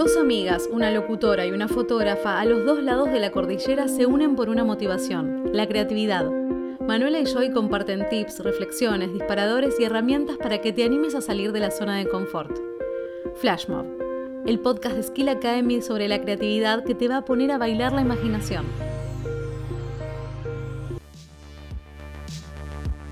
Dos 0.00 0.16
amigas, 0.16 0.66
una 0.72 0.90
locutora 0.90 1.44
y 1.44 1.50
una 1.50 1.68
fotógrafa 1.68 2.40
a 2.40 2.46
los 2.46 2.64
dos 2.64 2.82
lados 2.82 3.10
de 3.10 3.20
la 3.20 3.30
cordillera 3.32 3.86
se 3.86 4.06
unen 4.06 4.34
por 4.34 4.48
una 4.48 4.64
motivación, 4.64 5.50
la 5.52 5.68
creatividad. 5.68 6.24
Manuela 6.80 7.18
y 7.18 7.26
Joy 7.26 7.50
comparten 7.50 8.08
tips, 8.08 8.38
reflexiones, 8.38 9.12
disparadores 9.12 9.78
y 9.78 9.84
herramientas 9.84 10.38
para 10.38 10.62
que 10.62 10.72
te 10.72 10.84
animes 10.84 11.14
a 11.14 11.20
salir 11.20 11.52
de 11.52 11.60
la 11.60 11.70
zona 11.70 11.98
de 11.98 12.08
confort. 12.08 12.50
Flashmob, 13.42 13.84
el 14.46 14.58
podcast 14.60 14.96
de 14.96 15.02
Skill 15.02 15.28
Academy 15.28 15.82
sobre 15.82 16.08
la 16.08 16.18
creatividad 16.22 16.82
que 16.82 16.94
te 16.94 17.06
va 17.06 17.18
a 17.18 17.24
poner 17.26 17.50
a 17.50 17.58
bailar 17.58 17.92
la 17.92 18.00
imaginación. 18.00 18.64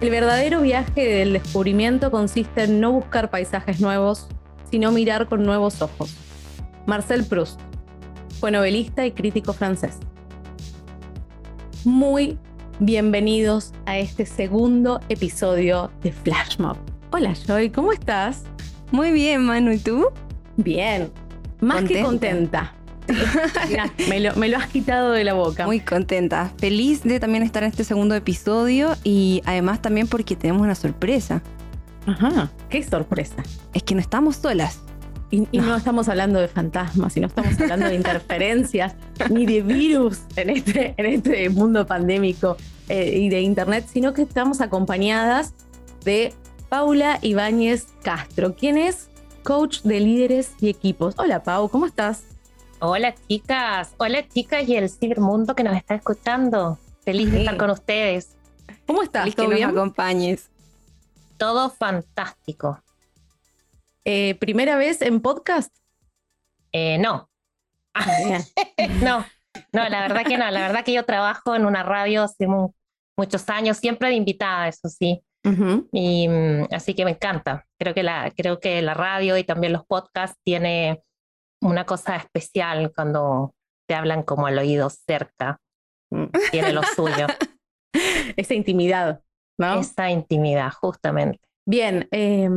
El 0.01 0.09
verdadero 0.09 0.63
viaje 0.63 1.07
del 1.07 1.35
descubrimiento 1.35 2.11
consiste 2.11 2.63
en 2.63 2.81
no 2.81 2.93
buscar 2.93 3.29
paisajes 3.29 3.79
nuevos, 3.79 4.27
sino 4.71 4.91
mirar 4.91 5.29
con 5.29 5.43
nuevos 5.43 5.83
ojos. 5.83 6.28
Marcel 6.89 7.23
Proust 7.27 7.61
fue 8.41 8.51
novelista 8.51 9.05
y 9.05 9.13
crítico 9.13 9.53
francés. 9.53 9.99
Muy 11.85 12.39
bienvenidos 12.79 13.75
a 13.85 13.99
este 13.99 14.25
segundo 14.25 14.99
episodio 15.11 15.91
de 16.03 16.13
Flashmob. 16.13 16.79
Hola 17.11 17.35
Joy, 17.47 17.69
¿cómo 17.69 17.93
estás? 17.93 18.45
Muy 18.91 19.13
bien, 19.13 19.45
Manu, 19.45 19.73
¿y 19.73 19.79
tú? 19.79 20.07
Bien, 20.57 21.11
más 21.61 21.85
que 21.85 22.03
contenta. 22.03 22.73
me, 24.09 24.21
lo, 24.21 24.35
me, 24.37 24.49
lo, 24.49 24.57
has 24.57 24.69
quitado 24.69 25.13
de 25.13 25.25
la 25.25 25.35
boca. 25.35 25.67
Muy 25.67 25.81
contenta. 25.81 26.51
Feliz 26.57 27.03
de 27.03 27.21
también 27.21 27.43
estar 27.43 27.65
en 27.65 27.69
este 27.69 27.85
segundo 27.85 28.15
episodio 28.15 28.97
y 29.05 29.43
además 29.45 29.83
también 29.83 30.07
porque 30.09 30.37
tenemos 30.37 30.63
una 30.63 30.75
sorpresa. 30.75 31.43
Ajá, 32.07 32.51
¿qué 32.71 32.83
sorpresa? 32.83 33.43
Es 33.75 33.83
que 33.83 33.95
no 33.95 34.01
estamos 34.01 34.37
solas. 34.37 34.81
Y, 35.31 35.41
no. 35.59 35.77
estamos 35.77 36.09
hablando 36.09 36.41
de 36.41 36.49
fantasmas, 36.49 37.17
y 37.17 37.21
no 37.21 37.27
estamos 37.27 37.61
hablando 37.61 37.87
de 37.89 37.95
interferencias, 37.95 38.95
ni 39.31 39.45
de 39.45 39.61
virus 39.61 40.21
en 40.37 40.51
este, 40.51 40.95
en 40.97 41.07
este 41.07 41.51
mundo 41.51 41.87
pandémico 41.87 42.57
eh, 42.89 43.19
y 43.19 43.29
de 43.29 43.43
internet, 43.43 43.87
sino 43.93 44.15
que 44.15 44.23
estamos 44.23 44.63
acompañadas 44.63 45.53
de 46.05 46.33
Paula 46.71 47.19
Ibáñez 47.21 47.89
Castro, 48.03 48.55
quien 48.55 48.79
es 48.79 49.11
coach 49.43 49.83
de 49.83 50.01
líderes 50.01 50.53
y 50.61 50.71
equipos. 50.71 51.15
Hola 51.19 51.43
Pau, 51.43 51.69
¿cómo 51.69 51.85
estás? 51.85 52.25
Hola 52.81 53.15
chicas, 53.29 53.91
hola 53.99 54.27
chicas 54.29 54.67
y 54.67 54.77
el 54.77 54.89
cibermundo 54.89 55.55
que 55.55 55.65
nos 55.65 55.77
está 55.77 55.95
escuchando. 55.95 56.79
Feliz 57.05 57.31
de 57.33 57.41
estar 57.41 57.57
con 57.57 57.71
ustedes. 57.71 58.37
¿Cómo 58.87 59.03
estás? 59.03 59.23
Feliz 59.23 59.35
que 59.35 59.49
nos 59.49 59.63
acompañes. 59.63 60.49
Todo 61.37 61.71
fantástico. 61.71 62.81
Eh, 64.11 64.37
¿Primera 64.37 64.79
vez 64.79 65.03
en 65.03 65.21
podcast? 65.21 65.77
Eh, 66.73 66.97
no. 66.97 67.29
No, 69.03 69.27
no, 69.73 69.89
la 69.89 70.01
verdad 70.01 70.25
que 70.25 70.39
no. 70.39 70.51
La 70.51 70.63
verdad 70.63 70.83
que 70.83 70.95
yo 70.95 71.05
trabajo 71.05 71.55
en 71.55 71.67
una 71.67 71.83
radio 71.83 72.23
hace 72.23 72.47
muchos 73.17 73.49
años, 73.51 73.77
siempre 73.77 74.09
de 74.09 74.15
invitada, 74.15 74.67
eso 74.69 74.89
sí. 74.89 75.23
Y 75.93 76.27
mm, 76.27 76.69
así 76.73 76.95
que 76.95 77.05
me 77.05 77.11
encanta. 77.11 77.67
Creo 77.79 77.93
que 77.93 78.03
la, 78.03 78.33
creo 78.35 78.61
que 78.61 78.81
la 78.81 78.95
radio 78.95 79.37
y 79.37 79.45
también 79.45 79.75
los 79.75 79.85
podcasts 79.85 80.39
tiene 80.43 81.03
una 81.61 81.85
cosa 81.85 82.17
especial 82.17 82.91
cuando 82.95 83.55
te 83.87 83.95
hablan 83.95 84.23
como 84.23 84.47
al 84.47 84.59
oído 84.59 84.89
cerca. 84.89 85.61
Mm. 86.11 86.29
Tiene 86.51 86.73
lo 86.73 86.83
suyo. 86.83 87.27
Esa 88.37 88.55
intimidad, 88.55 89.21
¿no? 89.59 89.81
Esa 89.81 90.11
intimidad, 90.11 90.73
justamente. 90.73 91.41
Bien, 91.67 92.09
eh, 92.11 92.49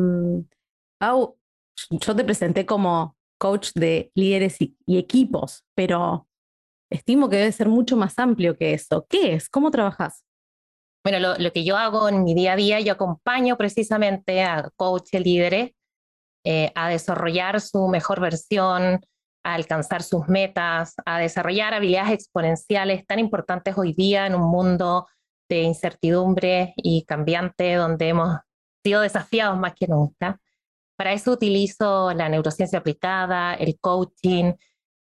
Pau, 1.02 1.36
yo 1.90 2.16
te 2.16 2.24
presenté 2.24 2.66
como 2.66 3.16
coach 3.38 3.72
de 3.74 4.12
líderes 4.16 4.62
y, 4.62 4.76
equipos, 4.88 5.66
pero 5.76 6.28
estimo 6.92 7.30
que 7.30 7.38
debe 7.38 7.52
ser 7.52 7.70
mucho 7.70 7.98
más 7.98 8.18
amplio 8.20 8.58
que 8.58 8.74
eso. 8.74 9.06
¿Qué 9.10 9.34
es? 9.34 9.50
¿Cómo 9.50 9.72
trabajas? 9.72 10.24
Bueno, 11.04 11.36
lo, 11.38 11.52
que 11.52 11.64
yo 11.64 11.78
hago 11.78 12.08
en 12.08 12.24
mi 12.24 12.36
día 12.36 12.54
a 12.54 12.56
día, 12.56 12.80
yo 12.80 12.94
acompaño 12.94 13.58
precisamente 13.58 14.44
a 14.44 14.70
coaches 14.76 15.22
líderes 15.22 15.72
eh, 16.46 16.72
a 16.76 16.90
desarrollar 16.90 17.60
su 17.62 17.88
mejor 17.88 18.20
versión, 18.20 19.02
a 19.44 19.54
alcanzar 19.54 20.04
sus 20.04 20.28
metas, 20.28 20.94
a 21.06 21.20
desarrollar 21.20 21.74
habilidades 21.74 22.14
exponenciales 22.14 23.06
tan 23.08 23.20
importantes 23.20 23.76
hoy 23.78 23.94
día 23.94 24.28
en 24.28 24.36
un 24.36 24.50
mundo 24.50 25.08
de 25.50 25.64
incertidumbre 25.64 26.74
y 26.78 27.06
cambiante 27.06 27.76
donde 27.76 28.10
hemos 28.10 28.38
sido 28.84 29.02
desafiados 29.02 29.58
más 29.58 29.74
que 29.76 29.88
nunca. 29.88 30.40
Para 31.02 31.14
eso 31.14 31.32
utilizo 31.32 32.14
la 32.14 32.30
neurociencia 32.30 32.78
aplicada, 32.78 33.56
el 33.56 33.80
coaching, 33.80 34.54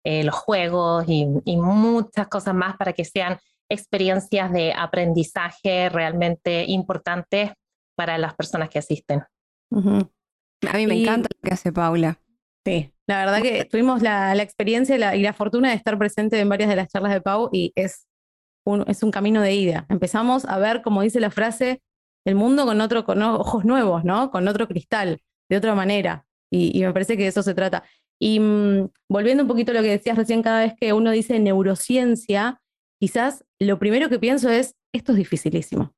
eh, 0.03 0.25
los 0.25 0.35
juegos 0.35 1.05
y, 1.07 1.27
muchas 1.27 2.27
cosas 2.29 2.55
más 2.55 2.79
para 2.79 2.95
que 2.95 3.05
sean 3.05 3.39
experiencias 3.69 4.51
de 4.51 4.73
aprendizaje 4.73 5.91
realmente 5.91 6.65
importantes 6.67 7.51
para 7.95 8.17
las 8.17 8.35
personas 8.35 8.71
que 8.71 8.79
asisten. 8.79 9.25
A 9.71 10.77
mí 10.79 10.87
me 10.87 11.03
encanta 11.03 11.29
lo 11.35 11.41
que 11.47 11.53
hace 11.53 11.71
Paula. 11.71 12.19
Sí, 12.65 12.91
la 13.07 13.19
verdad 13.19 13.43
que 13.43 13.67
tuvimos 13.67 14.01
la, 14.01 14.35
experiencia 14.43 15.15
y 15.15 15.21
la, 15.21 15.33
fortuna 15.35 15.69
de 15.69 15.75
estar 15.75 15.99
presente 15.99 16.41
en 16.41 16.49
varias 16.49 16.71
de 16.71 16.77
las 16.77 16.89
charlas 16.89 17.13
de 17.13 17.21
Pau 17.21 17.51
y 17.53 17.75
es 17.75 18.07
un, 18.65 18.87
es 18.89 19.03
un 19.03 19.11
camino 19.11 19.43
de 19.43 19.53
ida. 19.53 19.85
Empezamos 19.91 20.47
a 20.47 20.57
ver, 20.57 20.81
como 20.81 21.03
dice 21.03 21.21
la 21.21 21.31
frase, 21.31 21.83
el 22.25 22.37
mundo 22.37 22.65
con 22.65 22.81
otro, 22.81 23.05
con 23.05 23.21
ojos 23.21 23.67
nuevos, 23.67 24.03
¿no? 24.03 24.31
Con 24.31 24.49
otro 24.49 24.67
cristal 24.67 25.21
de 25.51 25.57
otra 25.57 25.75
manera. 25.75 26.27
Y, 26.51 26.81
me 26.81 26.93
parece 26.93 27.17
que 27.17 27.25
de 27.25 27.29
eso 27.29 27.43
se 27.43 27.55
trata. 27.55 27.85
Y 28.19 28.41
mm, 28.41 28.89
volviendo 29.09 29.43
un 29.43 29.49
poquito 29.49 29.73
a 29.73 29.75
lo 29.75 29.83
que 29.83 29.91
decías 29.91 30.17
recién, 30.17 30.43
cada 30.43 30.61
vez 30.61 30.75
que 30.81 30.93
uno 30.93 31.11
dice 31.11 31.39
neurociencia, 31.39 32.61
quizás 32.99 33.45
lo 33.59 33.79
primero 33.79 34.09
que 34.09 34.19
pienso 34.19 34.49
es, 34.49 34.77
esto 34.95 35.13
es 35.13 35.19
dificilísimo. 35.19 35.95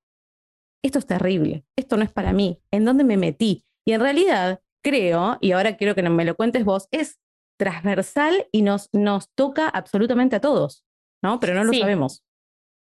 Esto 0.85 0.99
es 0.99 1.07
terrible. 1.07 1.65
Esto 1.77 1.97
no 1.97 2.03
es 2.03 2.11
para 2.11 2.33
mí. 2.33 2.59
¿En 2.73 2.85
dónde 2.85 3.05
me 3.05 3.17
metí? 3.17 3.65
Y 3.87 3.93
en 3.93 4.01
realidad 4.01 4.61
creo, 4.83 5.39
y 5.41 5.53
ahora 5.53 5.77
quiero 5.77 5.95
que 5.95 6.03
me 6.03 6.25
lo 6.25 6.35
cuentes 6.35 6.65
vos, 6.65 6.89
es 6.91 7.21
transversal 7.59 8.49
y 8.51 8.62
nos, 8.62 8.89
nos 8.93 9.31
toca 9.35 9.69
absolutamente 9.69 10.37
a 10.37 10.41
todos, 10.41 10.85
¿no? 11.23 11.39
Pero 11.39 11.55
no 11.55 11.65
lo 11.65 11.73
sabemos. 11.73 12.25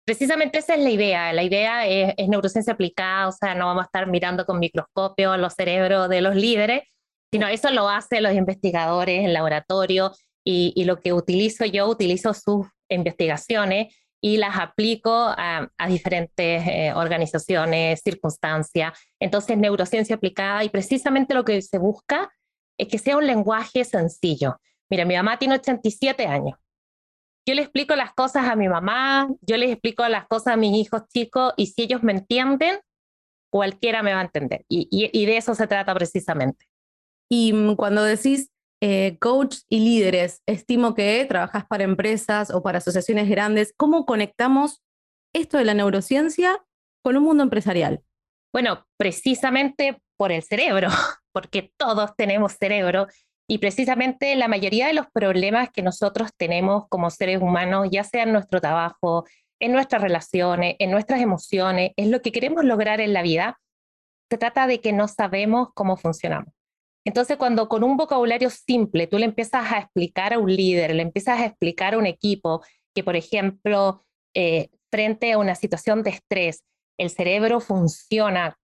Precisamente 0.05 0.59
esa 0.59 0.75
es 0.75 0.83
la 0.83 0.91
idea. 0.91 1.33
La 1.33 1.41
idea 1.41 1.87
es, 1.87 2.13
neurociencia 2.27 2.73
aplicada, 2.73 3.27
o 3.27 3.31
sea, 3.31 3.55
no 3.55 3.65
vamos 3.65 3.83
a 3.83 3.85
estar 3.85 4.07
mirando 4.07 4.45
con 4.45 4.59
microscopio 4.59 5.35
los 5.35 5.53
cerebros 5.55 6.09
de 6.09 6.21
los 6.21 6.35
líderes, 6.35 6.83
sino 7.31 7.47
eso 7.47 7.71
lo 7.71 7.89
hacen 7.89 8.21
los 8.21 8.33
investigadores 8.33 9.25
en 9.25 9.33
laboratorio 9.33 10.11
y, 10.43 10.83
lo 10.85 11.01
que 11.01 11.11
utilizo 11.11 11.65
yo, 11.65 11.87
utilizo 11.87 12.35
sus 12.35 12.67
investigaciones 12.87 13.95
y 14.21 14.37
las 14.37 14.57
aplico 14.57 15.11
a, 15.11 15.69
diferentes 15.87 16.67
eh, 16.67 16.93
organizaciones, 16.95 18.01
circunstancias. 18.03 18.93
Entonces, 19.19 19.57
neurociencia 19.57 20.17
aplicada 20.17 20.63
y 20.63 20.69
precisamente 20.69 21.33
lo 21.33 21.43
que 21.43 21.59
se 21.63 21.79
busca 21.79 22.31
es 22.77 22.87
que 22.87 22.99
sea 22.99 23.17
un 23.17 23.25
lenguaje 23.25 23.83
sencillo. 23.83 24.57
Mira, 24.87 25.03
mi 25.03 25.15
mamá 25.15 25.39
tiene 25.39 25.55
87 25.55 26.27
años 26.27 26.55
yo 27.45 27.53
le 27.53 27.61
explico 27.61 27.95
las 27.95 28.13
cosas 28.13 28.47
a 28.47 28.55
mi 28.55 28.67
mamá, 28.67 29.29
yo 29.41 29.57
les 29.57 29.71
explico 29.71 30.07
las 30.07 30.27
cosas 30.27 30.53
a 30.53 30.57
mis 30.57 30.75
hijos 30.75 31.03
chicos 31.13 31.53
y 31.57 31.67
si 31.67 31.83
ellos 31.83 32.01
me 32.01 32.11
entienden, 32.11 32.79
cualquiera 33.51 34.03
me 34.03 34.13
va 34.13 34.19
a 34.19 34.23
entender. 34.23 34.65
Y, 34.67 35.25
de 35.25 35.37
eso 35.37 35.55
se 35.55 35.67
trata 35.67 35.93
precisamente. 35.93 36.65
Y 37.29 37.53
mm, 37.53 37.75
cuando 37.75 38.03
decís 38.03 38.51
eh, 38.81 39.17
coach 39.19 39.59
y 39.69 39.79
líderes, 39.79 40.41
estimo 40.45 40.95
que 40.95 41.25
trabajas 41.25 41.65
para 41.65 41.83
empresas 41.83 42.51
o 42.51 42.63
para 42.63 42.79
asociaciones 42.79 43.29
grandes, 43.29 43.73
¿cómo 43.77 44.05
conectamos 44.05 44.83
esto 45.33 45.57
de 45.57 45.65
la 45.65 45.73
neurociencia 45.73 46.63
con 47.03 47.15
un 47.15 47.23
mundo 47.23 47.43
empresarial? 47.43 48.01
Bueno, 48.53 48.85
precisamente 48.97 50.01
por 50.17 50.31
el 50.31 50.43
cerebro, 50.43 50.89
porque 51.31 51.71
todos 51.77 52.15
tenemos 52.15 52.53
cerebro 52.53 53.07
y 53.47 53.59
precisamente 53.59 54.35
la 54.35 54.47
mayoría 54.47 54.87
de 54.87 54.93
los 54.93 55.07
problemas 55.11 55.69
que 55.69 55.81
nosotros 55.81 56.31
tenemos 56.35 56.85
como 56.89 57.09
seres 57.09 57.41
humanos, 57.41 57.89
ya 57.91 58.03
sea 58.03 58.23
en 58.23 58.33
nuestro 58.33 58.59
trabajo, 58.59 59.25
en 59.59 59.71
nuestras 59.71 60.01
relaciones, 60.01 60.75
en 60.79 60.91
nuestras 60.91 61.21
emociones, 61.21 61.91
es 61.95 62.07
lo 62.07 62.21
que 62.21 62.31
queremos 62.31 62.65
lograr 62.65 63.01
en 63.01 63.13
la 63.13 63.21
vida, 63.21 63.59
se 64.29 64.37
trata 64.37 64.67
de 64.67 64.81
que 64.81 64.93
no 64.93 65.07
sabemos 65.07 65.69
cómo 65.73 65.95
funcionamos. 65.97 66.53
Entonces, 67.05 67.37
cuando 67.37 67.69
con 67.69 67.83
un 67.83 67.97
vocabulario 67.97 68.49
simple 68.49 69.05
tú 69.05 69.19
le 69.19 69.25
empiezas 69.25 69.71
a 69.71 69.77
explicar 69.79 70.33
a 70.33 70.39
un 70.39 70.53
líder, 70.53 70.95
le 70.95 71.03
empiezas 71.03 71.39
a 71.39 71.45
explicar 71.45 71.93
a 71.93 71.99
un 71.99 72.07
equipo 72.07 72.63
que, 72.95 73.03
por 73.03 73.15
ejemplo, 73.15 74.03
eh, 74.33 74.69
frente 74.91 75.31
a 75.33 75.37
una 75.37 75.53
situación 75.53 76.01
de 76.01 76.09
estrés, 76.11 76.63
el 76.97 77.11
cerebro 77.11 77.59
funciona 77.59 78.57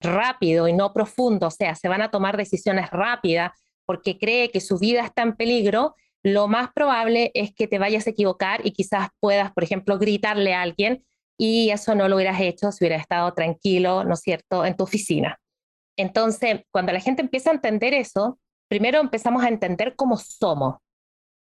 rápido 0.00 0.68
y 0.68 0.72
no 0.72 0.92
profundo, 0.92 1.48
o 1.48 1.50
sea, 1.50 1.74
se 1.74 1.88
van 1.88 2.02
a 2.02 2.10
tomar 2.10 2.36
decisiones 2.36 2.90
rápidas, 2.90 3.52
porque 3.90 4.18
cree 4.18 4.52
que 4.52 4.60
su 4.60 4.78
vida 4.78 5.04
está 5.04 5.22
en 5.22 5.34
peligro, 5.34 5.96
lo 6.22 6.46
más 6.46 6.72
probable 6.72 7.32
es 7.34 7.52
que 7.52 7.66
te 7.66 7.80
vayas 7.80 8.06
a 8.06 8.10
equivocar 8.10 8.64
y 8.64 8.70
quizás 8.70 9.08
puedas, 9.18 9.50
por 9.52 9.64
ejemplo, 9.64 9.98
gritarle 9.98 10.54
a 10.54 10.62
alguien 10.62 11.04
y 11.36 11.70
eso 11.70 11.96
no 11.96 12.06
lo 12.06 12.14
hubieras 12.14 12.40
hecho 12.40 12.70
si 12.70 12.84
hubieras 12.84 13.00
estado 13.00 13.34
tranquilo, 13.34 14.04
¿no 14.04 14.14
es 14.14 14.20
cierto?, 14.20 14.64
en 14.64 14.76
tu 14.76 14.84
oficina. 14.84 15.40
Entonces, 15.98 16.60
cuando 16.70 16.92
la 16.92 17.00
gente 17.00 17.20
empieza 17.20 17.50
a 17.50 17.54
entender 17.54 17.92
eso, 17.92 18.38
primero 18.68 19.00
empezamos 19.00 19.42
a 19.42 19.48
entender 19.48 19.96
cómo 19.96 20.18
somos. 20.18 20.76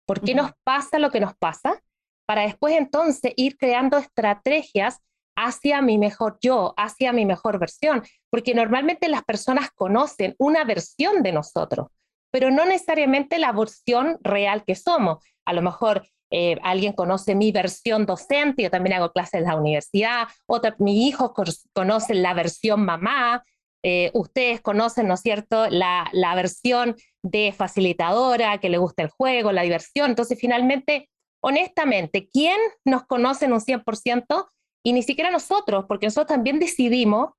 ¿Por 0.05 0.19
qué 0.19 0.35
nos 0.35 0.51
pasa 0.65 0.99
lo 0.99 1.11
que 1.11 1.21
nos 1.21 1.37
pasa? 1.37 1.81
Para 2.25 2.41
después 2.41 2.75
entonces 2.75 3.31
ir 3.37 3.55
creando 3.55 3.97
estrategias 3.97 4.99
hacia 5.37 5.81
mi 5.81 5.97
mejor 5.97 6.39
yo, 6.41 6.73
hacia 6.75 7.13
mi 7.13 7.25
mejor 7.25 7.57
versión, 7.57 8.03
porque 8.29 8.53
normalmente 8.53 9.07
las 9.07 9.23
personas 9.23 9.69
conocen 9.73 10.35
una 10.39 10.65
versión 10.65 11.23
de 11.23 11.31
nosotros, 11.31 11.87
pero 12.33 12.49
no 12.49 12.65
necesariamente 12.65 13.37
la 13.37 13.51
versión 13.51 14.17
real 14.21 14.63
que 14.65 14.73
somos. 14.73 15.23
A 15.45 15.53
lo 15.53 15.61
mejor 15.61 16.07
eh, 16.31 16.57
alguien 16.63 16.93
conoce 16.93 17.35
mi 17.35 17.51
versión 17.51 18.07
docente, 18.07 18.63
yo 18.63 18.71
también 18.71 18.95
hago 18.95 19.11
clases 19.11 19.35
en 19.35 19.43
la 19.43 19.55
universidad, 19.55 20.27
otra, 20.47 20.75
mi 20.79 21.07
hijo 21.07 21.35
conoce 21.73 22.15
la 22.15 22.33
versión 22.33 22.83
mamá, 22.85 23.43
eh, 23.83 24.09
ustedes 24.15 24.61
conocen, 24.61 25.07
¿no 25.07 25.13
es 25.13 25.21
cierto?, 25.21 25.69
la, 25.69 26.09
la 26.11 26.33
versión 26.33 26.95
de 27.21 27.53
facilitadora, 27.55 28.57
que 28.57 28.69
le 28.69 28.79
gusta 28.79 29.03
el 29.03 29.09
juego, 29.09 29.51
la 29.51 29.61
diversión. 29.61 30.09
Entonces, 30.09 30.39
finalmente, 30.39 31.11
honestamente, 31.39 32.29
¿quién 32.33 32.57
nos 32.83 33.03
conoce 33.05 33.45
en 33.45 33.53
un 33.53 33.59
100%? 33.59 34.47
Y 34.83 34.93
ni 34.93 35.03
siquiera 35.03 35.29
nosotros, 35.29 35.85
porque 35.87 36.07
nosotros 36.07 36.35
también 36.35 36.57
decidimos 36.57 37.33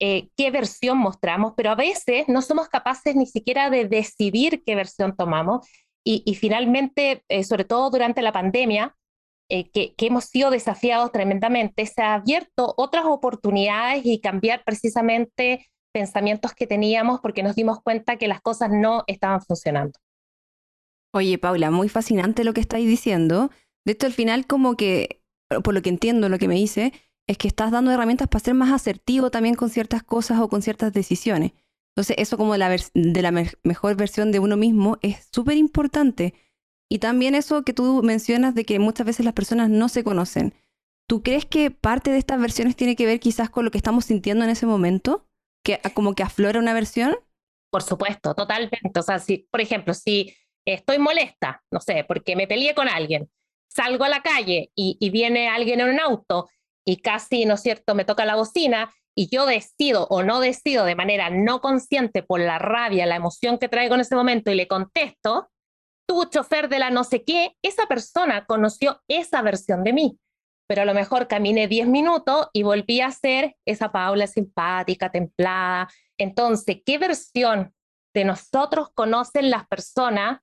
eh, 0.00 0.28
qué 0.36 0.50
versión 0.50 0.98
mostramos, 0.98 1.54
pero 1.56 1.70
a 1.70 1.74
veces 1.74 2.24
no 2.28 2.42
somos 2.42 2.68
capaces 2.68 3.14
ni 3.14 3.26
siquiera 3.26 3.70
de 3.70 3.86
decidir 3.86 4.62
qué 4.64 4.74
versión 4.74 5.16
tomamos. 5.16 5.66
Y, 6.04 6.34
finalmente, 6.34 7.22
eh, 7.28 7.44
sobre 7.44 7.64
todo 7.64 7.88
durante 7.88 8.22
la 8.22 8.32
pandemia, 8.32 8.96
que, 9.48 9.70
que, 9.70 10.06
hemos 10.06 10.24
sido 10.24 10.50
desafiados 10.50 11.12
tremendamente, 11.12 11.86
se 11.86 12.02
ha 12.02 12.14
abierto 12.14 12.74
otras 12.76 13.04
oportunidades 13.04 14.04
y 14.04 14.20
cambiar 14.20 14.64
precisamente 14.64 15.66
pensamientos 15.92 16.54
que 16.54 16.66
teníamos 16.66 17.20
porque 17.20 17.42
nos 17.42 17.54
dimos 17.54 17.80
cuenta 17.82 18.16
que 18.16 18.28
las 18.28 18.40
cosas 18.40 18.70
no 18.72 19.04
estaban 19.06 19.40
funcionando. 19.42 19.92
Oye, 21.14 21.38
Paula, 21.38 21.70
muy 21.70 21.88
fascinante 21.88 22.42
lo 22.42 22.54
que 22.54 22.62
estáis 22.62 22.88
diciendo. 22.88 23.50
De 23.84 23.92
esto 23.92 24.06
al 24.06 24.12
final 24.12 24.46
como 24.46 24.76
que, 24.76 25.22
por 25.62 25.74
lo 25.74 25.82
que 25.82 25.90
entiendo, 25.90 26.28
lo 26.28 26.38
que 26.38 26.48
me 26.48 26.54
dice, 26.54 26.92
es 27.26 27.38
que 27.38 27.48
estás 27.48 27.70
dando 27.70 27.90
herramientas 27.90 28.28
para 28.28 28.44
ser 28.44 28.54
más 28.54 28.72
asertivo 28.72 29.30
también 29.30 29.54
con 29.54 29.70
ciertas 29.70 30.02
cosas 30.02 30.40
o 30.40 30.48
con 30.48 30.62
ciertas 30.62 30.92
decisiones. 30.92 31.52
Entonces, 31.94 32.16
eso 32.18 32.36
como 32.36 32.56
la, 32.56 32.68
de 32.68 33.22
la 33.22 33.32
mejor 33.62 33.96
versión 33.96 34.32
de 34.32 34.38
uno 34.38 34.56
mismo 34.56 34.98
es 35.02 35.28
súper 35.30 35.56
importante. 35.56 36.34
Y 36.90 36.98
también 36.98 37.34
eso 37.34 37.62
que 37.62 37.72
tú 37.72 38.02
mencionas 38.02 38.54
de 38.54 38.64
que 38.64 38.78
muchas 38.78 39.06
veces 39.06 39.24
las 39.24 39.34
personas 39.34 39.70
no 39.70 39.88
se 39.88 40.04
conocen. 40.04 40.54
¿Tú 41.06 41.22
crees 41.22 41.44
que 41.44 41.70
parte 41.70 42.10
de 42.10 42.18
estas 42.18 42.40
versiones 42.40 42.76
tiene 42.76 42.96
que 42.96 43.06
ver 43.06 43.20
quizás 43.20 43.50
con 43.50 43.64
lo 43.64 43.70
que 43.70 43.78
estamos 43.78 44.06
sintiendo 44.06 44.44
en 44.44 44.50
ese 44.50 44.66
momento? 44.66 45.26
que 45.62 45.80
como 45.94 46.14
que 46.14 46.22
aflora 46.22 46.58
una 46.58 46.74
versión? 46.74 47.16
Por 47.70 47.82
supuesto, 47.82 48.34
totalmente. 48.34 48.98
O 48.98 49.02
sea, 49.02 49.18
si, 49.18 49.48
por 49.50 49.60
ejemplo, 49.60 49.94
si 49.94 50.34
estoy 50.64 50.98
molesta, 50.98 51.62
no 51.70 51.80
sé, 51.80 52.04
porque 52.06 52.36
me 52.36 52.46
peleé 52.46 52.74
con 52.74 52.88
alguien, 52.88 53.30
salgo 53.68 54.04
a 54.04 54.08
la 54.08 54.22
calle 54.22 54.70
y, 54.74 55.10
viene 55.10 55.48
alguien 55.48 55.80
en 55.80 55.88
un 55.88 56.00
auto 56.00 56.48
y 56.84 56.98
casi, 56.98 57.44
¿no 57.44 57.54
es 57.54 57.62
cierto?, 57.62 57.94
me 57.94 58.04
toca 58.04 58.24
la 58.24 58.36
bocina 58.36 58.92
y 59.14 59.28
yo 59.28 59.46
decido 59.46 60.06
o 60.08 60.22
no 60.22 60.40
decido 60.40 60.84
de 60.84 60.94
manera 60.94 61.30
no 61.30 61.60
consciente 61.60 62.22
por 62.22 62.40
la 62.40 62.58
rabia, 62.58 63.06
la 63.06 63.16
emoción 63.16 63.58
que 63.58 63.68
traigo 63.68 63.94
en 63.94 64.00
ese 64.00 64.16
momento 64.16 64.50
y 64.50 64.54
le 64.54 64.68
contesto, 64.68 65.50
tu 66.06 66.24
chofer 66.24 66.68
de 66.68 66.78
la 66.78 66.90
no 66.90 67.04
sé 67.04 67.24
qué, 67.24 67.56
esa 67.62 67.86
persona 67.86 68.46
conoció 68.46 69.00
esa 69.08 69.42
versión 69.42 69.84
de 69.84 69.92
mí 69.92 70.18
pero 70.72 70.82
a 70.82 70.84
lo 70.86 70.94
mejor 70.94 71.28
caminé 71.28 71.68
10 71.68 71.86
minutos 71.86 72.48
y 72.54 72.62
volví 72.62 73.02
a 73.02 73.10
ser 73.10 73.56
esa 73.66 73.92
Paula 73.92 74.26
simpática, 74.26 75.10
templada. 75.10 75.86
Entonces, 76.16 76.78
¿qué 76.86 76.96
versión 76.96 77.74
de 78.14 78.24
nosotros 78.24 78.88
conocen 78.94 79.50
las 79.50 79.66
personas 79.66 80.40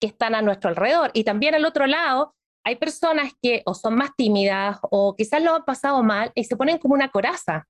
que 0.00 0.06
están 0.06 0.36
a 0.36 0.42
nuestro 0.42 0.70
alrededor? 0.70 1.10
Y 1.14 1.24
también 1.24 1.56
al 1.56 1.64
otro 1.64 1.88
lado, 1.88 2.36
hay 2.66 2.74
personas 2.74 3.32
que 3.40 3.62
o 3.64 3.74
son 3.74 3.94
más 3.94 4.10
tímidas 4.16 4.78
o 4.82 5.14
quizás 5.14 5.40
lo 5.40 5.54
han 5.54 5.64
pasado 5.64 6.02
mal 6.02 6.32
y 6.34 6.42
se 6.42 6.56
ponen 6.56 6.78
como 6.78 6.94
una 6.94 7.10
coraza. 7.10 7.68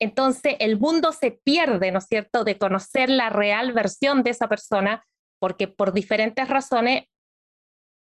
Entonces, 0.00 0.56
el 0.58 0.76
mundo 0.76 1.12
se 1.12 1.30
pierde, 1.30 1.92
¿no 1.92 1.98
es 2.00 2.06
cierto?, 2.06 2.42
de 2.42 2.58
conocer 2.58 3.10
la 3.10 3.30
real 3.30 3.72
versión 3.72 4.24
de 4.24 4.30
esa 4.30 4.48
persona 4.48 5.04
porque 5.40 5.68
por 5.68 5.92
diferentes 5.92 6.48
razones 6.48 7.04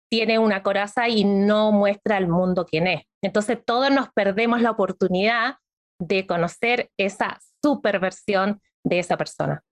tiene 0.08 0.38
una 0.38 0.62
coraza 0.62 1.08
y 1.08 1.24
no 1.24 1.72
muestra 1.72 2.16
al 2.16 2.28
mundo 2.28 2.64
quién 2.64 2.86
es. 2.86 3.02
Entonces 3.24 3.58
todos 3.64 3.90
nos 3.90 4.10
perdemos 4.12 4.62
la 4.62 4.70
oportunidad 4.70 5.56
de 5.98 6.28
conocer 6.28 6.90
esa 6.96 7.40
superversión 7.60 8.60
de 8.84 9.00
esa 9.00 9.16
persona. 9.16 9.64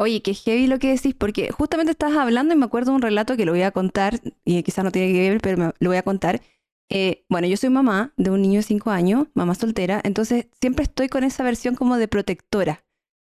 Oye, 0.00 0.22
qué 0.22 0.32
heavy 0.32 0.68
lo 0.68 0.78
que 0.78 0.90
decís, 0.92 1.14
porque 1.14 1.50
justamente 1.50 1.90
estás 1.90 2.16
hablando 2.16 2.54
y 2.54 2.56
me 2.56 2.66
acuerdo 2.66 2.92
de 2.92 2.96
un 2.96 3.02
relato 3.02 3.36
que 3.36 3.44
lo 3.44 3.52
voy 3.52 3.62
a 3.62 3.72
contar, 3.72 4.20
y 4.44 4.62
quizás 4.62 4.84
no 4.84 4.92
tiene 4.92 5.12
que 5.12 5.28
ver, 5.28 5.40
pero 5.40 5.74
lo 5.78 5.90
voy 5.90 5.96
a 5.96 6.04
contar. 6.04 6.40
Eh, 6.88 7.24
bueno, 7.28 7.48
yo 7.48 7.56
soy 7.56 7.70
mamá 7.70 8.12
de 8.16 8.30
un 8.30 8.40
niño 8.40 8.60
de 8.60 8.62
5 8.62 8.90
años, 8.90 9.26
mamá 9.34 9.54
soltera, 9.56 10.00
entonces 10.04 10.46
siempre 10.60 10.84
estoy 10.84 11.08
con 11.08 11.24
esa 11.24 11.42
versión 11.42 11.74
como 11.74 11.96
de 11.96 12.06
protectora. 12.06 12.84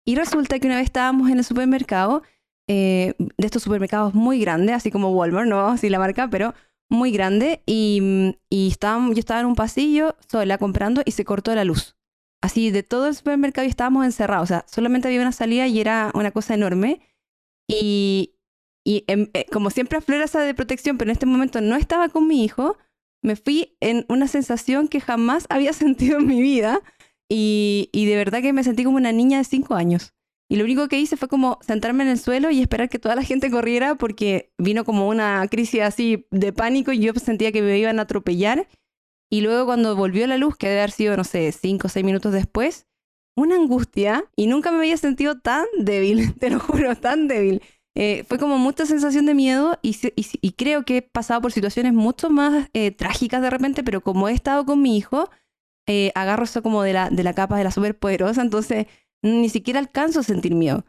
Y 0.07 0.17
resulta 0.17 0.59
que 0.59 0.67
una 0.67 0.77
vez 0.77 0.87
estábamos 0.87 1.31
en 1.31 1.39
el 1.39 1.45
supermercado 1.45 2.23
eh, 2.67 3.15
de 3.19 3.47
estos 3.47 3.63
supermercados 3.63 4.15
muy 4.15 4.41
grandes, 4.41 4.75
así 4.75 4.91
como 4.91 5.11
Walmart, 5.11 5.49
no 5.49 5.67
así 5.69 5.91
la 5.91 5.99
marca, 5.99 6.29
pero 6.31 6.55
muy 6.89 7.13
grande. 7.13 7.63
Y, 7.67 8.37
y 8.51 8.69
estaba, 8.69 9.07
yo 9.09 9.19
estaba 9.19 9.41
en 9.41 9.47
un 9.47 9.55
pasillo 9.55 10.17
sola 10.31 10.59
comprando 10.59 11.03
y 11.05 11.13
se 11.13 11.25
cortó 11.25 11.55
la 11.55 11.65
luz. 11.65 11.97
Así 12.45 12.71
de 12.71 12.83
todo 12.83 13.07
el 13.07 13.15
supermercado 13.15 13.67
y 13.67 13.71
estábamos 13.71 14.05
encerrados. 14.05 14.45
O 14.45 14.49
sea, 14.49 14.67
solamente 14.69 15.09
había 15.09 15.23
una 15.23 15.33
salida 15.33 15.67
y 15.67 15.81
era 15.81 16.11
una 16.13 16.31
cosa 16.31 16.53
enorme. 16.53 17.01
Y, 17.67 18.35
y 18.85 19.05
em, 19.07 19.31
eh, 19.33 19.47
como 19.51 19.71
siempre 19.71 19.97
aflora 19.97 20.27
esa 20.27 20.43
de 20.43 20.53
protección, 20.53 20.99
pero 20.99 21.11
en 21.11 21.15
este 21.15 21.25
momento 21.25 21.63
no 21.63 21.75
estaba 21.75 22.11
con 22.11 22.29
mi 22.29 22.45
hijo, 22.45 22.77
me 23.23 23.35
fui 23.35 23.79
en 23.81 24.05
una 24.11 24.29
sensación 24.29 24.89
que 24.89 25.01
jamás 25.01 25.47
había 25.49 25.73
sentido 25.73 26.19
en 26.19 26.27
mi 26.27 26.43
vida. 26.43 26.83
Y, 27.31 27.89
y 27.93 28.05
de 28.05 28.17
verdad 28.17 28.43
que 28.43 28.53
me 28.53 28.63
sentí 28.63 28.85
como 28.85 28.99
una 28.99 29.13
niña 29.13 29.39
de 29.39 29.45
cinco 29.45 29.75
años. 29.75 30.13
Y 30.51 30.57
lo 30.57 30.65
único 30.65 30.87
que 30.89 31.01
hice 31.01 31.17
fue 31.17 31.29
como 31.29 31.59
sentarme 31.63 32.05
en 32.05 32.11
el 32.11 32.19
suelo 32.19 32.51
y 32.51 32.61
esperar 32.61 32.91
que 32.91 32.99
toda 32.99 33.17
la 33.17 33.23
gente 33.23 33.51
corriera 33.51 33.95
porque 33.95 34.53
vino 34.59 34.85
como 34.85 35.09
una 35.09 35.49
crisis 35.49 35.81
así 35.81 36.27
de 36.31 36.53
pánico 36.53 36.93
y 36.93 36.99
yo 36.99 37.15
sentía 37.15 37.53
que 37.53 37.63
me 37.63 37.79
iban 37.79 38.01
a 38.01 38.03
atropellar. 38.03 38.69
Y 39.35 39.41
luego 39.41 39.67
cuando 39.67 39.97
volvió 39.97 40.29
la 40.29 40.39
luz, 40.39 40.57
que 40.57 40.69
debe 40.69 40.79
haber 40.79 40.93
sido, 40.93 41.17
no 41.17 41.25
sé, 41.25 41.51
cinco 41.51 41.89
o 41.89 41.91
seis 41.91 42.07
minutos 42.07 42.33
después, 42.33 42.87
una 43.37 43.57
angustia 43.57 44.25
y 44.37 44.47
nunca 44.47 44.71
me 44.71 44.79
había 44.79 44.97
sentido 44.97 45.41
tan 45.41 45.67
débil, 45.77 46.35
te 46.39 46.51
lo 46.51 46.61
juro, 46.61 46.95
tan 46.95 47.27
débil. 47.27 47.61
Eh, 47.97 48.23
fue 48.29 48.39
como 48.39 48.59
mucha 48.59 48.87
sensación 48.87 49.27
de 49.27 49.35
miedo 49.35 49.77
y, 49.83 50.53
creo 50.53 50.85
que 50.85 50.99
he 50.99 51.03
pasado 51.03 51.41
por 51.41 51.51
situaciones 51.51 51.95
mucho 51.95 52.31
más 52.31 52.71
eh, 52.75 52.93
trágicas 52.93 53.43
de 53.43 53.51
repente, 53.51 53.83
pero 53.83 54.03
como 54.03 54.29
he 54.29 54.33
estado 54.33 54.65
con 54.65 54.81
mi 54.81 54.97
hijo, 54.97 55.29
eh, 55.89 56.13
agarro 56.15 56.45
eso 56.45 56.63
como 56.63 56.85
de 56.85 56.93
la, 56.93 57.11
de 57.11 57.25
la 57.25 57.35
capa 57.35 57.59
de 57.59 57.65
la 57.65 57.73
superpoderosa, 57.73 58.41
entonces 58.41 58.87
ni 59.21 59.49
siquiera 59.49 59.81
alcanzo 59.81 60.21
a 60.21 60.23
sentir 60.23 60.55
miedo. 60.55 60.85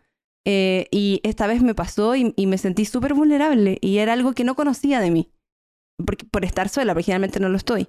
Y 0.45 1.19
esta 1.23 1.47
vez 1.47 1.63
me 1.63 1.73
pasó 1.73 2.15
y, 2.15 2.31
me 2.45 2.59
sentí 2.59 2.85
súper 2.85 3.15
vulnerable 3.15 3.79
y 3.81 3.97
era 3.97 4.13
algo 4.13 4.33
que 4.33 4.43
no 4.43 4.53
conocía 4.53 4.99
de 4.99 5.09
mí, 5.09 5.31
porque, 6.05 6.25
por 6.25 6.45
estar 6.45 6.69
sola, 6.69 6.93
porque 6.93 7.05
generalmente 7.05 7.39
no 7.39 7.49
lo 7.49 7.57
estoy. 7.57 7.87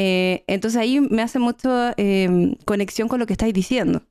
Eh, 0.00 0.44
entonces 0.46 0.80
ahí 0.80 1.00
me 1.00 1.22
hace 1.22 1.38
mucho 1.38 1.68
em, 1.96 2.54
conexión 2.64 3.08
con 3.08 3.18
lo 3.18 3.26
que 3.26 3.32
estáis 3.34 3.52
diciendo. 3.52 4.02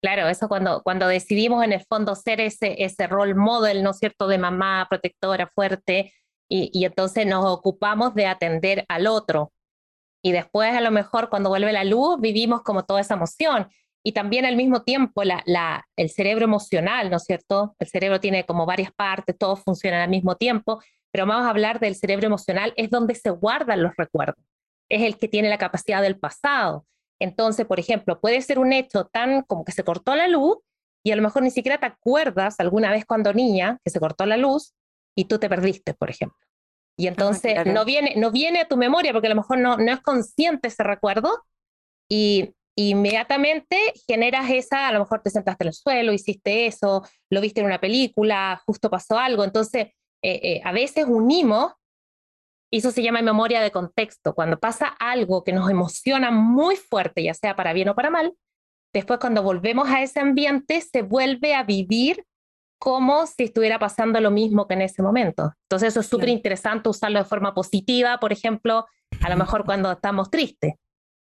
Claro, 0.00 0.28
eso 0.28 0.48
cuando, 0.48 0.82
cuando 0.82 1.08
decidimos 1.08 1.62
en 1.62 1.72
el 1.72 1.84
fondo 1.84 2.14
ser 2.14 2.40
ese, 2.40 2.82
ese 2.82 3.06
role 3.06 3.34
model, 3.34 3.82
¿no 3.82 3.90
es 3.90 3.98
cierto?, 3.98 4.28
de 4.28 4.38
mamá 4.38 4.86
protectora 4.88 5.50
fuerte, 5.54 6.14
y, 6.48 6.70
y 6.72 6.84
entonces 6.86 7.26
nos 7.26 7.44
ocupamos 7.44 8.14
de 8.14 8.26
atender 8.26 8.86
al 8.88 9.06
otro. 9.06 9.52
Y 10.22 10.32
después 10.32 10.74
a 10.74 10.80
lo 10.80 10.90
mejor 10.90 11.28
cuando 11.28 11.50
vuelve 11.50 11.72
la 11.72 11.84
luz 11.84 12.20
vivimos 12.20 12.62
como 12.62 12.84
toda 12.84 13.00
esa 13.00 13.14
emoción 13.14 13.68
y 14.02 14.12
también 14.12 14.44
al 14.46 14.56
mismo 14.56 14.82
tiempo 14.82 15.24
la, 15.24 15.84
el 15.96 16.10
cerebro 16.10 16.44
emocional, 16.44 17.10
¿no 17.10 17.16
es 17.16 17.24
cierto? 17.24 17.74
El 17.78 17.88
cerebro 17.88 18.20
tiene 18.20 18.44
como 18.44 18.66
varias 18.66 18.92
partes, 18.92 19.36
todos 19.36 19.60
funcionan 19.62 20.00
al 20.00 20.08
mismo 20.08 20.36
tiempo, 20.36 20.82
pero 21.10 21.26
vamos 21.26 21.46
a 21.46 21.50
hablar 21.50 21.80
del 21.80 21.94
cerebro 21.94 22.26
emocional, 22.26 22.72
es 22.76 22.90
donde 22.90 23.14
se 23.14 23.30
guardan 23.30 23.82
los 23.82 23.92
recuerdos, 23.96 24.42
es 24.90 25.02
el 25.02 25.16
que 25.16 25.28
tiene 25.28 25.48
la 25.48 25.58
capacidad 25.58 26.02
del 26.02 26.18
pasado. 26.18 26.86
Entonces, 27.18 27.66
por 27.66 27.80
ejemplo, 27.80 28.20
puede 28.20 28.42
ser 28.42 28.58
un 28.58 28.72
hecho 28.72 29.06
tan 29.06 29.42
como 29.42 29.64
que 29.64 29.72
se 29.72 29.84
cortó 29.84 30.14
la 30.14 30.28
luz 30.28 30.58
y 31.04 31.12
a 31.12 31.16
lo 31.16 31.22
mejor 31.22 31.42
ni 31.42 31.50
siquiera 31.50 31.78
te 31.78 31.86
acuerdas 31.86 32.60
alguna 32.60 32.90
vez 32.90 33.04
cuando 33.06 33.32
niña 33.32 33.78
que 33.84 33.90
se 33.90 34.00
cortó 34.00 34.26
la 34.26 34.36
luz 34.36 34.74
y 35.16 35.24
tú 35.24 35.38
te 35.38 35.48
perdiste, 35.48 35.94
por 35.94 36.10
ejemplo. 36.10 36.38
Y 36.98 37.06
ah, 37.06 37.10
entonces 37.10 37.66
no, 37.66 37.84
viene, 37.84 38.14
no 38.16 38.30
viene 38.30 38.60
a 38.60 38.68
tu 38.68 38.76
memoria 38.76 39.12
porque 39.12 39.28
a 39.28 39.30
lo 39.30 39.36
mejor 39.36 39.58
no, 39.58 39.76
no 39.78 39.92
es 39.92 40.00
consciente 40.00 40.68
ese 40.68 40.82
recuerdo 40.82 41.44
y 42.08 42.54
inmediatamente 42.76 43.76
generas 44.06 44.50
esa, 44.50 44.88
a 44.88 44.92
lo 44.92 45.00
mejor 45.00 45.22
te 45.22 45.30
sentaste 45.30 45.64
en 45.64 45.68
el 45.68 45.74
suelo, 45.74 46.12
hiciste 46.12 46.66
eso, 46.66 47.02
lo 47.30 47.40
viste 47.40 47.60
en 47.60 47.66
una 47.66 47.80
película, 47.80 48.62
justo 48.66 48.90
pasó 48.90 49.18
algo. 49.18 49.44
Entonces, 49.44 49.88
eh, 50.22 50.40
eh, 50.42 50.60
a 50.64 50.72
veces 50.72 51.06
unimos, 51.06 51.72
y 52.70 52.78
eso 52.78 52.90
se 52.92 53.02
llama 53.02 53.20
memoria 53.20 53.60
de 53.60 53.72
contexto, 53.72 54.34
cuando 54.34 54.58
pasa 54.58 54.86
algo 54.98 55.42
que 55.42 55.52
nos 55.52 55.68
emociona 55.68 56.30
muy 56.30 56.76
fuerte, 56.76 57.22
ya 57.22 57.34
sea 57.34 57.56
para 57.56 57.72
bien 57.72 57.88
o 57.88 57.94
para 57.94 58.10
mal, 58.10 58.34
después 58.92 59.18
cuando 59.18 59.42
volvemos 59.42 59.88
a 59.88 60.02
ese 60.02 60.20
ambiente 60.20 60.80
se 60.80 61.02
vuelve 61.02 61.54
a 61.54 61.64
vivir 61.64 62.24
como 62.80 63.26
si 63.26 63.44
estuviera 63.44 63.78
pasando 63.78 64.20
lo 64.20 64.30
mismo 64.30 64.66
que 64.66 64.74
en 64.74 64.82
ese 64.82 65.02
momento. 65.02 65.52
Entonces 65.64 65.88
eso 65.88 66.00
es 66.00 66.06
súper 66.06 66.30
interesante 66.30 66.88
usarlo 66.88 67.18
de 67.18 67.26
forma 67.26 67.52
positiva, 67.52 68.18
por 68.18 68.32
ejemplo, 68.32 68.86
a 69.20 69.28
lo 69.28 69.36
mejor 69.36 69.64
cuando 69.64 69.92
estamos 69.92 70.30
tristes. 70.30 70.74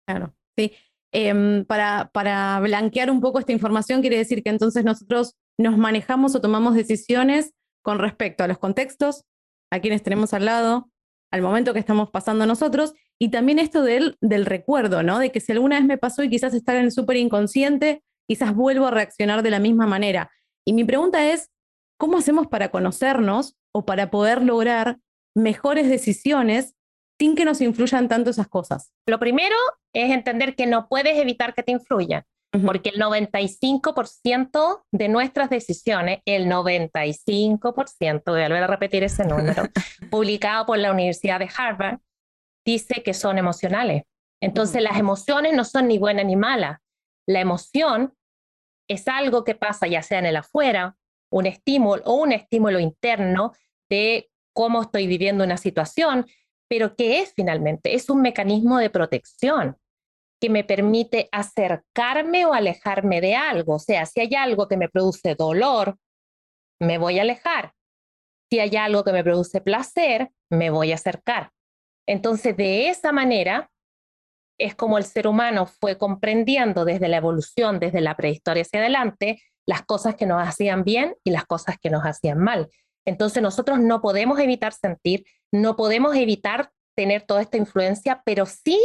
Claro, 0.06 0.34
sí. 0.56 0.72
Em, 1.10 1.64
para, 1.64 2.10
para 2.12 2.60
blanquear 2.60 3.10
un 3.10 3.22
poco 3.22 3.38
esta 3.38 3.52
información, 3.52 4.02
quiere 4.02 4.18
decir 4.18 4.42
que 4.42 4.50
entonces 4.50 4.84
nosotros 4.84 5.36
nos 5.56 5.78
manejamos 5.78 6.34
o 6.34 6.40
tomamos 6.42 6.74
decisiones 6.74 7.54
con 7.82 7.98
respecto 7.98 8.44
a 8.44 8.46
los 8.48 8.58
contextos, 8.58 9.24
a 9.70 9.80
quienes 9.80 10.02
tenemos 10.02 10.34
al 10.34 10.44
lado, 10.44 10.90
al 11.30 11.42
momento 11.42 11.72
que 11.72 11.78
estamos 11.78 12.10
pasando 12.10 12.46
nosotros, 12.46 12.94
y 13.18 13.30
también 13.30 13.58
esto 13.58 13.82
del, 13.82 14.16
del 14.20 14.46
recuerdo, 14.46 15.02
¿no? 15.02 15.18
De 15.18 15.32
que 15.32 15.40
si 15.40 15.52
alguna 15.52 15.76
vez 15.76 15.84
me 15.84 15.98
pasó 15.98 16.22
y 16.22 16.30
quizás 16.30 16.54
estar 16.54 16.76
en 16.76 16.84
el 16.84 16.92
súper 16.92 17.16
inconsciente, 17.16 18.02
quizás 18.28 18.54
vuelvo 18.54 18.86
a 18.86 18.90
reaccionar 18.90 19.42
de 19.42 19.50
la 19.50 19.58
misma 19.58 19.86
manera. 19.86 20.30
Y 20.64 20.72
mi 20.72 20.84
pregunta 20.84 21.32
es, 21.32 21.50
¿cómo 21.98 22.18
hacemos 22.18 22.46
para 22.46 22.70
conocernos 22.70 23.56
o 23.72 23.84
para 23.84 24.10
poder 24.10 24.42
lograr 24.42 24.98
mejores 25.34 25.88
decisiones 25.88 26.74
sin 27.18 27.34
que 27.34 27.44
nos 27.44 27.60
influyan 27.60 28.08
tanto 28.08 28.30
esas 28.30 28.48
cosas? 28.48 28.92
Lo 29.06 29.18
primero 29.18 29.56
es 29.92 30.12
entender 30.12 30.54
que 30.54 30.66
no 30.66 30.88
puedes 30.88 31.18
evitar 31.18 31.54
que 31.54 31.62
te 31.62 31.72
influyan, 31.72 32.24
porque 32.50 32.90
el 32.90 33.00
95% 33.00 34.84
de 34.90 35.08
nuestras 35.08 35.50
decisiones, 35.50 36.20
el 36.24 36.46
95%, 36.46 38.22
voy 38.26 38.40
a 38.40 38.48
volver 38.48 38.62
a 38.62 38.66
repetir 38.66 39.04
ese 39.04 39.24
número, 39.24 39.64
publicado 40.10 40.66
por 40.66 40.78
la 40.78 40.92
Universidad 40.92 41.38
de 41.38 41.50
Harvard, 41.54 41.98
dice 42.64 43.02
que 43.02 43.14
son 43.14 43.38
emocionales. 43.38 44.04
Entonces 44.40 44.82
las 44.82 44.98
emociones 44.98 45.54
no 45.54 45.64
son 45.64 45.88
ni 45.88 45.98
buenas 45.98 46.24
ni 46.24 46.36
malas. 46.36 46.78
La 47.26 47.40
emoción 47.40 48.14
es 48.88 49.08
algo 49.08 49.44
que 49.44 49.54
pasa 49.54 49.86
ya 49.86 50.02
sea 50.02 50.18
en 50.18 50.26
el 50.26 50.36
afuera, 50.36 50.96
un 51.30 51.46
estímulo 51.46 52.02
o 52.04 52.14
un 52.14 52.32
estímulo 52.32 52.80
interno 52.80 53.52
de 53.90 54.30
cómo 54.54 54.82
estoy 54.82 55.06
viviendo 55.06 55.44
una 55.44 55.58
situación, 55.58 56.26
pero 56.68 56.96
¿qué 56.96 57.20
es 57.20 57.32
finalmente? 57.34 57.94
Es 57.94 58.08
un 58.08 58.22
mecanismo 58.22 58.78
de 58.78 58.90
protección 58.90 59.76
que 60.40 60.50
me 60.50 60.64
permite 60.64 61.28
acercarme 61.32 62.46
o 62.46 62.52
alejarme 62.52 63.20
de 63.20 63.34
algo. 63.34 63.74
O 63.74 63.78
sea, 63.78 64.06
si 64.06 64.20
hay 64.20 64.34
algo 64.34 64.68
que 64.68 64.76
me 64.76 64.88
produce 64.88 65.34
dolor, 65.34 65.96
me 66.80 66.98
voy 66.98 67.18
a 67.18 67.22
alejar. 67.22 67.72
Si 68.50 68.60
hay 68.60 68.76
algo 68.76 69.04
que 69.04 69.12
me 69.12 69.24
produce 69.24 69.60
placer, 69.60 70.30
me 70.50 70.70
voy 70.70 70.92
a 70.92 70.94
acercar. 70.94 71.50
Entonces, 72.06 72.56
de 72.56 72.88
esa 72.88 73.12
manera, 73.12 73.70
es 74.58 74.74
como 74.74 74.98
el 74.98 75.04
ser 75.04 75.26
humano 75.26 75.66
fue 75.66 75.98
comprendiendo 75.98 76.84
desde 76.84 77.08
la 77.08 77.18
evolución, 77.18 77.78
desde 77.78 78.00
la 78.00 78.16
prehistoria 78.16 78.62
hacia 78.62 78.80
adelante, 78.80 79.42
las 79.66 79.82
cosas 79.82 80.16
que 80.16 80.26
nos 80.26 80.46
hacían 80.46 80.82
bien 80.82 81.14
y 81.24 81.30
las 81.30 81.44
cosas 81.44 81.76
que 81.78 81.90
nos 81.90 82.02
hacían 82.02 82.38
mal. 82.38 82.68
Entonces 83.06 83.42
nosotros 83.42 83.78
no 83.78 84.00
podemos 84.00 84.38
evitar 84.40 84.72
sentir, 84.72 85.24
no 85.52 85.76
podemos 85.76 86.16
evitar 86.16 86.70
tener 86.96 87.22
toda 87.22 87.42
esta 87.42 87.56
influencia, 87.56 88.22
pero 88.24 88.46
sí, 88.46 88.78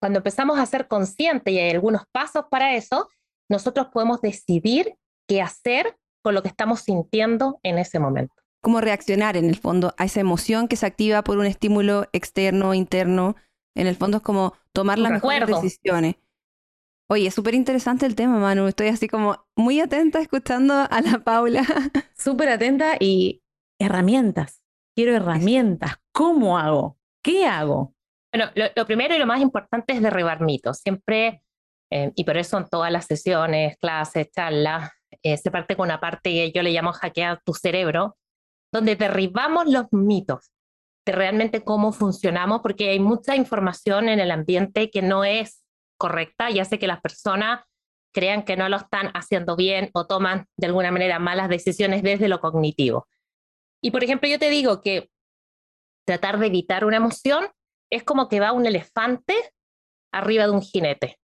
cuando 0.00 0.18
empezamos 0.18 0.58
a 0.58 0.66
ser 0.66 0.88
conscientes 0.88 1.52
y 1.52 1.58
hay 1.58 1.70
algunos 1.70 2.02
pasos 2.12 2.44
para 2.50 2.74
eso, 2.74 3.08
nosotros 3.50 3.88
podemos 3.92 4.20
decidir 4.20 4.94
qué 5.26 5.42
hacer 5.42 5.96
con 6.22 6.34
lo 6.34 6.42
que 6.42 6.48
estamos 6.48 6.80
sintiendo 6.80 7.58
en 7.62 7.78
ese 7.78 7.98
momento. 7.98 8.34
Cómo 8.60 8.80
reaccionar 8.80 9.36
en 9.36 9.46
el 9.46 9.56
fondo 9.56 9.94
a 9.98 10.04
esa 10.04 10.20
emoción 10.20 10.68
que 10.68 10.76
se 10.76 10.86
activa 10.86 11.22
por 11.22 11.38
un 11.38 11.46
estímulo 11.46 12.06
externo, 12.12 12.74
interno. 12.74 13.36
En 13.76 13.86
el 13.86 13.96
fondo 13.96 14.18
es 14.18 14.22
como 14.22 14.54
tomar 14.72 14.98
las 14.98 15.12
mejores 15.12 15.48
decisiones. 15.48 16.16
Oye, 17.10 17.28
es 17.28 17.34
súper 17.34 17.54
interesante 17.54 18.04
el 18.04 18.14
tema, 18.14 18.38
Manu. 18.38 18.66
Estoy 18.66 18.88
así 18.88 19.08
como 19.08 19.46
muy 19.56 19.80
atenta 19.80 20.20
escuchando 20.20 20.74
a 20.74 21.00
la 21.00 21.20
Paula. 21.20 21.62
Súper 22.14 22.50
atenta 22.50 22.96
y 23.00 23.42
herramientas. 23.80 24.62
Quiero 24.94 25.14
herramientas. 25.16 25.92
¿Cómo 26.12 26.58
hago? 26.58 26.98
¿Qué 27.22 27.46
hago? 27.46 27.94
Lo, 28.76 28.86
primero 28.86 29.14
y 29.14 29.18
lo 29.18 29.26
más 29.26 29.40
importante 29.40 29.92
es 29.92 30.02
derribar 30.02 30.40
mitos. 30.40 30.78
Siempre, 30.78 31.42
eh, 31.90 32.12
y 32.14 32.24
por 32.24 32.36
eso 32.36 32.58
en 32.58 32.68
todas 32.68 32.92
las 32.92 33.06
sesiones, 33.06 33.76
clases, 33.78 34.30
charlas, 34.30 34.90
eh, 35.22 35.36
se 35.36 35.50
parte 35.50 35.76
con 35.76 35.86
una 35.86 36.00
parte 36.00 36.30
que 36.30 36.52
yo 36.52 36.62
le 36.62 36.70
llamo 36.70 36.92
hackear 36.92 37.40
tu 37.44 37.54
cerebro, 37.54 38.16
donde 38.72 38.96
derribamos 38.96 39.66
los 39.66 39.86
mitos 39.92 40.50
de 41.06 41.12
realmente 41.12 41.64
cómo 41.64 41.92
funcionamos, 41.92 42.60
porque 42.60 42.90
hay 42.90 43.00
mucha 43.00 43.34
información 43.34 44.08
en 44.08 44.20
el 44.20 44.30
ambiente 44.30 44.90
que 44.90 45.00
no 45.00 45.24
es 45.24 45.64
correcta 45.98 46.50
y 46.50 46.60
hace 46.60 46.78
que 46.78 46.86
las 46.86 47.00
personas 47.00 47.64
crean 48.12 48.44
que 48.44 48.56
no 48.56 48.68
lo 48.68 48.76
están 48.76 49.10
haciendo 49.14 49.56
bien 49.56 49.90
o 49.94 50.06
toman 50.06 50.46
de 50.56 50.66
alguna 50.66 50.90
manera 50.90 51.18
malas 51.18 51.48
decisiones 51.48 52.02
desde 52.02 52.28
lo 52.28 52.40
cognitivo. 52.40 53.06
Y 53.82 53.90
por 53.90 54.04
ejemplo, 54.04 54.28
yo 54.28 54.38
te 54.38 54.50
digo 54.50 54.80
que 54.80 55.10
tratar 56.04 56.38
de 56.38 56.46
evitar 56.46 56.84
una 56.84 56.96
emoción 56.96 57.48
es 57.90 58.04
como 58.04 58.28
que 58.28 58.40
va 58.40 58.52
un 58.52 58.66
elefante 58.66 59.34
arriba 60.12 60.44
de 60.44 60.50
un 60.52 60.62
jinete. 60.62 61.18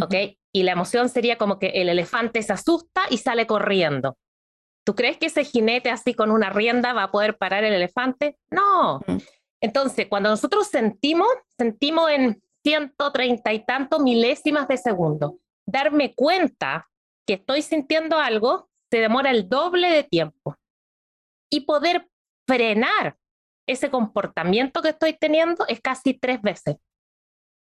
¿Ok? 0.00 0.14
Y 0.54 0.62
la 0.62 0.72
emoción 0.72 1.08
sería 1.08 1.38
como 1.38 1.58
que 1.58 1.68
el 1.68 1.88
elefante 1.88 2.42
se 2.42 2.52
asusta 2.52 3.02
y 3.10 3.18
sale 3.18 3.46
corriendo. 3.46 4.16
¿Tú 4.84 4.94
crees 4.94 5.16
que 5.18 5.26
ese 5.26 5.44
jinete 5.44 5.90
así 5.90 6.14
con 6.14 6.30
una 6.30 6.50
rienda 6.50 6.92
va 6.92 7.04
a 7.04 7.10
poder 7.10 7.36
parar 7.36 7.64
el 7.64 7.74
elefante? 7.74 8.38
No. 8.50 9.00
Entonces, 9.60 10.08
cuando 10.08 10.30
nosotros 10.30 10.66
sentimos, 10.66 11.28
sentimos 11.56 12.10
en 12.10 12.42
130 12.64 13.52
y 13.52 13.64
tantos 13.64 14.00
milésimas 14.00 14.66
de 14.68 14.76
segundo. 14.76 15.38
Darme 15.66 16.14
cuenta 16.14 16.88
que 17.26 17.34
estoy 17.34 17.62
sintiendo 17.62 18.18
algo 18.18 18.68
se 18.90 18.98
demora 18.98 19.30
el 19.30 19.48
doble 19.48 19.88
de 19.88 20.04
tiempo. 20.04 20.56
Y 21.50 21.60
poder 21.60 22.08
frenar 22.46 23.16
ese 23.68 23.90
comportamiento 23.90 24.82
que 24.82 24.90
estoy 24.90 25.14
teniendo 25.14 25.66
es 25.68 25.80
casi 25.80 26.14
tres 26.14 26.40
veces. 26.42 26.76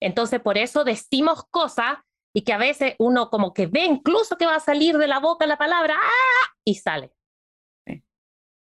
Entonces, 0.01 0.39
por 0.39 0.57
eso 0.57 0.83
decimos 0.83 1.43
cosas 1.49 1.97
y 2.35 2.43
que 2.43 2.53
a 2.53 2.57
veces 2.57 2.95
uno 2.99 3.29
como 3.29 3.53
que 3.53 3.65
ve 3.65 3.85
incluso 3.85 4.37
que 4.37 4.45
va 4.45 4.55
a 4.55 4.59
salir 4.59 4.97
de 4.97 5.07
la 5.07 5.19
boca 5.19 5.47
la 5.47 5.57
palabra 5.57 5.95
¡ah! 5.99 6.53
y 6.63 6.75
sale. 6.75 7.11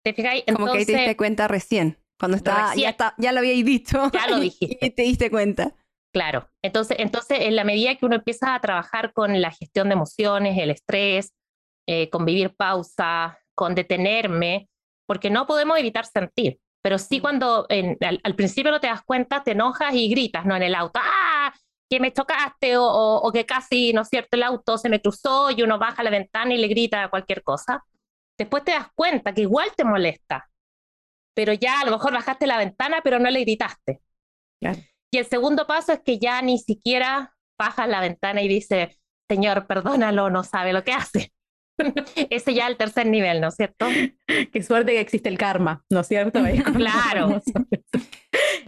¿Te 0.06 0.14
fijáis? 0.14 0.46
como 0.56 0.72
que 0.72 0.86
te 0.86 0.94
diste 0.94 1.18
cuenta 1.18 1.50
recién, 1.50 2.02
cuando 2.18 2.38
estaba, 2.38 2.74
ya, 2.76 2.96
ya 3.18 3.32
lo 3.34 3.40
habíais 3.40 3.66
dicho. 3.66 4.10
Ya 4.14 4.28
lo 4.28 4.40
dijiste. 4.40 4.86
Y 4.86 4.90
te 4.92 5.02
diste 5.02 5.30
cuenta. 5.30 5.76
Claro, 6.14 6.50
entonces, 6.64 6.98
entonces 7.00 7.40
en 7.42 7.58
la 7.58 7.66
medida 7.66 7.96
que 7.96 8.06
uno 8.06 8.16
empieza 8.16 8.56
a 8.56 8.62
trabajar 8.62 9.12
con 9.12 9.42
la 9.42 9.52
gestión 9.52 9.90
de 9.90 9.96
emociones, 9.96 10.58
el 10.58 10.72
estrés, 10.72 11.34
eh, 11.88 12.10
con 12.10 12.26
vivir 12.26 12.56
pausa, 12.56 13.38
con 13.54 13.76
detenerme, 13.76 14.70
porque 15.06 15.30
no 15.30 15.46
podemos 15.46 15.78
evitar 15.78 16.06
sentir, 16.06 16.60
pero 16.88 17.00
sí 17.00 17.20
cuando 17.20 17.68
al, 17.70 18.36
principio 18.38 18.72
no 18.72 18.80
te 18.80 18.88
das 18.88 19.02
cuenta, 19.04 19.44
te 19.44 19.52
enojas 19.52 19.94
y 19.94 20.08
gritas, 20.08 20.46
¿no? 20.46 20.56
En 20.56 20.64
el 20.64 20.74
auto, 20.74 21.02
¡ah! 21.04 21.54
Que 21.90 22.00
me 22.00 22.14
chocaste 22.14 22.78
o, 22.78 22.86
o, 22.86 23.30
que 23.34 23.46
casi, 23.46 23.92
¿no 23.92 24.04
es 24.04 24.08
cierto?, 24.08 24.38
el 24.38 24.44
auto 24.44 24.78
se 24.78 24.88
me 24.88 25.02
cruzó 25.02 25.52
y 25.52 25.62
uno 25.64 25.78
baja 25.78 26.02
la 26.02 26.12
ventana 26.12 26.54
y 26.54 26.58
le 26.58 26.70
grita 26.70 27.10
cualquier 27.10 27.44
cosa. 27.44 27.84
Después 28.38 28.64
te 28.64 28.72
das 28.72 28.88
cuenta 28.96 29.34
que 29.34 29.42
igual 29.42 29.70
te 29.76 29.84
molesta, 29.84 30.50
pero 31.36 31.52
ya 31.52 31.82
a 31.82 31.84
lo 31.84 31.92
mejor 31.92 32.14
bajaste 32.14 32.48
la 32.48 32.58
ventana, 32.58 33.02
pero 33.04 33.20
no 33.20 33.30
le 33.30 33.42
gritaste. 33.42 34.00
Claro. 34.62 34.80
Y 35.12 35.18
el 35.18 35.26
segundo 35.26 35.68
paso 35.68 35.92
es 35.92 36.00
que 36.06 36.20
ya 36.20 36.42
ni 36.42 36.58
siquiera 36.58 37.36
baja 37.60 37.86
la 37.86 38.00
ventana 38.00 38.42
y 38.42 38.48
dice, 38.48 38.98
Señor, 39.30 39.68
perdónalo, 39.68 40.30
no 40.30 40.46
sabe 40.46 40.72
lo 40.72 40.86
que 40.86 40.94
hace. 40.94 41.34
Ese 42.30 42.54
ya 42.54 42.66
es 42.66 42.72
el 42.72 42.78
tercer 42.78 43.08
nivel, 43.08 43.42
¿no 43.42 43.50
es 43.50 43.56
cierto? 43.56 43.86
Qué 44.52 44.64
suerte 44.64 44.92
que 44.94 45.00
existe 45.00 45.30
el 45.30 45.38
karma, 45.38 45.84
¿no 45.90 46.02
es 46.02 46.08
cierto? 46.08 46.40
claro. 46.76 47.42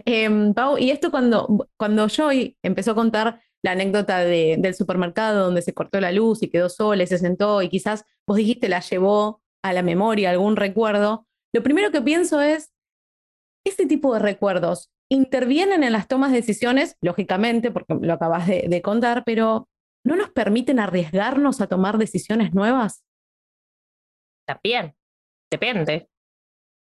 eh, 0.04 0.52
Pau, 0.54 0.78
y 0.78 0.90
esto 0.90 1.10
cuando, 1.10 1.68
cuando 1.76 2.08
Joy 2.08 2.56
empezó 2.62 2.92
a 2.92 2.94
contar 2.94 3.40
la 3.62 3.72
anécdota 3.72 4.18
de, 4.18 4.56
del 4.58 4.74
supermercado 4.74 5.44
donde 5.44 5.62
se 5.62 5.74
cortó 5.74 6.00
la 6.00 6.12
luz 6.12 6.42
y 6.42 6.48
quedó 6.48 6.68
sola 6.68 7.02
y 7.02 7.06
se 7.06 7.18
sentó 7.18 7.60
y 7.60 7.68
quizás 7.68 8.04
vos 8.26 8.38
dijiste 8.38 8.68
la 8.68 8.80
llevó 8.80 9.42
a 9.62 9.72
la 9.74 9.82
memoria 9.82 10.30
algún 10.30 10.56
recuerdo, 10.56 11.26
lo 11.52 11.62
primero 11.62 11.90
que 11.90 12.00
pienso 12.00 12.40
es, 12.40 12.72
ese 13.66 13.86
tipo 13.86 14.14
de 14.14 14.20
recuerdos 14.20 14.90
intervienen 15.10 15.82
en 15.82 15.92
las 15.92 16.06
tomas 16.06 16.30
de 16.30 16.38
decisiones, 16.38 16.96
lógicamente, 17.00 17.70
porque 17.72 17.94
lo 18.00 18.12
acabas 18.12 18.46
de, 18.46 18.82
contar, 18.82 19.24
pero 19.24 19.68
¿no 20.04 20.16
nos 20.16 20.30
permiten 20.30 20.80
arriesgarnos 20.80 21.60
a 21.60 21.66
tomar 21.66 21.98
decisiones 21.98 22.54
nuevas? 22.54 23.04
También, 24.46 24.94
depende. 25.50 26.08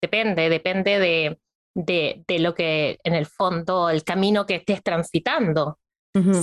Depende, 0.03 0.51
depende 0.51 0.99
de, 0.99 1.41
de, 1.75 2.25
de, 2.29 2.39
lo 2.39 2.55
que 2.55 2.99
en 3.05 3.15
el 3.15 3.27
fondo, 3.27 3.89
el 3.89 4.05
camino 4.05 4.45
que 4.47 4.57
estés 4.57 4.83
transitando. 4.83 5.79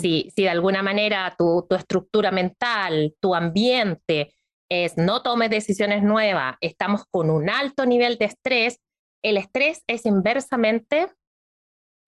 si, 0.01 0.29
si, 0.35 0.43
de 0.43 0.49
alguna 0.49 0.83
manera 0.83 1.33
tu, 1.37 1.65
tu, 1.69 1.75
estructura 1.75 2.31
mental, 2.31 3.15
tu 3.21 3.35
ambiente 3.35 4.33
es 4.69 4.97
no 4.97 5.21
tomes 5.21 5.49
decisiones 5.49 6.01
nuevas, 6.01 6.55
estamos 6.59 7.05
con 7.09 7.29
un 7.29 7.49
alto 7.49 7.85
nivel 7.85 8.17
de 8.17 8.25
estrés, 8.25 8.79
el 9.23 9.37
estrés 9.37 9.83
es 9.87 10.05
inversamente 10.05 11.07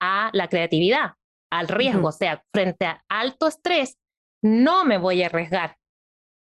a 0.02 0.30
la 0.34 0.48
creatividad, 0.48 1.14
al 1.52 1.68
riesgo. 1.68 2.10
O 2.10 2.12
sea, 2.12 2.44
frente 2.54 2.86
a 2.86 3.04
alto 3.08 3.48
estrés, 3.48 3.98
no 4.44 4.86
me 4.86 5.00
voy 5.00 5.24
a 5.24 5.26
arriesgar. 5.26 5.78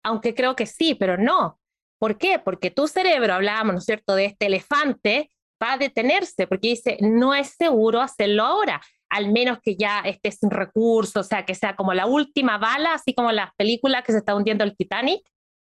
Aunque 0.04 0.36
creo 0.36 0.56
que 0.56 0.68
sí, 0.68 0.94
pero 0.94 1.18
no, 1.18 1.60
¿Por 2.04 2.18
qué? 2.18 2.38
Porque 2.38 2.70
tu 2.70 2.90
cerebro, 2.90 3.34
hablábamos, 3.34 3.72
¿no 3.76 3.80
es 3.80 3.86
cierto?, 3.86 4.14
de 4.16 4.26
este 4.26 4.48
elefante, 4.48 5.32
va 5.64 5.72
a 5.72 5.78
detenerse 5.78 6.48
porque 6.48 6.72
dice, 6.72 6.98
no 7.00 7.34
es 7.34 7.56
seguro 7.58 8.02
hacerlo 8.02 8.44
ahora, 8.44 8.82
al 9.10 9.32
menos 9.32 9.60
que 9.64 9.78
ya 9.78 10.02
estés 10.02 10.40
sin 10.40 10.52
recursos, 10.52 11.26
o 11.26 11.30
sea, 11.30 11.46
que 11.46 11.56
sea 11.56 11.78
como 11.78 11.94
la 11.94 12.06
última 12.06 12.58
bala, 12.58 12.94
así 12.94 13.14
como 13.14 13.32
las 13.32 13.52
películas 13.56 14.04
que 14.04 14.12
se 14.12 14.18
está 14.18 14.36
hundiendo 14.36 14.66
el 14.66 14.76
Titanic 14.76 15.22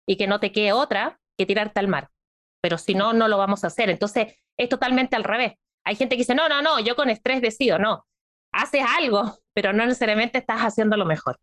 y 0.06 0.18
que 0.18 0.26
no 0.26 0.38
te 0.38 0.52
quede 0.52 0.74
otra 0.74 1.18
que 1.38 1.46
tirarte 1.46 1.80
al 1.80 1.88
mar. 1.88 2.10
Pero 2.60 2.76
si 2.76 2.94
no, 2.94 3.14
no 3.14 3.28
lo 3.28 3.38
vamos 3.38 3.64
a 3.64 3.68
hacer. 3.68 3.88
Entonces, 3.88 4.34
es 4.58 4.68
totalmente 4.68 5.16
al 5.16 5.24
revés. 5.24 5.54
Hay 5.86 5.96
gente 5.96 6.16
que 6.16 6.20
dice, 6.20 6.34
no, 6.34 6.50
no, 6.50 6.60
no, 6.60 6.80
yo 6.80 6.96
con 6.96 7.08
estrés 7.08 7.40
decido, 7.40 7.78
no. 7.78 8.04
Haces 8.52 8.84
algo, 8.98 9.38
pero 9.54 9.72
no 9.72 9.86
necesariamente 9.86 10.36
estás 10.36 10.60
haciendo 10.60 10.98
lo 10.98 11.06
mejor. 11.06 11.40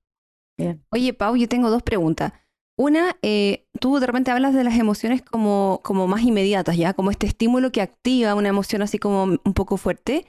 Oye, 0.92 1.14
Pau, 1.14 1.36
yo 1.36 1.48
tengo 1.48 1.70
dos 1.70 1.84
preguntas. 1.84 2.34
Una, 2.76 3.18
eh, 3.22 3.68
tú 3.80 4.00
de 4.00 4.08
repente 4.08 4.32
hablas 4.32 4.54
de 4.54 4.64
las 4.64 4.78
emociones 4.80 5.22
como, 5.22 5.82
como 5.84 6.08
más 6.08 6.24
inmediatas, 6.24 6.76
¿ya? 6.78 6.94
Como 6.94 7.12
este 7.12 7.28
estímulo 7.28 7.72
que 7.72 7.82
activa 7.82 8.36
una 8.36 8.50
emoción 8.50 8.82
así 8.82 8.98
como 8.98 9.24
un 9.24 9.54
poco 9.54 9.78
fuerte. 9.78 10.26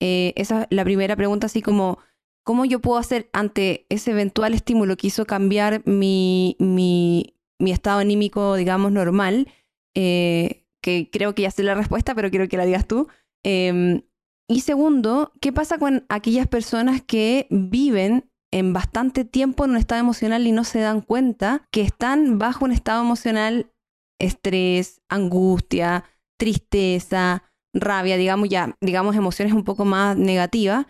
Eh, 0.00 0.32
esa 0.36 0.62
es 0.62 0.66
la 0.70 0.84
primera 0.84 1.16
pregunta, 1.16 1.46
así 1.46 1.62
como, 1.62 1.98
¿cómo 2.44 2.64
yo 2.64 2.80
puedo 2.80 2.98
hacer 2.98 3.28
ante 3.32 3.86
ese 3.88 4.12
eventual 4.12 4.54
estímulo 4.54 4.96
que 4.96 5.08
hizo 5.08 5.26
cambiar 5.26 5.82
mi, 5.86 6.56
mi, 6.60 7.34
mi 7.58 7.72
estado 7.72 7.98
anímico, 8.00 8.54
digamos, 8.54 8.92
normal? 8.92 9.48
Eh, 9.96 10.64
que 10.82 11.10
creo 11.10 11.34
que 11.34 11.42
ya 11.42 11.50
sé 11.50 11.62
la 11.62 11.74
respuesta, 11.74 12.14
pero 12.14 12.30
quiero 12.30 12.48
que 12.48 12.56
la 12.56 12.64
digas 12.64 12.86
tú. 12.86 13.08
Em, 13.42 14.02
y 14.48 14.60
segundo, 14.60 15.32
¿qué 15.40 15.52
pasa 15.52 15.78
con 15.78 16.04
aquellas 16.08 16.46
personas 16.48 17.02
que 17.02 17.46
viven 17.50 18.29
en 18.52 18.72
bastante 18.72 19.24
tiempo 19.24 19.64
en 19.64 19.72
un 19.72 19.76
estado 19.76 20.00
emocional 20.00 20.46
y 20.46 20.52
no 20.52 20.64
se 20.64 20.80
dan 20.80 21.00
cuenta 21.00 21.66
que 21.70 21.82
están 21.82 22.38
bajo 22.38 22.64
un 22.64 22.72
estado 22.72 23.02
emocional, 23.02 23.70
estrés, 24.18 25.02
angustia, 25.08 26.04
tristeza, 26.38 27.44
rabia, 27.72 28.16
digamos 28.16 28.48
ya, 28.48 28.76
digamos 28.80 29.16
emociones 29.16 29.54
un 29.54 29.64
poco 29.64 29.84
más 29.84 30.16
negativas 30.16 30.86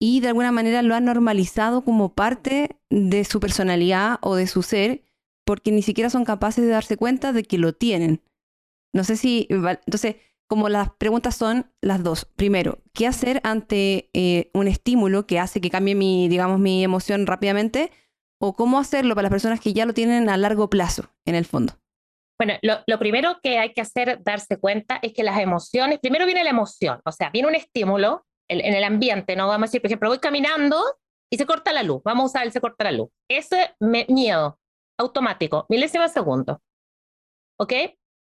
y 0.00 0.20
de 0.20 0.28
alguna 0.28 0.52
manera 0.52 0.82
lo 0.82 0.94
han 0.94 1.04
normalizado 1.04 1.84
como 1.84 2.14
parte 2.14 2.76
de 2.90 3.24
su 3.24 3.40
personalidad 3.40 4.18
o 4.22 4.34
de 4.34 4.46
su 4.46 4.62
ser 4.62 5.02
porque 5.44 5.72
ni 5.72 5.82
siquiera 5.82 6.10
son 6.10 6.24
capaces 6.24 6.64
de 6.64 6.70
darse 6.70 6.96
cuenta 6.96 7.32
de 7.32 7.44
que 7.44 7.58
lo 7.58 7.72
tienen. 7.72 8.22
No 8.94 9.04
sé 9.04 9.16
si, 9.16 9.46
entonces, 9.50 10.16
como 10.52 10.68
las 10.68 10.90
preguntas 10.96 11.34
son 11.34 11.72
las 11.80 12.02
dos. 12.02 12.26
Primero, 12.26 12.76
¿qué 12.92 13.06
hacer 13.06 13.40
ante 13.42 14.10
eh, 14.12 14.50
un 14.52 14.68
estímulo 14.68 15.26
que 15.26 15.40
hace 15.40 15.62
que 15.62 15.70
cambie 15.70 15.94
mi, 15.94 16.28
digamos, 16.28 16.60
mi 16.60 16.84
emoción 16.84 17.26
rápidamente? 17.26 17.90
¿O 18.38 18.52
cómo 18.52 18.78
hacerlo 18.78 19.14
para 19.14 19.22
las 19.22 19.30
personas 19.30 19.60
que 19.62 19.72
ya 19.72 19.86
lo 19.86 19.94
tienen 19.94 20.28
a 20.28 20.36
largo 20.36 20.68
plazo, 20.68 21.10
en 21.24 21.36
el 21.36 21.46
fondo? 21.46 21.72
Bueno, 22.38 22.58
lo, 22.60 22.98
primero 22.98 23.38
que 23.42 23.56
hay 23.58 23.72
que 23.72 23.80
hacer, 23.80 24.22
darse 24.22 24.58
cuenta, 24.58 24.98
es 25.00 25.14
que 25.14 25.22
las 25.22 25.40
emociones, 25.40 26.00
primero 26.00 26.26
viene 26.26 26.44
la 26.44 26.50
emoción, 26.50 27.00
o 27.02 27.12
sea, 27.12 27.30
viene 27.30 27.48
un 27.48 27.54
estímulo 27.54 28.26
en 28.46 28.74
el 28.74 28.84
ambiente, 28.84 29.34
¿no? 29.36 29.48
Vamos 29.48 29.62
a 29.62 29.68
decir, 29.68 29.80
por 29.80 29.88
ejemplo, 29.88 30.10
voy 30.10 30.18
caminando 30.18 30.76
y 31.32 31.38
se 31.38 31.46
corta 31.46 31.72
la 31.72 31.82
luz, 31.82 32.02
vamos 32.04 32.24
a 32.24 32.26
usar 32.26 32.46
el 32.46 32.52
se 32.52 32.60
corta 32.60 32.84
la 32.84 32.92
luz. 32.92 33.08
Ese 33.26 33.74
miedo 33.80 34.58
automático, 34.98 35.64
milésima 35.70 36.08
segundo, 36.08 36.60
¿ok? 37.58 37.72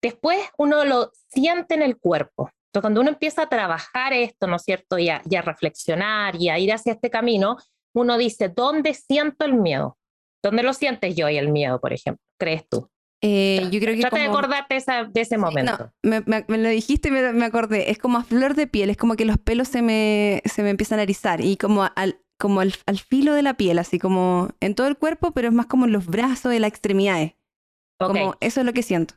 Después 0.06 0.38
uno 0.60 0.86
lo 0.86 1.10
siente 1.30 1.74
en 1.74 1.82
el 1.82 1.98
cuerpo. 1.98 2.52
Entonces, 2.68 2.82
cuando 2.82 3.02
uno 3.02 3.10
empieza 3.10 3.42
a 3.42 3.50
trabajar 3.50 4.14
esto, 4.14 4.46
¿no 4.46 4.58
es 4.58 4.62
cierto? 4.62 5.00
Y 5.00 5.10
a, 5.10 5.24
reflexionar 5.42 6.36
y 6.36 6.50
a 6.50 6.60
ir 6.60 6.72
hacia 6.72 6.94
este 6.94 7.10
camino, 7.10 7.58
uno 7.96 8.16
dice, 8.16 8.50
¿dónde 8.50 8.94
siento 8.94 9.46
el 9.46 9.56
miedo? 9.56 9.98
¿Dónde 10.44 10.62
lo 10.62 10.74
sientes 10.74 11.16
yo 11.16 11.28
y 11.28 11.38
el 11.38 11.52
miedo, 11.52 11.82
por 11.82 11.92
ejemplo? 11.92 12.22
¿Crees 12.40 12.70
tú? 12.70 12.88
Eh, 13.24 13.68
yo 13.72 13.80
creo 13.80 13.96
que 13.96 14.02
Trata 14.02 14.20
de 14.20 14.26
acordarte 14.26 14.78
de 15.12 15.22
ese 15.22 15.40
momento. 15.40 15.92
me, 16.04 16.22
lo 16.48 16.70
dijiste 16.70 17.08
y 17.08 17.12
me, 17.12 17.46
acordé. 17.46 17.90
Es 17.90 17.98
como 17.98 18.20
a 18.20 18.24
flor 18.24 18.54
de 18.54 18.68
piel, 18.68 18.92
es 18.92 18.98
como 18.98 19.16
que 19.16 19.26
los 19.26 19.40
pelos 19.40 19.70
se 19.70 19.82
me, 19.82 20.44
se 20.46 20.62
me 20.62 20.70
empiezan 20.70 21.00
a 21.00 21.04
erizar 21.04 21.42
y 21.42 21.58
como 21.58 21.90
al, 21.96 22.20
como 22.40 22.60
al, 22.60 22.74
filo 23.10 23.34
de 23.34 23.42
la 23.42 23.56
piel, 23.56 23.80
así 23.80 23.98
como 23.98 24.50
en 24.60 24.76
todo 24.76 24.86
el 24.86 25.00
cuerpo, 25.00 25.32
pero 25.32 25.48
es 25.48 25.54
más 25.56 25.66
como 25.66 25.86
en 25.86 25.94
los 25.94 26.06
brazos 26.06 26.54
y 26.54 26.60
las 26.60 26.70
extremidades. 26.70 27.34
Como 27.98 28.36
eso 28.40 28.60
es 28.60 28.66
lo 28.68 28.74
que 28.74 28.84
siento 28.84 29.16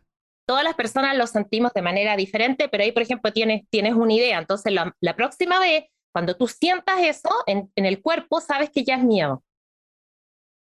todas 0.49 0.65
las 0.65 0.75
personas 0.75 1.15
lo 1.15 1.27
sentimos 1.27 1.75
de 1.75 1.83
manera 1.83 2.17
diferente, 2.17 2.71
pero 2.71 2.83
ahí, 2.83 2.91
por 2.91 3.03
ejemplo, 3.03 3.31
tienes, 3.35 3.69
tienes 3.69 3.93
una 3.93 4.15
idea. 4.15 4.39
Entonces, 4.39 4.73
la, 4.73 5.15
próxima 5.15 5.61
vez, 5.61 5.85
cuando 6.11 6.37
tú 6.37 6.49
sientas 6.49 7.01
eso 7.03 7.29
en, 7.47 7.71
el 7.77 8.01
cuerpo, 8.01 8.41
sabes 8.41 8.71
que 8.71 8.83
ya 8.83 8.95
es 8.97 9.05
miedo. 9.05 9.45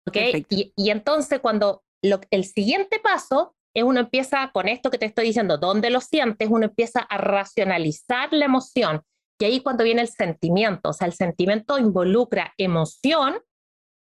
¿Ok? 0.05 0.17
Y, 0.49 0.89
entonces, 0.89 1.39
cuando 1.39 1.83
el 2.01 2.43
siguiente 2.43 2.99
paso 2.99 3.55
es 3.73 3.85
uno 3.85 4.01
empieza 4.01 4.51
con 4.51 4.67
esto 4.67 4.91
que 4.91 4.97
te 4.97 5.05
estoy 5.05 5.27
diciendo, 5.27 5.57
donde 5.57 5.89
lo 5.89 6.01
sientes, 6.01 6.49
uno 6.51 6.65
empieza 6.65 6.99
a 6.99 7.17
racionalizar 7.17 8.33
la 8.33 8.43
emoción. 8.43 9.01
Y 9.39 9.45
ahí 9.45 9.61
cuando 9.61 9.85
viene 9.85 10.01
el 10.01 10.09
sentimiento, 10.09 10.89
o 10.89 10.93
sea, 10.93 11.07
el 11.07 11.13
sentimiento 11.13 11.79
involucra 11.79 12.53
emoción, 12.57 13.39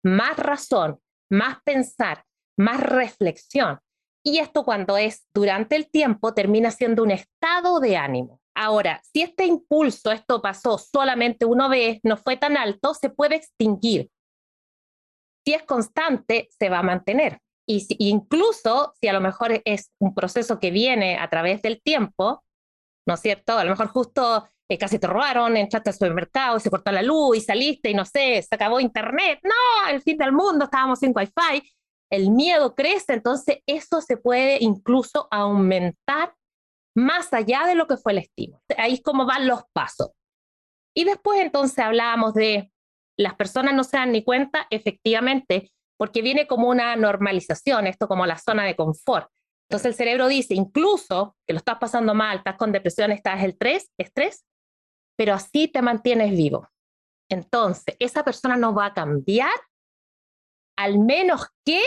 más 0.04 0.36
razón, 0.36 1.00
más 1.30 1.62
pensar, 1.64 2.26
más 2.58 2.80
reflexión. 2.80 3.80
Y 4.26 4.38
esto 4.38 4.64
cuando 4.64 4.96
es 4.96 5.26
durante 5.34 5.76
el 5.76 5.90
tiempo 5.90 6.32
termina 6.32 6.70
siendo 6.70 7.02
un 7.02 7.10
estado 7.10 7.78
de 7.78 7.98
ánimo. 7.98 8.40
Ahora, 8.54 9.02
si 9.12 9.20
este 9.20 9.44
impulso, 9.44 10.12
esto 10.12 10.40
pasó 10.40 10.78
solamente 10.78 11.44
una 11.44 11.68
vez, 11.68 12.00
no 12.04 12.16
fue 12.16 12.38
tan 12.38 12.56
alto, 12.56 12.94
se 12.94 13.10
puede 13.10 13.36
extinguir. 13.36 14.10
Si 15.44 15.52
es 15.52 15.62
constante, 15.64 16.48
se 16.58 16.70
va 16.70 16.78
a 16.78 16.82
mantener. 16.82 17.40
Y 17.66 17.86
incluso 17.98 18.94
si 18.98 19.08
a 19.08 19.12
lo 19.12 19.20
mejor 19.20 19.60
es 19.64 19.92
un 19.98 20.14
proceso 20.14 20.58
que 20.58 20.70
viene 20.70 21.18
a 21.18 21.28
través 21.28 21.60
del 21.60 21.82
tiempo, 21.82 22.42
¿no 23.06 23.14
es 23.14 23.20
cierto? 23.20 23.58
A 23.58 23.64
lo 23.64 23.70
mejor 23.70 23.88
justo 23.88 24.48
eh, 24.70 24.78
casi 24.78 24.98
te 24.98 25.06
robaron, 25.06 25.56
entraste 25.56 25.90
al 25.90 25.94
supermercado 25.94 26.56
y 26.56 26.60
se 26.60 26.70
cortó 26.70 26.92
la 26.92 27.02
luz 27.02 27.36
y 27.36 27.40
saliste 27.42 27.90
y 27.90 27.94
no 27.94 28.06
sé, 28.06 28.40
se 28.40 28.54
acabó 28.54 28.80
internet. 28.80 29.40
No, 29.42 29.90
el 29.90 30.00
fin 30.00 30.16
del 30.16 30.32
mundo, 30.32 30.64
estábamos 30.64 30.98
sin 30.98 31.12
wifi 31.14 31.62
el 32.14 32.30
miedo 32.30 32.74
crece, 32.74 33.14
entonces 33.14 33.58
eso 33.66 34.00
se 34.00 34.16
puede 34.16 34.58
incluso 34.60 35.28
aumentar 35.30 36.34
más 36.96 37.32
allá 37.32 37.66
de 37.66 37.74
lo 37.74 37.86
que 37.86 37.96
fue 37.96 38.12
el 38.12 38.18
estímulo. 38.18 38.62
Ahí 38.76 38.94
es 38.94 39.02
como 39.02 39.26
van 39.26 39.46
los 39.46 39.62
pasos. 39.72 40.10
Y 40.96 41.04
después 41.04 41.40
entonces 41.40 41.78
hablábamos 41.78 42.34
de 42.34 42.70
las 43.18 43.34
personas 43.34 43.74
no 43.74 43.84
se 43.84 43.96
dan 43.96 44.12
ni 44.12 44.22
cuenta, 44.22 44.66
efectivamente, 44.70 45.72
porque 45.98 46.22
viene 46.22 46.46
como 46.46 46.68
una 46.68 46.94
normalización, 46.96 47.86
esto 47.86 48.08
como 48.08 48.26
la 48.26 48.38
zona 48.38 48.64
de 48.64 48.76
confort. 48.76 49.28
Entonces 49.68 49.86
el 49.86 49.94
cerebro 49.94 50.28
dice, 50.28 50.54
incluso 50.54 51.36
que 51.46 51.54
lo 51.54 51.58
estás 51.58 51.78
pasando 51.78 52.14
mal, 52.14 52.38
estás 52.38 52.56
con 52.56 52.72
depresión, 52.72 53.12
estás 53.12 53.42
el 53.42 53.50
estrés, 53.50 53.90
estrés, 53.98 54.44
pero 55.16 55.34
así 55.34 55.68
te 55.68 55.82
mantienes 55.82 56.30
vivo. 56.32 56.68
Entonces, 57.30 57.96
esa 57.98 58.24
persona 58.24 58.56
no 58.56 58.74
va 58.74 58.86
a 58.86 58.94
cambiar 58.94 59.54
al 60.76 60.98
menos 60.98 61.46
que 61.64 61.80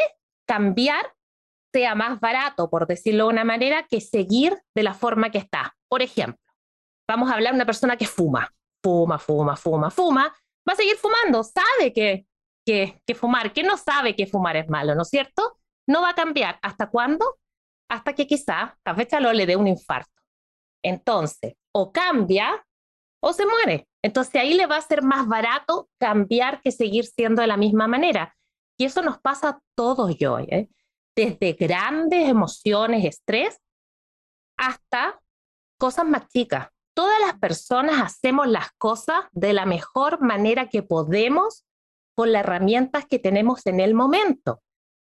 cambiar 0.47 1.13
sea 1.73 1.95
más 1.95 2.19
barato, 2.19 2.69
por 2.69 2.87
decirlo 2.87 3.25
de 3.25 3.33
una 3.33 3.43
manera, 3.43 3.85
que 3.87 4.01
seguir 4.01 4.57
de 4.75 4.83
la 4.83 4.93
forma 4.93 5.29
que 5.29 5.37
está. 5.37 5.75
Por 5.89 6.01
ejemplo, 6.01 6.41
vamos 7.07 7.29
a 7.29 7.33
hablar 7.33 7.53
de 7.53 7.57
una 7.57 7.65
persona 7.65 7.97
que 7.97 8.07
fuma, 8.07 8.49
fuma, 8.83 9.19
fuma, 9.19 9.55
fuma, 9.55 9.91
fuma, 9.91 10.35
va 10.67 10.73
a 10.73 10.75
seguir 10.75 10.97
fumando, 10.97 11.43
sabe 11.43 11.93
que, 11.93 12.25
que, 12.65 13.01
que 13.05 13.15
fumar, 13.15 13.53
que 13.53 13.63
no 13.63 13.77
sabe 13.77 14.15
que 14.15 14.27
fumar 14.27 14.57
es 14.57 14.69
malo, 14.69 14.95
¿no 14.95 15.03
es 15.03 15.09
cierto? 15.09 15.59
No 15.87 16.01
va 16.01 16.09
a 16.09 16.15
cambiar. 16.15 16.59
¿Hasta 16.61 16.89
cuándo? 16.89 17.37
Hasta 17.89 18.13
que 18.13 18.27
quizá 18.27 18.77
a 18.83 18.95
fecha 18.95 19.19
lo 19.19 19.31
le 19.31 19.45
dé 19.45 19.55
un 19.55 19.67
infarto. 19.67 20.11
Entonces, 20.83 21.55
o 21.73 21.91
cambia 21.91 22.65
o 23.21 23.33
se 23.33 23.45
muere. 23.45 23.87
Entonces 24.03 24.35
ahí 24.35 24.53
le 24.53 24.67
va 24.67 24.77
a 24.77 24.81
ser 24.81 25.01
más 25.01 25.27
barato 25.27 25.89
cambiar 25.99 26.61
que 26.61 26.71
seguir 26.71 27.05
siendo 27.05 27.41
de 27.41 27.47
la 27.47 27.57
misma 27.57 27.87
manera. 27.87 28.36
Y 28.77 28.85
eso 28.85 29.01
nos 29.01 29.19
pasa 29.19 29.49
a 29.49 29.59
todos 29.75 30.15
yo, 30.17 30.39
¿eh? 30.39 30.69
desde 31.15 31.53
grandes 31.53 32.29
emociones, 32.29 33.03
estrés, 33.03 33.59
hasta 34.55 35.19
cosas 35.79 36.05
más 36.05 36.27
chicas. 36.29 36.69
Todas 36.95 37.19
las 37.19 37.37
personas 37.39 38.01
hacemos 38.01 38.47
las 38.47 38.71
cosas 38.77 39.25
de 39.31 39.53
la 39.53 39.65
mejor 39.65 40.21
manera 40.21 40.69
que 40.69 40.83
podemos 40.83 41.65
con 42.15 42.31
las 42.31 42.41
herramientas 42.41 43.05
que 43.07 43.19
tenemos 43.19 43.65
en 43.65 43.79
el 43.79 43.93
momento. 43.95 44.61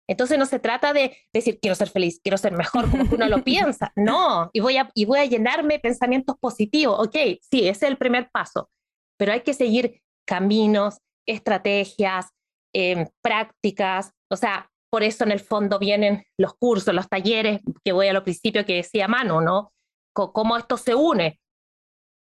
Entonces 0.07 0.39
no 0.39 0.45
se 0.45 0.59
trata 0.59 0.91
de 0.91 1.15
decir 1.31 1.59
quiero 1.61 1.75
ser 1.75 1.89
feliz, 1.89 2.19
quiero 2.21 2.37
ser 2.37 2.53
mejor 2.53 2.89
como 2.89 3.03
uno 3.11 3.27
lo 3.27 3.43
piensa. 3.43 3.91
No, 3.95 4.49
y 4.53 4.59
voy, 4.61 4.77
a, 4.77 4.89
y 4.95 5.05
voy 5.05 5.19
a 5.19 5.25
llenarme 5.25 5.75
de 5.75 5.79
pensamientos 5.81 6.37
positivos. 6.39 6.97
Ok, 6.99 7.15
sí, 7.41 7.67
ese 7.67 7.69
es 7.69 7.83
el 7.83 7.97
primer 7.97 8.29
paso, 8.31 8.69
pero 9.17 9.33
hay 9.33 9.41
que 9.41 9.53
seguir 9.53 10.01
caminos, 10.25 10.99
estrategias, 11.25 12.27
prácticas, 13.21 14.13
o 14.29 14.35
sea, 14.35 14.69
por 14.91 15.03
eso 15.03 15.23
en 15.23 15.31
el 15.31 15.39
fondo 15.39 15.79
vienen 15.79 16.23
los 16.37 16.53
cursos, 16.55 16.93
los 16.93 17.07
talleres, 17.07 17.61
que 17.83 17.91
voy 17.91 18.07
a 18.07 18.13
lo 18.13 18.23
principio 18.23 18.65
que 18.65 18.75
decía 18.75 19.07
Manu, 19.07 19.41
¿no? 19.41 19.71
cómo 20.13 20.57
esto 20.57 20.77
se 20.77 20.95
une. 20.95 21.39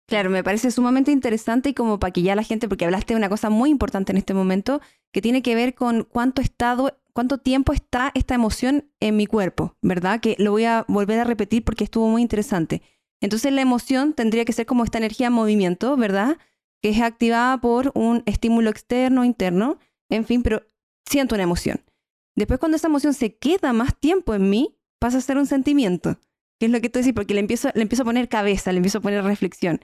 Claro, 0.09 0.31
me 0.31 0.44
parece 0.44 0.70
sumamente 0.70 1.11
interesante 1.11 1.70
y 1.70 1.74
como 1.74 1.98
para 1.98 2.12
que 2.12 2.22
ya 2.22 2.35
la 2.35 2.42
gente, 2.42 2.68
porque 2.68 2.85
hablaste 2.85 3.14
de 3.14 3.18
una 3.18 3.28
cosa 3.28 3.50
muy 3.50 3.70
importante 3.70 4.12
en 4.12 4.18
este 4.18 4.35
momento, 4.35 4.81
que 5.12 5.22
tiene 5.22 5.42
que 5.42 5.55
ver 5.55 5.74
con 5.74 6.05
cuánto 6.05 6.42
estado, 6.42 6.98
cuánto 7.12 7.38
tiempo 7.38 7.72
está 7.72 8.11
esta 8.14 8.35
emoción 8.35 8.90
en 9.00 9.16
mi 9.16 9.26
cuerpo, 9.26 9.76
¿verdad? 9.81 10.20
Que 10.20 10.37
lo 10.38 10.50
voy 10.50 10.64
a 10.64 10.85
volver 10.88 11.20
a 11.20 11.24
repetir 11.24 11.64
porque 11.64 11.85
estuvo 11.85 12.09
muy 12.09 12.22
interesante. 12.22 12.83
Entonces 13.20 13.52
la 13.52 13.62
emoción 13.62 14.12
tendría 14.12 14.44
que 14.44 14.52
ser 14.52 14.66
como 14.66 14.85
esta 14.85 14.98
energía 14.98 15.28
en 15.28 15.33
movimiento, 15.33 15.96
¿verdad? 15.96 16.37
Que 16.83 16.90
es 16.90 17.00
activada 17.00 17.61
por 17.61 17.92
un 17.94 18.22
estímulo 18.26 18.70
externo, 18.70 19.24
interno, 19.24 19.78
en 20.12 20.25
fin, 20.27 20.42
pero 20.42 20.62
siento 21.07 21.35
una 21.35 21.44
emoción. 21.44 21.81
Después 22.37 22.61
cuando 22.61 22.77
esa 22.77 22.88
emoción 22.88 23.14
se 23.14 23.37
queda 23.37 23.72
más 23.72 23.98
tiempo 23.98 24.35
en 24.35 24.48
mí, 24.48 24.79
pasa 24.98 25.18
a 25.18 25.20
ser 25.20 25.37
un 25.37 25.46
sentimiento, 25.46 26.18
que 26.59 26.66
es 26.66 26.72
lo 26.72 26.81
que 26.81 26.88
tú 26.88 26.98
decís, 26.98 27.12
porque 27.14 27.35
le 27.35 27.40
empiezo, 27.40 27.70
le 27.75 27.83
empiezo 27.83 28.03
a 28.03 28.07
poner 28.07 28.29
cabeza, 28.29 28.72
le 28.72 28.79
empiezo 28.79 28.98
a 28.98 29.03
poner 29.03 29.25
reflexión. 29.25 29.81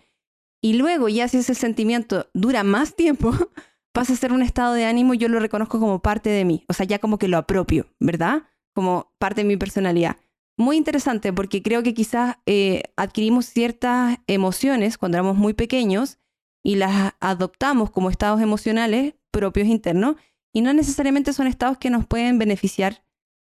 Y 0.63 0.75
luego 0.75 1.09
ya 1.09 1.29
si 1.29 1.39
ese 1.39 1.55
sentimiento 1.55 2.29
dura 2.35 2.63
más 2.63 2.95
tiempo, 2.95 3.33
pasa 3.93 4.13
a 4.13 4.17
ser 4.17 4.33
un 4.33 4.43
estado 4.43 4.75
de 4.75 4.85
ánimo 4.85 5.15
y 5.15 5.19
yo 5.19 5.29
lo 5.29 5.41
reconozco 5.41 5.81
como 5.81 6.01
parte 6.01 6.31
de 6.31 6.45
mí, 6.45 6.65
o 6.69 6.73
sea, 6.73 6.87
ya 6.87 6.99
como 6.99 7.19
que 7.19 7.29
lo 7.29 7.37
apropio, 7.37 7.87
¿verdad? 8.01 8.45
Como 8.75 9.13
parte 9.19 9.43
de 9.43 9.49
mi 9.49 9.57
personalidad. 9.57 10.17
Muy 10.57 10.77
interesante 10.77 11.33
porque 11.33 11.63
creo 11.63 11.83
que 11.83 11.95
quizás 11.95 12.37
eh, 12.47 12.83
adquirimos 12.97 13.47
ciertas 13.47 14.19
emociones 14.27 14.99
cuando 14.99 15.17
éramos 15.17 15.37
muy 15.37 15.55
pequeños 15.55 16.19
y 16.65 16.75
las 16.77 17.15
adoptamos 17.21 17.91
como 17.91 18.11
estados 18.11 18.41
emocionales 18.41 19.15
propios 19.31 19.67
internos 19.67 20.17
y 20.53 20.63
no 20.63 20.73
necesariamente 20.73 21.33
son 21.33 21.47
estados 21.47 21.79
que 21.79 21.91
nos 21.91 22.07
pueden 22.07 22.39
beneficiar 22.39 23.03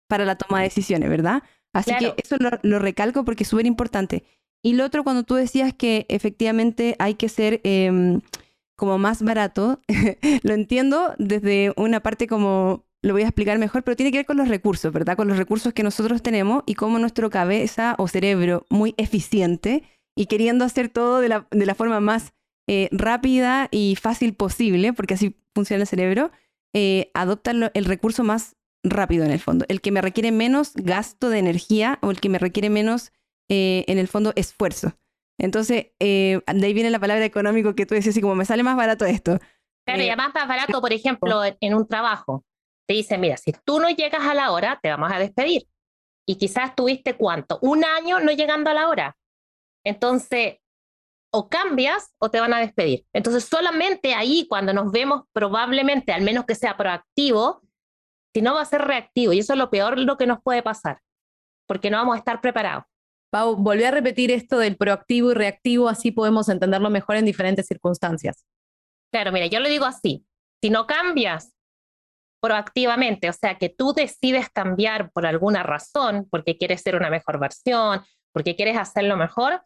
para 0.09 0.25
la 0.25 0.37
toma 0.37 0.59
de 0.59 0.65
decisiones, 0.65 1.09
¿verdad? 1.09 1.43
Así 1.73 1.93
que 1.99 2.15
eso 2.23 2.37
lo, 2.39 2.79
recalco 2.79 3.25
porque 3.25 3.45
es 3.45 3.49
súper 3.49 3.67
importante. 3.67 4.25
Y 4.63 4.75
lo 4.75 4.85
otro, 4.85 5.05
cuando 5.05 5.23
tú 5.25 5.35
decías 5.35 5.73
que 5.75 6.07
efectivamente 6.09 6.97
hay 6.99 7.15
que 7.15 7.29
ser 7.29 7.61
em, 7.65 8.21
como 8.77 8.99
más 8.99 9.23
barato, 9.23 9.81
lo 10.43 10.55
entiendo 10.55 11.15
desde 11.19 11.73
una 11.77 12.01
parte 12.01 12.27
como, 12.27 12.85
lo 13.01 13.15
voy 13.15 13.23
a 13.23 13.27
explicar 13.27 13.59
mejor, 13.59 13.83
pero 13.83 13.97
tiene 13.97 14.13
que 14.13 14.19
ver 14.19 14.27
con 14.27 14.37
los 14.37 14.49
recursos, 14.49 14.93
¿verdad? 14.93 15.17
Con 15.17 15.29
los 15.29 15.39
recursos 15.39 15.73
que 15.73 15.83
nosotros 15.83 16.23
tenemos 16.23 16.63
y 16.67 16.75
cómo 16.75 16.99
nuestro 16.99 17.31
cabeza 17.31 17.95
o 17.99 18.07
cerebro 18.07 18.67
muy 18.69 18.95
eficiente 18.99 19.83
y 20.15 20.27
queriendo 20.27 20.65
hacer 20.65 20.91
todo 20.91 21.21
de 21.21 21.29
la, 21.29 21.47
de 21.51 21.67
la 21.67 21.75
forma 21.75 22.01
más 22.01 22.35
eh, 22.69 22.89
rápida 22.93 23.69
y 23.71 23.97
fácil 23.97 24.35
posible, 24.35 24.93
porque 24.93 25.15
así 25.15 25.37
funciona 25.55 25.83
el 25.83 25.89
cerebro, 25.89 26.31
eh, 26.75 27.11
adopta 27.15 27.51
el 27.51 27.85
recurso 27.85 28.25
más 28.25 28.57
rápido 28.83 29.25
en 29.25 29.31
el 29.31 29.41
fondo, 29.41 29.65
el 29.69 29.81
que 29.81 29.93
me 29.93 30.01
requiere 30.01 30.33
menos 30.33 30.73
gasto 30.75 31.29
de 31.29 31.39
energía 31.39 31.99
o 32.03 32.11
el 32.11 32.21
que 32.21 32.29
me 32.29 32.39
requiere 32.39 32.71
menos, 32.71 33.13
eh, 33.49 33.85
en 33.87 33.99
el 33.99 34.09
fondo, 34.09 34.33
esfuerzo. 34.37 34.97
Entonces, 35.39 35.87
eh, 35.99 36.41
de 36.47 36.67
ahí 36.67 36.75
viene 36.75 36.91
la 36.91 36.99
palabra 36.99 37.25
económico 37.25 37.75
que 37.75 37.87
tú 37.87 37.95
decías, 37.95 38.15
así 38.15 38.21
como 38.21 38.35
me 38.35 38.45
sale 38.45 38.63
más 38.63 38.77
barato 38.77 39.05
esto. 39.05 39.39
Claro, 39.85 40.03
y 40.03 40.07
eh, 40.07 40.11
además 40.11 40.33
más 40.35 40.49
barato, 40.49 40.81
por 40.81 40.93
ejemplo, 40.93 41.43
en 41.61 41.75
un 41.75 41.87
trabajo. 41.87 42.45
Te 42.87 42.95
dicen, 42.95 43.21
mira, 43.21 43.37
si 43.37 43.53
tú 43.65 43.81
no 43.81 43.89
llegas 43.91 44.23
a 44.23 44.35
la 44.35 44.53
hora, 44.53 44.79
te 44.83 44.91
vamos 44.91 45.11
a 45.13 45.19
despedir. 45.19 45.67
Y 46.27 46.37
quizás 46.37 46.75
tuviste 46.75 47.17
cuánto, 47.17 47.59
un 47.63 47.85
año 47.85 48.21
no 48.21 48.31
llegando 48.33 48.71
a 48.71 48.75
la 48.75 48.89
hora. 48.89 49.17
Entonces, 49.85 50.59
o 51.33 51.49
cambias 51.49 52.13
o 52.19 52.31
te 52.31 52.41
van 52.41 52.53
a 52.53 52.61
despedir. 52.61 53.05
Entonces, 53.13 53.45
solamente 53.45 54.15
ahí, 54.15 54.47
cuando 54.49 54.73
nos 54.73 54.93
vemos, 54.93 55.23
probablemente, 55.33 56.13
al 56.13 56.23
menos 56.23 56.45
que 56.45 56.55
sea 56.55 56.77
proactivo, 56.77 57.63
si 58.35 58.43
no 58.43 58.55
va 58.55 58.63
a 58.63 58.67
ser 58.67 58.83
reactivo. 58.83 59.33
Y 59.33 59.39
eso 59.39 59.55
es 59.55 59.59
lo 59.59 59.71
peor 59.71 59.99
lo 59.99 60.17
que 60.17 60.27
nos 60.27 60.43
puede 60.43 60.63
pasar, 60.63 61.01
porque 61.67 61.91
no 61.91 61.97
vamos 61.97 62.17
a 62.17 62.19
estar 62.19 62.41
preparados. 62.41 62.85
Pau, 63.31 63.57
volví 63.57 63.83
a 63.85 63.91
repetir 63.91 64.31
esto 64.31 64.59
del 64.59 64.77
proactivo 64.77 65.31
y 65.31 65.35
reactivo, 65.35 65.89
así 65.89 66.11
podemos 66.11 66.51
entenderlo 66.51 66.91
mejor 66.91 67.17
en 67.17 67.25
diferentes 67.25 67.67
circunstancias. 67.67 68.45
Claro, 69.11 69.33
mira, 69.33 69.47
yo 69.47 69.59
lo 69.59 69.69
digo 69.69 69.87
así, 69.87 70.27
si 70.63 70.69
no 70.69 70.87
cambias 70.87 71.55
proactivamente, 72.43 73.31
o 73.31 73.33
sea, 73.33 73.57
que 73.57 73.71
tú 73.71 73.95
decides 73.95 74.51
cambiar 74.51 75.11
por 75.13 75.25
alguna 75.25 75.63
razón, 75.63 76.27
porque 76.31 76.59
quieres 76.59 76.83
ser 76.83 76.97
una 76.97 77.09
mejor 77.09 77.39
versión, 77.39 78.05
porque 78.33 78.55
quieres 78.55 78.77
hacerlo 78.77 79.17
mejor, 79.17 79.63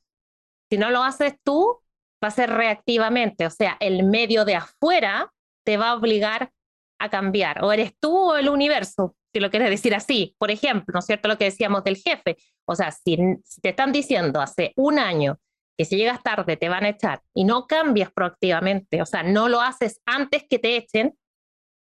si 0.70 0.78
no 0.78 0.90
lo 0.90 1.02
haces 1.02 1.34
tú, 1.42 1.80
va 2.22 2.28
a 2.28 2.30
ser 2.30 2.50
reactivamente, 2.50 3.46
o 3.46 3.50
sea, 3.50 3.76
el 3.80 4.04
medio 4.04 4.44
de 4.44 4.56
afuera 4.56 5.32
te 5.64 5.76
va 5.76 5.90
a 5.90 5.94
obligar 5.94 6.50
a 6.98 7.10
cambiar, 7.10 7.62
o 7.64 7.72
eres 7.72 7.92
tú 8.00 8.16
o 8.16 8.36
el 8.36 8.48
universo, 8.48 9.16
si 9.32 9.40
lo 9.40 9.50
quieres 9.50 9.68
decir 9.68 9.94
así. 9.94 10.34
Por 10.38 10.50
ejemplo, 10.50 10.92
¿no 10.94 11.00
es 11.00 11.06
cierto 11.06 11.28
lo 11.28 11.36
que 11.36 11.44
decíamos 11.44 11.84
del 11.84 11.96
jefe? 11.96 12.36
O 12.64 12.74
sea, 12.74 12.90
si, 12.90 13.16
te 13.60 13.68
están 13.68 13.92
diciendo 13.92 14.40
hace 14.40 14.72
un 14.76 14.98
año 14.98 15.38
que 15.76 15.84
si 15.84 15.96
llegas 15.96 16.22
tarde 16.22 16.56
te 16.56 16.70
van 16.70 16.84
a 16.84 16.88
echar 16.88 17.20
y 17.34 17.44
no 17.44 17.66
cambias 17.66 18.10
proactivamente, 18.10 19.02
o 19.02 19.06
sea, 19.06 19.22
no 19.22 19.48
lo 19.48 19.60
haces 19.60 20.00
antes 20.06 20.44
que 20.48 20.58
te 20.58 20.76
echen, 20.76 21.18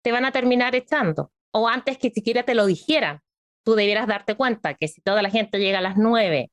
te 0.03 0.11
van 0.11 0.25
a 0.25 0.33
terminar 0.33 0.75
echando. 0.75 1.31
O 1.51 1.69
antes 1.69 1.97
que 1.97 2.09
siquiera 2.09 2.43
te 2.43 2.55
lo 2.55 2.65
dijeran. 2.65 3.21
Tú 3.63 3.73
debieras 3.75 4.05
darte 4.05 4.35
cuenta 4.35 4.73
que 4.73 4.89
si 4.89 5.01
toda 5.01 5.21
la 5.21 5.29
gente 5.29 5.57
llega 5.57 5.79
a 5.79 5.81
las 5.81 5.95
nueve 5.95 6.51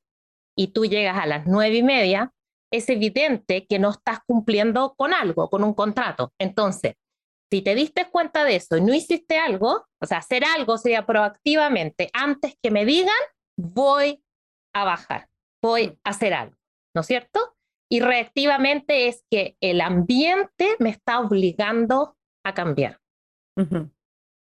y 0.57 0.69
tú 0.69 0.87
llegas 0.87 1.19
a 1.19 1.27
las 1.27 1.47
nueve 1.47 1.77
y 1.77 1.83
media, 1.83 2.33
es 2.73 2.89
evidente 2.89 3.67
que 3.67 3.79
no 3.79 3.91
estás 3.91 4.21
cumpliendo 4.27 4.95
con 4.95 5.13
algo, 5.13 5.51
con 5.51 5.63
un 5.63 5.75
contrato. 5.75 6.33
Entonces, 6.39 6.95
si 7.51 7.61
te 7.61 7.75
diste 7.75 8.09
cuenta 8.11 8.45
de 8.45 8.57
eso 8.57 8.79
y 8.79 8.81
no 8.81 8.95
hiciste 8.95 9.39
algo, 9.39 9.87
o 10.01 10.07
sea, 10.07 10.19
hacer 10.19 10.43
algo 10.57 10.79
sería 10.79 11.05
proactivamente, 11.05 12.09
antes 12.15 12.57
que 12.63 12.71
me 12.71 12.87
digan, 12.87 13.13
voy 13.59 14.25
a 14.75 14.85
bajar, 14.85 15.29
voy 15.63 15.99
a 16.03 16.11
hacer 16.11 16.33
algo, 16.33 16.57
¿no 16.95 17.03
es 17.03 17.07
cierto? 17.07 17.55
Y 17.91 18.01
reactivamente 18.01 19.07
es 19.09 19.23
que 19.31 19.59
el 19.61 19.83
ambiente 19.83 20.77
me 20.79 20.89
está 20.89 21.21
obligando 21.21 22.17
a 22.43 22.55
cambiar. 22.55 23.01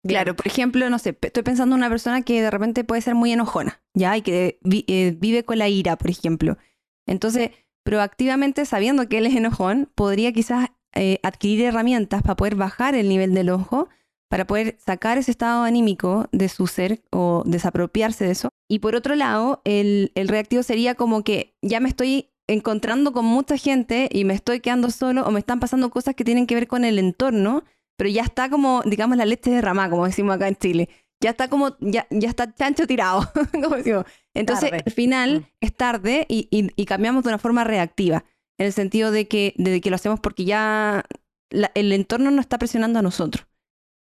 Claro, 0.07 0.35
por 0.35 0.47
ejemplo, 0.47 0.89
no 0.89 0.99
sé, 0.99 1.17
estoy 1.21 1.43
pensando 1.43 1.75
en 1.75 1.81
una 1.81 1.89
persona 1.89 2.21
que 2.21 2.41
de 2.41 2.49
repente 2.49 2.83
puede 2.83 3.01
ser 3.01 3.15
muy 3.15 3.31
enojona, 3.31 3.81
¿ya? 3.93 4.15
Y 4.15 4.21
que 4.21 4.59
eh, 4.63 5.15
vive 5.17 5.43
con 5.43 5.57
la 5.57 5.67
ira, 5.67 5.97
por 5.97 6.09
ejemplo. 6.09 6.57
Entonces, 7.05 7.51
proactivamente, 7.83 8.65
sabiendo 8.65 9.07
que 9.09 9.17
él 9.17 9.25
es 9.25 9.35
enojón, 9.35 9.91
podría 9.95 10.31
quizás 10.31 10.69
eh, 10.93 11.19
adquirir 11.23 11.65
herramientas 11.65 12.21
para 12.21 12.35
poder 12.35 12.55
bajar 12.55 12.95
el 12.95 13.09
nivel 13.09 13.33
del 13.33 13.49
ojo, 13.49 13.89
para 14.29 14.47
poder 14.47 14.77
sacar 14.79 15.17
ese 15.17 15.31
estado 15.31 15.63
anímico 15.63 16.27
de 16.31 16.49
su 16.49 16.67
ser 16.67 17.01
o 17.11 17.43
desapropiarse 17.45 18.25
de 18.25 18.31
eso. 18.31 18.49
Y 18.69 18.79
por 18.79 18.95
otro 18.95 19.15
lado, 19.15 19.61
el, 19.63 20.11
el 20.15 20.27
reactivo 20.27 20.63
sería 20.63 20.95
como 20.95 21.23
que 21.23 21.55
ya 21.61 21.79
me 21.79 21.89
estoy 21.89 22.29
encontrando 22.47 23.11
con 23.11 23.25
mucha 23.25 23.57
gente 23.57 24.09
y 24.11 24.23
me 24.23 24.33
estoy 24.33 24.61
quedando 24.61 24.89
solo 24.89 25.25
o 25.25 25.31
me 25.31 25.39
están 25.39 25.59
pasando 25.59 25.89
cosas 25.89 26.15
que 26.15 26.23
tienen 26.23 26.47
que 26.47 26.55
ver 26.55 26.67
con 26.67 26.85
el 26.85 26.97
entorno, 26.97 27.63
pero 27.97 28.09
ya 28.09 28.23
está 28.23 28.49
como, 28.49 28.81
digamos, 28.83 29.17
la 29.17 29.25
leche 29.25 29.51
derramada, 29.51 29.89
como 29.89 30.05
decimos 30.05 30.35
acá 30.35 30.47
en 30.47 30.55
Chile. 30.55 30.89
Ya 31.19 31.31
está 31.31 31.47
como, 31.47 31.75
ya, 31.79 32.07
ya 32.11 32.29
está 32.29 32.53
chancho 32.53 32.85
tirado, 32.85 33.29
como 33.51 33.75
decimos. 33.75 34.05
Entonces, 34.33 34.71
al 34.71 34.91
final 34.93 35.39
mm. 35.39 35.45
es 35.61 35.75
tarde 35.75 36.25
y, 36.29 36.47
y 36.51 36.85
cambiamos 36.85 37.23
de 37.23 37.29
una 37.29 37.39
forma 37.39 37.63
reactiva 37.63 38.23
en 38.57 38.67
el 38.67 38.73
sentido 38.73 39.11
de 39.11 39.27
que, 39.27 39.53
de 39.57 39.81
que 39.81 39.89
lo 39.89 39.95
hacemos 39.95 40.19
porque 40.19 40.45
ya 40.45 41.05
el 41.49 41.93
entorno 41.93 42.31
nos 42.31 42.41
está 42.41 42.57
presionando 42.57 42.99
a 42.99 43.01
nosotros. 43.01 43.47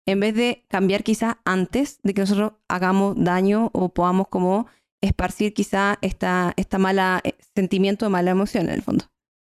En 0.08 0.20
vez 0.20 0.36
de 0.36 0.66
cambiar 0.68 1.04
quizás 1.04 1.36
antes 1.46 2.00
de 2.04 2.14
que 2.14 2.22
nosotros 2.22 2.54
hagamos 2.68 3.16
daño 3.18 3.72
o 3.74 3.90
podamos 3.90 4.28
como 4.28 4.68
esparcir 5.02 5.54
quizá 5.54 5.98
esta, 6.02 6.54
esta 6.58 6.78
mala 6.78 7.22
eh, 7.24 7.34
sentimiento 7.56 8.06
de 8.06 8.10
mala 8.10 8.32
emoción 8.32 8.66
en 8.70 8.76
el 8.76 8.82
fondo. 8.82 9.06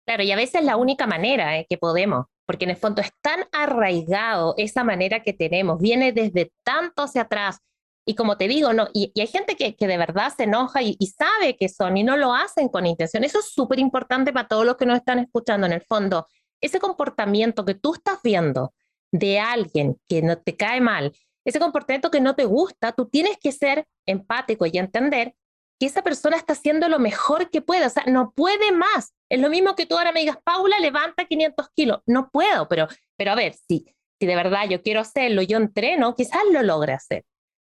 Claro, 0.07 0.23
y 0.23 0.31
a 0.31 0.37
veces 0.37 0.57
es 0.57 0.65
la 0.65 0.77
única 0.77 1.07
manera 1.07 1.59
eh, 1.59 1.67
que 1.69 1.79
podemos, 1.79 2.27
porque 2.47 2.65
en 2.65 2.71
el 2.71 2.77
fondo 2.77 3.01
es 3.01 3.11
tan 3.21 3.45
arraigado 3.53 4.55
esa 4.57 4.85
manera 4.85 5.23
que 5.23 5.33
tenemos, 5.33 5.81
viene 5.81 6.13
desde 6.13 6.53
tanto 6.65 7.03
hacia 7.03 7.23
atrás, 7.23 7.59
y 8.05 8.15
como 8.15 8.37
te 8.37 8.49
digo, 8.49 8.73
no, 8.73 8.89
y, 8.93 9.13
hay 9.19 9.27
gente 9.29 9.57
que, 9.57 9.77
que, 9.77 9.87
de 9.87 9.97
verdad 9.97 10.33
se 10.37 10.45
enoja 10.45 10.83
y, 10.83 10.97
sabe 11.07 11.57
que 11.57 11.69
son 11.69 11.97
y 11.97 12.03
no 12.03 12.17
lo 12.17 12.35
hacen 12.35 12.69
con 12.69 12.87
intención. 12.87 13.23
Eso 13.23 13.39
es 13.39 13.47
súper 13.47 13.79
importante 13.79 14.33
para 14.33 14.49
todos 14.49 14.67
los 14.67 14.77
que 14.77 14.87
nos 14.87 14.97
están 14.97 15.21
escuchando 15.21 15.67
en 15.67 15.73
el 15.73 15.83
fondo. 15.83 16.27
Ese 16.61 16.81
comportamiento 16.81 17.65
que 17.65 17.75
tú 17.75 17.95
estás 17.95 18.19
viendo 18.23 18.75
de 19.13 19.39
alguien 19.39 20.01
que 20.09 20.23
no 20.23 20.39
te 20.39 20.57
cae 20.57 20.81
mal, 20.81 21.13
ese 21.45 21.61
comportamiento 21.61 22.11
que 22.11 22.21
no 22.21 22.35
te 22.35 22.45
gusta, 22.45 22.93
tú 22.93 23.09
tienes 23.09 23.37
que 23.39 23.53
ser 23.53 23.87
empático 24.07 24.67
y 24.67 24.79
entender 24.79 25.35
que 25.83 25.87
esa 25.87 26.03
persona 26.03 26.37
está 26.37 26.53
haciendo 26.53 26.89
lo 26.89 27.01
mejor 27.01 27.51
que 27.51 27.61
puede, 27.61 27.85
o 27.87 27.91
sea, 27.91 28.05
no 28.07 28.31
puede 28.37 28.71
más. 28.71 29.17
Es 29.29 29.41
lo 29.41 29.51
mismo 29.51 29.75
que 29.75 29.85
tú 29.85 29.99
ahora 29.99 30.13
me 30.13 30.21
digas, 30.21 30.39
Paula, 30.45 30.79
levanta 30.79 31.25
500 31.25 31.71
kilos. 31.75 32.03
No 32.07 32.31
puedo, 32.31 32.69
pero, 32.69 32.87
pero 33.17 33.33
a 33.33 33.35
ver, 33.35 33.55
si, 33.55 33.93
si 34.21 34.27
de 34.29 34.37
verdad 34.37 34.69
yo 34.69 34.81
quiero 34.81 35.01
hacerlo, 35.01 35.43
yo 35.43 35.57
entreno, 35.57 36.15
quizás 36.15 36.43
lo 36.53 36.63
logre 36.63 36.93
hacer. 36.93 37.25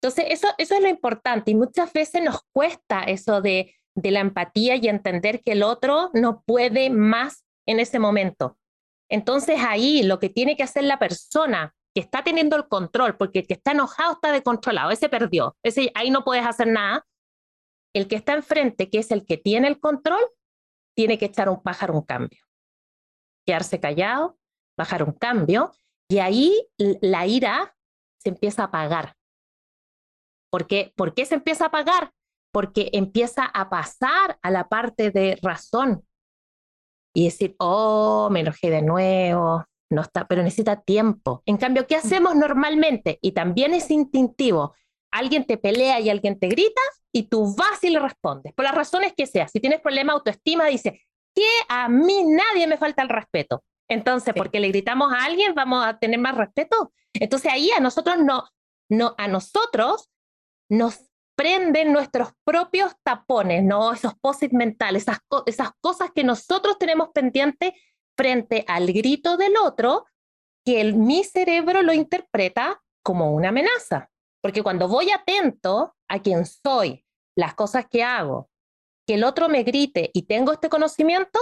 Entonces, 0.00 0.24
eso, 0.30 0.48
eso 0.56 0.74
es 0.74 0.80
lo 0.80 0.88
importante 0.88 1.50
y 1.50 1.54
muchas 1.54 1.92
veces 1.92 2.22
nos 2.22 2.40
cuesta 2.50 3.02
eso 3.02 3.42
de, 3.42 3.74
de 3.94 4.10
la 4.10 4.20
empatía 4.20 4.76
y 4.76 4.88
entender 4.88 5.42
que 5.42 5.52
el 5.52 5.62
otro 5.62 6.08
no 6.14 6.42
puede 6.46 6.88
más 6.88 7.44
en 7.66 7.78
ese 7.78 7.98
momento. 7.98 8.56
Entonces 9.10 9.58
ahí 9.60 10.02
lo 10.02 10.18
que 10.18 10.30
tiene 10.30 10.56
que 10.56 10.62
hacer 10.62 10.84
la 10.84 10.98
persona 10.98 11.74
que 11.94 12.00
está 12.00 12.24
teniendo 12.24 12.56
el 12.56 12.68
control, 12.68 13.18
porque 13.18 13.40
el 13.40 13.46
que 13.46 13.52
está 13.52 13.72
enojado 13.72 14.14
está 14.14 14.32
descontrolado, 14.32 14.90
ese 14.92 15.10
perdió, 15.10 15.58
ese, 15.62 15.92
ahí 15.94 16.08
no 16.08 16.24
puedes 16.24 16.46
hacer 16.46 16.68
nada. 16.68 17.04
El 17.94 18.08
que 18.08 18.16
está 18.16 18.34
enfrente, 18.34 18.90
que 18.90 18.98
es 18.98 19.10
el 19.10 19.24
que 19.24 19.36
tiene 19.36 19.68
el 19.68 19.80
control, 19.80 20.22
tiene 20.96 21.18
que 21.18 21.26
echar 21.26 21.48
un 21.48 21.60
bajar 21.64 21.90
un 21.90 22.02
cambio. 22.02 22.40
Quedarse 23.46 23.80
callado, 23.80 24.38
bajar 24.76 25.02
un 25.02 25.12
cambio, 25.12 25.72
y 26.08 26.18
ahí 26.18 26.68
la 26.76 27.26
ira 27.26 27.74
se 28.18 28.30
empieza 28.30 28.62
a 28.62 28.66
apagar 28.66 29.18
¿Por 30.50 30.66
qué? 30.66 30.92
¿Por 30.96 31.14
qué 31.14 31.26
se 31.26 31.34
empieza 31.34 31.64
a 31.64 31.68
apagar? 31.68 32.12
Porque 32.52 32.90
empieza 32.92 33.44
a 33.44 33.68
pasar 33.68 34.38
a 34.42 34.50
la 34.50 34.68
parte 34.68 35.10
de 35.10 35.38
razón 35.42 36.04
y 37.14 37.24
decir, 37.24 37.54
oh, 37.58 38.28
me 38.30 38.40
enojé 38.40 38.70
de 38.70 38.82
nuevo, 38.82 39.64
no 39.90 40.02
está, 40.02 40.26
pero 40.26 40.42
necesita 40.42 40.80
tiempo. 40.80 41.42
En 41.46 41.56
cambio, 41.56 41.86
¿qué 41.86 41.96
hacemos 41.96 42.34
normalmente? 42.34 43.18
Y 43.20 43.32
también 43.32 43.74
es 43.74 43.90
instintivo. 43.90 44.74
Alguien 45.18 45.44
te 45.44 45.58
pelea 45.58 46.00
y 46.00 46.10
alguien 46.10 46.38
te 46.38 46.48
grita 46.48 46.80
y 47.12 47.24
tú 47.24 47.54
vas 47.56 47.82
y 47.82 47.90
le 47.90 47.98
respondes, 47.98 48.52
por 48.54 48.64
las 48.64 48.74
razones 48.74 49.12
que 49.16 49.26
sea. 49.26 49.48
Si 49.48 49.60
tienes 49.60 49.80
problema 49.80 50.12
de 50.12 50.18
autoestima, 50.18 50.66
dice, 50.66 51.02
que 51.34 51.48
a 51.68 51.88
mí 51.88 52.24
nadie 52.24 52.66
me 52.66 52.78
falta 52.78 53.02
el 53.02 53.08
respeto. 53.08 53.64
Entonces, 53.88 54.34
porque 54.36 54.60
le 54.60 54.68
gritamos 54.68 55.12
a 55.12 55.24
alguien, 55.24 55.54
vamos 55.54 55.84
a 55.84 55.98
tener 55.98 56.20
más 56.20 56.36
respeto. 56.36 56.92
Entonces 57.14 57.50
ahí 57.50 57.70
a 57.70 57.80
nosotros 57.80 58.18
no, 58.18 58.44
no, 58.90 59.14
a 59.18 59.28
nosotros 59.28 60.10
nos 60.68 61.00
prenden 61.36 61.92
nuestros 61.92 62.30
propios 62.44 62.92
tapones, 63.02 63.62
¿no? 63.62 63.92
Esos 63.92 64.14
posits 64.20 64.52
mentales, 64.52 65.02
esas, 65.02 65.18
esas 65.46 65.70
cosas 65.80 66.10
que 66.14 66.24
nosotros 66.24 66.78
tenemos 66.78 67.08
pendientes 67.14 67.72
frente 68.16 68.64
al 68.66 68.92
grito 68.92 69.36
del 69.36 69.56
otro, 69.56 70.06
que 70.64 70.80
el, 70.80 70.94
mi 70.94 71.24
cerebro 71.24 71.82
lo 71.82 71.92
interpreta 71.92 72.82
como 73.02 73.32
una 73.32 73.50
amenaza. 73.50 74.10
Porque 74.40 74.62
cuando 74.62 74.88
voy 74.88 75.10
atento 75.10 75.94
a 76.08 76.20
quién 76.20 76.46
soy, 76.46 77.04
las 77.36 77.54
cosas 77.54 77.86
que 77.88 78.02
hago, 78.02 78.50
que 79.06 79.14
el 79.14 79.24
otro 79.24 79.48
me 79.48 79.62
grite 79.62 80.10
y 80.12 80.22
tengo 80.22 80.52
este 80.52 80.68
conocimiento, 80.68 81.38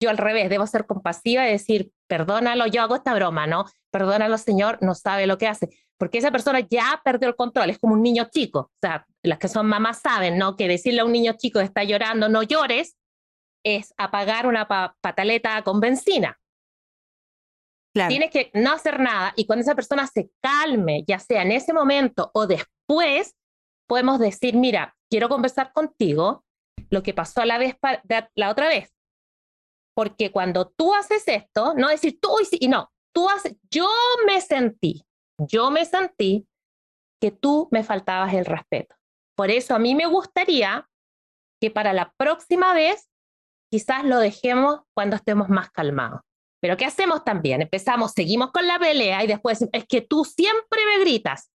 yo 0.00 0.10
al 0.10 0.18
revés, 0.18 0.50
debo 0.50 0.66
ser 0.66 0.86
compasiva 0.86 1.46
y 1.48 1.52
decir, 1.52 1.92
perdónalo, 2.08 2.66
yo 2.66 2.82
hago 2.82 2.96
esta 2.96 3.14
broma, 3.14 3.46
¿no? 3.46 3.64
Perdónalo, 3.90 4.36
señor, 4.36 4.78
no 4.80 4.94
sabe 4.94 5.26
lo 5.26 5.38
que 5.38 5.46
hace. 5.46 5.70
Porque 5.96 6.18
esa 6.18 6.32
persona 6.32 6.60
ya 6.60 7.00
perdió 7.04 7.28
el 7.28 7.36
control, 7.36 7.70
es 7.70 7.78
como 7.78 7.94
un 7.94 8.02
niño 8.02 8.28
chico. 8.30 8.58
O 8.58 8.78
sea, 8.80 9.06
las 9.22 9.38
que 9.38 9.48
son 9.48 9.66
mamás 9.68 10.00
saben, 10.00 10.38
¿no? 10.38 10.56
Que 10.56 10.66
decirle 10.66 11.00
a 11.00 11.04
un 11.04 11.12
niño 11.12 11.34
chico 11.38 11.60
que 11.60 11.64
está 11.64 11.84
llorando, 11.84 12.28
no 12.28 12.42
llores, 12.42 12.96
es 13.64 13.94
apagar 13.96 14.46
una 14.46 14.66
pataleta 14.66 15.62
con 15.62 15.78
benzina. 15.78 16.38
Tienes 17.92 18.30
que 18.30 18.50
no 18.54 18.72
hacer 18.72 19.00
nada 19.00 19.34
y 19.36 19.46
cuando 19.46 19.62
esa 19.62 19.74
persona 19.74 20.06
se 20.06 20.30
calme, 20.40 21.04
ya 21.06 21.18
sea 21.18 21.42
en 21.42 21.52
ese 21.52 21.72
momento 21.72 22.30
o 22.32 22.46
después, 22.46 23.36
podemos 23.86 24.18
decir, 24.18 24.56
mira, 24.56 24.96
quiero 25.10 25.28
conversar 25.28 25.72
contigo 25.72 26.44
lo 26.88 27.02
que 27.02 27.12
pasó 27.12 27.44
la, 27.44 27.58
vez 27.58 27.76
la 28.34 28.50
otra 28.50 28.68
vez. 28.68 28.94
Porque 29.94 30.32
cuando 30.32 30.68
tú 30.68 30.94
haces 30.94 31.24
esto, 31.26 31.74
no 31.74 31.88
decir 31.88 32.18
tú 32.18 32.30
y 32.52 32.68
no, 32.68 32.90
tú 33.14 33.28
haces, 33.28 33.56
yo 33.70 33.90
me 34.26 34.40
sentí, 34.40 35.04
yo 35.38 35.70
me 35.70 35.84
sentí 35.84 36.48
que 37.20 37.30
tú 37.30 37.68
me 37.70 37.84
faltabas 37.84 38.32
el 38.32 38.46
respeto. 38.46 38.96
Por 39.36 39.50
eso 39.50 39.74
a 39.74 39.78
mí 39.78 39.94
me 39.94 40.06
gustaría 40.06 40.88
que 41.60 41.70
para 41.70 41.92
la 41.92 42.14
próxima 42.16 42.72
vez 42.72 43.10
quizás 43.70 44.04
lo 44.04 44.18
dejemos 44.18 44.80
cuando 44.94 45.16
estemos 45.16 45.48
más 45.48 45.70
calmados. 45.70 46.22
Pero 46.62 46.76
¿qué 46.76 46.84
hacemos 46.84 47.24
también? 47.24 47.60
Empezamos, 47.60 48.12
seguimos 48.12 48.52
con 48.52 48.68
la 48.68 48.78
pelea 48.78 49.24
y 49.24 49.26
después 49.26 49.66
es 49.72 49.84
que 49.86 50.00
tú 50.00 50.24
siempre 50.24 50.80
me 50.86 51.04
gritas. 51.04 51.50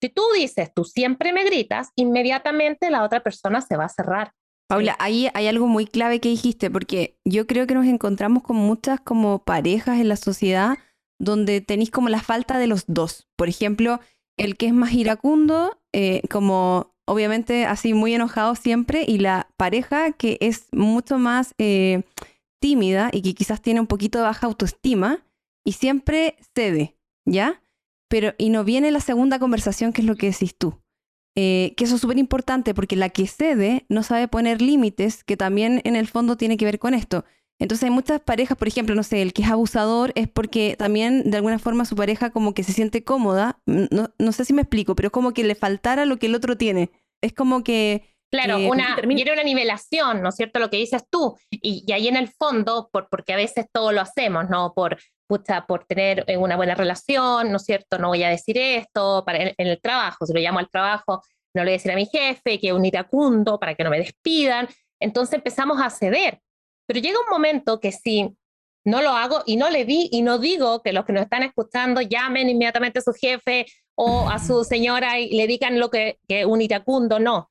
Si 0.00 0.08
tú 0.08 0.22
dices, 0.34 0.72
tú 0.74 0.84
siempre 0.84 1.32
me 1.32 1.44
gritas, 1.44 1.90
inmediatamente 1.94 2.90
la 2.90 3.04
otra 3.04 3.22
persona 3.22 3.60
se 3.60 3.76
va 3.76 3.84
a 3.84 3.88
cerrar. 3.88 4.32
Paula, 4.68 4.96
ahí 4.98 5.28
hay 5.32 5.46
algo 5.46 5.68
muy 5.68 5.86
clave 5.86 6.20
que 6.20 6.28
dijiste, 6.28 6.70
porque 6.70 7.16
yo 7.24 7.46
creo 7.46 7.68
que 7.68 7.74
nos 7.74 7.86
encontramos 7.86 8.42
con 8.42 8.56
muchas 8.56 9.00
como 9.00 9.44
parejas 9.44 10.00
en 10.00 10.08
la 10.08 10.16
sociedad 10.16 10.76
donde 11.20 11.60
tenéis 11.60 11.90
como 11.90 12.08
la 12.08 12.20
falta 12.20 12.58
de 12.58 12.66
los 12.66 12.84
dos. 12.88 13.28
Por 13.36 13.48
ejemplo, 13.48 14.00
el 14.36 14.56
que 14.56 14.66
es 14.66 14.72
más 14.72 14.92
iracundo, 14.92 15.80
eh, 15.92 16.22
como 16.30 16.94
obviamente 17.06 17.64
así 17.64 17.94
muy 17.94 18.12
enojado 18.12 18.56
siempre, 18.56 19.04
y 19.06 19.18
la 19.18 19.48
pareja 19.56 20.12
que 20.12 20.36
es 20.40 20.66
mucho 20.72 21.18
más 21.18 21.54
eh, 21.58 22.02
tímida 22.60 23.10
y 23.12 23.22
que 23.22 23.34
quizás 23.34 23.60
tiene 23.60 23.80
un 23.80 23.86
poquito 23.86 24.18
de 24.18 24.24
baja 24.24 24.46
autoestima 24.46 25.24
y 25.64 25.72
siempre 25.72 26.36
cede, 26.54 26.96
¿ya? 27.24 27.62
Pero, 28.08 28.34
y 28.38 28.50
no 28.50 28.64
viene 28.64 28.90
la 28.90 29.00
segunda 29.00 29.38
conversación, 29.38 29.92
que 29.92 30.00
es 30.00 30.06
lo 30.06 30.16
que 30.16 30.30
decís 30.30 30.56
tú. 30.56 30.80
Eh, 31.36 31.74
que 31.76 31.84
eso 31.84 31.94
es 31.94 32.00
súper 32.00 32.18
importante 32.18 32.74
porque 32.74 32.96
la 32.96 33.10
que 33.10 33.26
cede 33.26 33.84
no 33.88 34.02
sabe 34.02 34.26
poner 34.26 34.60
límites, 34.60 35.22
que 35.24 35.36
también 35.36 35.80
en 35.84 35.94
el 35.94 36.08
fondo 36.08 36.36
tiene 36.36 36.56
que 36.56 36.64
ver 36.64 36.78
con 36.78 36.94
esto. 36.94 37.24
Entonces 37.60 37.84
hay 37.84 37.90
muchas 37.90 38.20
parejas, 38.20 38.56
por 38.56 38.68
ejemplo, 38.68 38.94
no 38.94 39.02
sé, 39.02 39.20
el 39.22 39.32
que 39.32 39.42
es 39.42 39.48
abusador 39.50 40.12
es 40.14 40.28
porque 40.28 40.76
también 40.76 41.30
de 41.30 41.36
alguna 41.36 41.58
forma 41.58 41.84
su 41.84 41.96
pareja 41.96 42.30
como 42.30 42.54
que 42.54 42.62
se 42.62 42.72
siente 42.72 43.04
cómoda, 43.04 43.60
no, 43.66 44.10
no 44.18 44.32
sé 44.32 44.44
si 44.44 44.52
me 44.52 44.62
explico, 44.62 44.94
pero 44.94 45.08
es 45.08 45.12
como 45.12 45.32
que 45.32 45.44
le 45.44 45.54
faltara 45.54 46.06
lo 46.06 46.18
que 46.18 46.26
el 46.26 46.34
otro 46.34 46.56
tiene. 46.56 46.90
Es 47.20 47.32
como 47.32 47.62
que... 47.62 48.04
Claro, 48.30 48.58
una, 48.58 48.96
viene 49.06 49.32
una 49.32 49.42
nivelación, 49.42 50.22
¿no 50.22 50.28
es 50.28 50.36
cierto? 50.36 50.60
Lo 50.60 50.68
que 50.68 50.76
dices 50.76 51.02
tú. 51.10 51.36
Y, 51.50 51.90
ahí 51.92 52.08
en 52.08 52.16
el 52.16 52.28
fondo, 52.28 52.90
por, 52.92 53.08
porque 53.08 53.32
a 53.32 53.36
veces 53.36 53.66
todo 53.72 53.92
lo 53.92 54.00
hacemos, 54.02 54.50
¿no? 54.50 54.74
Por, 54.74 54.98
pucha, 55.26 55.66
por 55.66 55.84
tener 55.86 56.24
eh, 56.26 56.36
una 56.36 56.56
buena 56.56 56.74
relación, 56.74 57.50
¿no 57.50 57.56
es 57.56 57.64
cierto? 57.64 57.98
No 57.98 58.08
voy 58.08 58.22
a 58.24 58.28
decir 58.28 58.58
esto 58.58 59.24
para 59.24 59.38
en, 59.44 59.54
el 59.56 59.80
trabajo, 59.80 60.26
si 60.26 60.34
lo 60.34 60.40
llamo 60.40 60.58
al 60.58 60.68
trabajo, 60.68 61.22
no 61.54 61.64
le 61.64 61.70
voy 61.70 61.72
a 61.74 61.78
decir 61.78 61.92
a 61.92 61.96
mi 61.96 62.06
jefe 62.06 62.60
que 62.60 62.68
es 62.68 62.72
un 62.72 62.84
iracundo 62.84 63.58
para 63.58 63.74
que 63.74 63.84
no 63.84 63.90
me 63.90 63.98
despidan. 63.98 64.68
Entonces 65.00 65.34
empezamos 65.34 65.80
a 65.80 65.88
ceder 65.88 66.40
pero 66.88 67.00
llega 67.00 67.20
un 67.20 67.30
momento 67.30 67.80
que 67.80 67.92
si 67.92 68.34
no 68.84 69.02
lo 69.02 69.10
hago 69.10 69.42
y 69.44 69.56
no 69.56 69.68
le 69.68 69.84
di 69.84 70.08
y 70.10 70.22
no 70.22 70.38
digo 70.38 70.82
que 70.82 70.94
los 70.94 71.04
que 71.04 71.12
nos 71.12 71.22
están 71.24 71.42
escuchando 71.42 72.00
llamen 72.00 72.48
inmediatamente 72.48 73.00
a 73.00 73.02
su 73.02 73.12
jefe 73.12 73.66
o 73.94 74.26
a 74.30 74.38
su 74.38 74.64
señora 74.64 75.18
y 75.18 75.36
le 75.36 75.46
digan 75.46 75.78
lo 75.78 75.90
que, 75.90 76.18
que 76.26 76.46
un 76.46 76.62
iracundo, 76.62 77.18
no. 77.18 77.50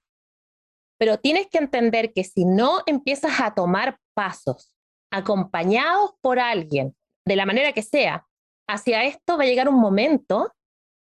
Pero 0.98 1.20
tienes 1.20 1.48
que 1.48 1.58
entender 1.58 2.14
que 2.14 2.24
si 2.24 2.46
no 2.46 2.82
empiezas 2.86 3.40
a 3.40 3.54
tomar 3.54 4.00
pasos 4.14 4.74
acompañados 5.12 6.12
por 6.22 6.40
alguien, 6.40 6.96
de 7.26 7.36
la 7.36 7.46
manera 7.46 7.74
que 7.74 7.84
sea, 7.84 8.28
hacia 8.68 9.04
esto 9.04 9.38
va 9.38 9.44
a 9.44 9.48
llegar 9.48 9.70
un 9.70 9.80
momento 9.80 10.54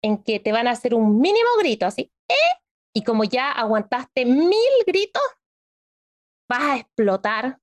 en 0.02 0.24
que 0.24 0.40
te 0.40 0.52
van 0.52 0.68
a 0.68 0.72
hacer 0.72 0.94
un 0.94 1.20
mínimo 1.20 1.50
grito, 1.60 1.86
así, 1.86 2.12
¿eh? 2.28 2.62
y 2.94 3.04
como 3.04 3.24
ya 3.24 3.52
aguantaste 3.52 4.26
mil 4.26 4.84
gritos, 4.86 5.22
vas 6.50 6.62
a 6.62 6.78
explotar 6.78 7.60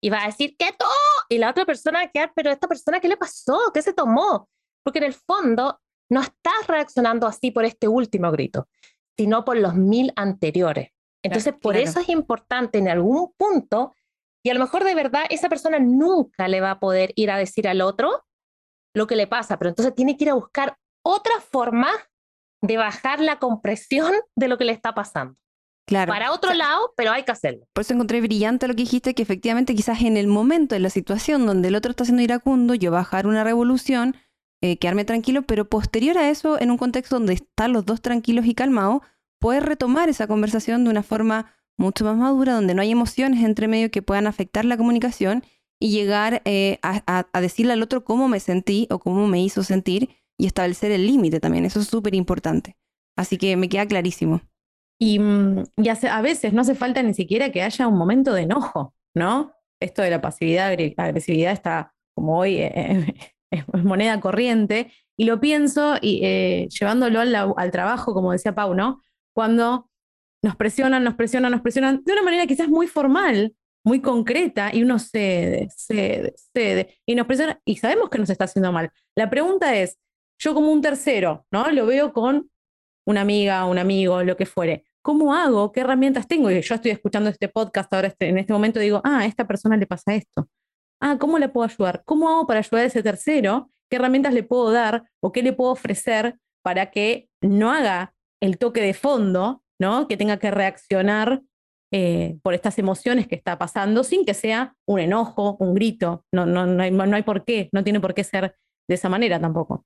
y 0.00 0.10
va 0.10 0.22
a 0.22 0.26
decir, 0.26 0.56
¿qué 0.58 0.72
todo? 0.78 0.90
Y 1.28 1.38
la 1.38 1.50
otra 1.50 1.64
persona 1.64 2.00
va 2.00 2.04
a 2.06 2.10
quedar, 2.10 2.32
pero 2.34 2.50
esta 2.50 2.68
persona, 2.68 3.00
¿qué 3.00 3.08
le 3.08 3.16
pasó? 3.16 3.70
¿Qué 3.74 3.82
se 3.82 3.92
tomó? 3.92 4.48
Porque 4.82 4.98
en 4.98 5.04
el 5.04 5.14
fondo 5.14 5.80
no 6.10 6.22
estás 6.22 6.66
reaccionando 6.66 7.26
así 7.26 7.50
por 7.50 7.64
este 7.64 7.88
último 7.88 8.30
grito, 8.30 8.68
sino 9.16 9.44
por 9.44 9.56
los 9.56 9.74
mil 9.74 10.12
anteriores. 10.16 10.90
Entonces, 11.22 11.54
por 11.60 11.76
eso 11.76 12.00
es 12.00 12.08
importante 12.08 12.78
en 12.78 12.88
algún 12.88 13.32
punto, 13.36 13.94
y 14.44 14.50
a 14.50 14.54
lo 14.54 14.60
mejor 14.60 14.84
de 14.84 14.94
verdad 14.94 15.24
esa 15.30 15.48
persona 15.48 15.78
nunca 15.78 16.48
le 16.48 16.60
va 16.60 16.72
a 16.72 16.80
poder 16.80 17.12
ir 17.16 17.30
a 17.30 17.36
decir 17.36 17.66
al 17.68 17.80
otro 17.80 18.24
lo 18.94 19.06
que 19.06 19.16
le 19.16 19.26
pasa, 19.26 19.58
pero 19.58 19.70
entonces 19.70 19.94
tiene 19.94 20.16
que 20.16 20.24
ir 20.24 20.30
a 20.30 20.34
buscar 20.34 20.78
otra 21.04 21.40
forma 21.40 21.90
de 22.62 22.76
bajar 22.76 23.20
la 23.20 23.38
compresión 23.38 24.12
de 24.36 24.48
lo 24.48 24.58
que 24.58 24.64
le 24.64 24.72
está 24.72 24.94
pasando. 24.94 25.36
Para 25.90 26.32
otro 26.32 26.52
lado, 26.52 26.92
pero 26.96 27.12
hay 27.12 27.22
que 27.22 27.32
hacerlo. 27.32 27.66
Por 27.72 27.80
eso 27.80 27.94
encontré 27.94 28.20
brillante 28.20 28.68
lo 28.68 28.74
que 28.74 28.82
dijiste, 28.82 29.14
que 29.14 29.22
efectivamente 29.22 29.74
quizás 29.74 30.02
en 30.02 30.18
el 30.18 30.26
momento, 30.26 30.74
en 30.74 30.82
la 30.82 30.90
situación 30.90 31.46
donde 31.46 31.68
el 31.68 31.76
otro 31.76 31.90
está 31.92 32.04
siendo 32.04 32.22
iracundo, 32.22 32.74
yo 32.74 32.90
bajar 32.90 33.26
una 33.26 33.42
revolución, 33.42 34.14
eh, 34.60 34.78
quedarme 34.78 35.06
tranquilo, 35.06 35.42
pero 35.42 35.68
posterior 35.68 36.18
a 36.18 36.28
eso, 36.28 36.60
en 36.60 36.70
un 36.70 36.76
contexto 36.76 37.16
donde 37.16 37.32
están 37.34 37.72
los 37.72 37.86
dos 37.86 38.02
tranquilos 38.02 38.44
y 38.44 38.54
calmados, 38.54 39.00
poder 39.38 39.64
retomar 39.64 40.08
esa 40.08 40.26
conversación 40.26 40.84
de 40.84 40.90
una 40.90 41.02
forma 41.02 41.54
mucho 41.76 42.04
más 42.04 42.16
madura, 42.16 42.54
donde 42.54 42.74
no 42.74 42.82
hay 42.82 42.90
emociones 42.90 43.44
entre 43.44 43.68
medio 43.68 43.90
que 43.90 44.02
puedan 44.02 44.26
afectar 44.26 44.64
la 44.64 44.76
comunicación 44.76 45.44
y 45.80 45.90
llegar 45.90 46.42
eh, 46.44 46.78
a, 46.82 47.40
decirle 47.40 47.72
al 47.72 47.82
otro 47.82 48.04
cómo 48.04 48.28
me 48.28 48.40
sentí 48.40 48.88
o 48.90 48.98
cómo 48.98 49.28
me 49.28 49.40
hizo 49.40 49.62
sentir 49.62 50.08
y 50.36 50.46
establecer 50.46 50.90
el 50.90 51.06
límite 51.06 51.38
también. 51.38 51.64
Eso 51.64 51.80
es 51.80 51.86
súper 51.86 52.14
importante. 52.14 52.76
Así 53.16 53.38
que 53.38 53.56
me 53.56 53.68
queda 53.68 53.86
clarísimo. 53.86 54.40
Y, 55.00 55.18
mm, 55.18 55.64
a 56.10 56.22
veces 56.22 56.52
no 56.52 56.62
hace 56.62 56.74
falta 56.74 57.02
ni 57.02 57.14
siquiera 57.14 57.52
que 57.52 57.62
haya 57.62 57.86
un 57.86 57.96
momento 57.96 58.32
de 58.32 58.42
enojo, 58.42 58.94
¿no? 59.14 59.52
Esto 59.80 60.02
de 60.02 60.10
la 60.10 60.20
pasividad, 60.20 60.76
agresividad 60.96 61.52
está 61.52 61.94
como 62.14 62.38
hoy 62.38 62.56
eh, 62.56 62.72
eh, 62.74 63.14
es 63.50 63.84
moneda 63.84 64.20
corriente. 64.20 64.92
Y 65.16 65.24
lo 65.24 65.40
pienso 65.40 65.96
y 66.00 66.20
eh, 66.24 66.68
llevándolo 66.68 67.20
al, 67.20 67.70
trabajo, 67.70 68.14
como 68.14 68.32
decía 68.32 68.54
Pau, 68.54 68.74
¿no? 68.74 69.00
Cuando 69.38 69.88
nos 70.42 70.56
presionan, 70.56 71.04
nos 71.04 71.14
presionan, 71.14 71.52
nos 71.52 71.60
presionan 71.60 72.02
de 72.02 72.12
una 72.12 72.22
manera 72.22 72.44
quizás 72.48 72.68
muy 72.68 72.88
formal, 72.88 73.54
muy 73.84 74.00
concreta, 74.00 74.74
y 74.74 74.82
uno 74.82 74.98
cede, 74.98 75.68
cede, 75.70 76.34
cede, 76.52 76.98
y 77.06 77.14
nos 77.14 77.24
presiona, 77.28 77.60
y 77.64 77.76
sabemos 77.76 78.10
que 78.10 78.18
nos 78.18 78.30
está 78.30 78.46
haciendo 78.46 78.72
mal. 78.72 78.90
La 79.14 79.30
pregunta 79.30 79.76
es, 79.76 79.96
yo 80.40 80.54
como 80.54 80.72
un 80.72 80.82
tercero, 80.82 81.46
¿no? 81.52 81.70
Lo 81.70 81.86
veo 81.86 82.12
con 82.12 82.50
una 83.06 83.20
amiga, 83.20 83.64
un 83.66 83.78
amigo, 83.78 84.24
lo 84.24 84.36
que 84.36 84.44
fuere. 84.44 84.86
¿Cómo 85.02 85.32
hago? 85.32 85.70
¿Qué 85.70 85.82
herramientas 85.82 86.26
tengo? 86.26 86.50
Y 86.50 86.60
yo 86.60 86.74
estoy 86.74 86.90
escuchando 86.90 87.30
este 87.30 87.48
podcast 87.48 87.94
ahora 87.94 88.08
este, 88.08 88.26
en 88.26 88.38
este 88.38 88.52
momento 88.52 88.80
digo, 88.80 89.00
ah, 89.04 89.20
a 89.20 89.26
esta 89.26 89.46
persona 89.46 89.76
le 89.76 89.86
pasa 89.86 90.16
esto. 90.16 90.48
Ah, 91.00 91.16
¿cómo 91.16 91.38
le 91.38 91.48
puedo 91.48 91.64
ayudar? 91.64 92.02
¿Cómo 92.04 92.28
hago 92.28 92.48
para 92.48 92.58
ayudar 92.58 92.82
a 92.82 92.86
ese 92.86 93.04
tercero? 93.04 93.70
¿Qué 93.88 93.98
herramientas 93.98 94.34
le 94.34 94.42
puedo 94.42 94.72
dar 94.72 95.04
o 95.20 95.30
qué 95.30 95.44
le 95.44 95.52
puedo 95.52 95.70
ofrecer 95.70 96.40
para 96.60 96.90
que 96.90 97.28
no 97.40 97.70
haga 97.70 98.16
el 98.40 98.58
toque 98.58 98.80
de 98.80 98.94
fondo, 98.94 99.62
¿no? 99.80 100.08
Que 100.08 100.16
tenga 100.16 100.38
que 100.38 100.50
reaccionar 100.50 101.42
eh, 101.90 102.38
por 102.42 102.54
estas 102.54 102.78
emociones 102.78 103.26
que 103.26 103.34
está 103.34 103.58
pasando 103.58 104.04
sin 104.04 104.26
que 104.26 104.34
sea 104.34 104.74
un 104.86 105.00
enojo, 105.00 105.56
un 105.58 105.74
grito. 105.74 106.24
No, 106.32 106.44
no, 106.44 106.66
no, 106.66 106.82
hay, 106.82 106.90
no 106.90 107.16
hay 107.16 107.22
por 107.22 107.44
qué, 107.44 107.68
no 107.72 107.82
tiene 107.82 108.00
por 108.00 108.14
qué 108.14 108.24
ser 108.24 108.56
de 108.88 108.94
esa 108.94 109.08
manera 109.08 109.40
tampoco. 109.40 109.84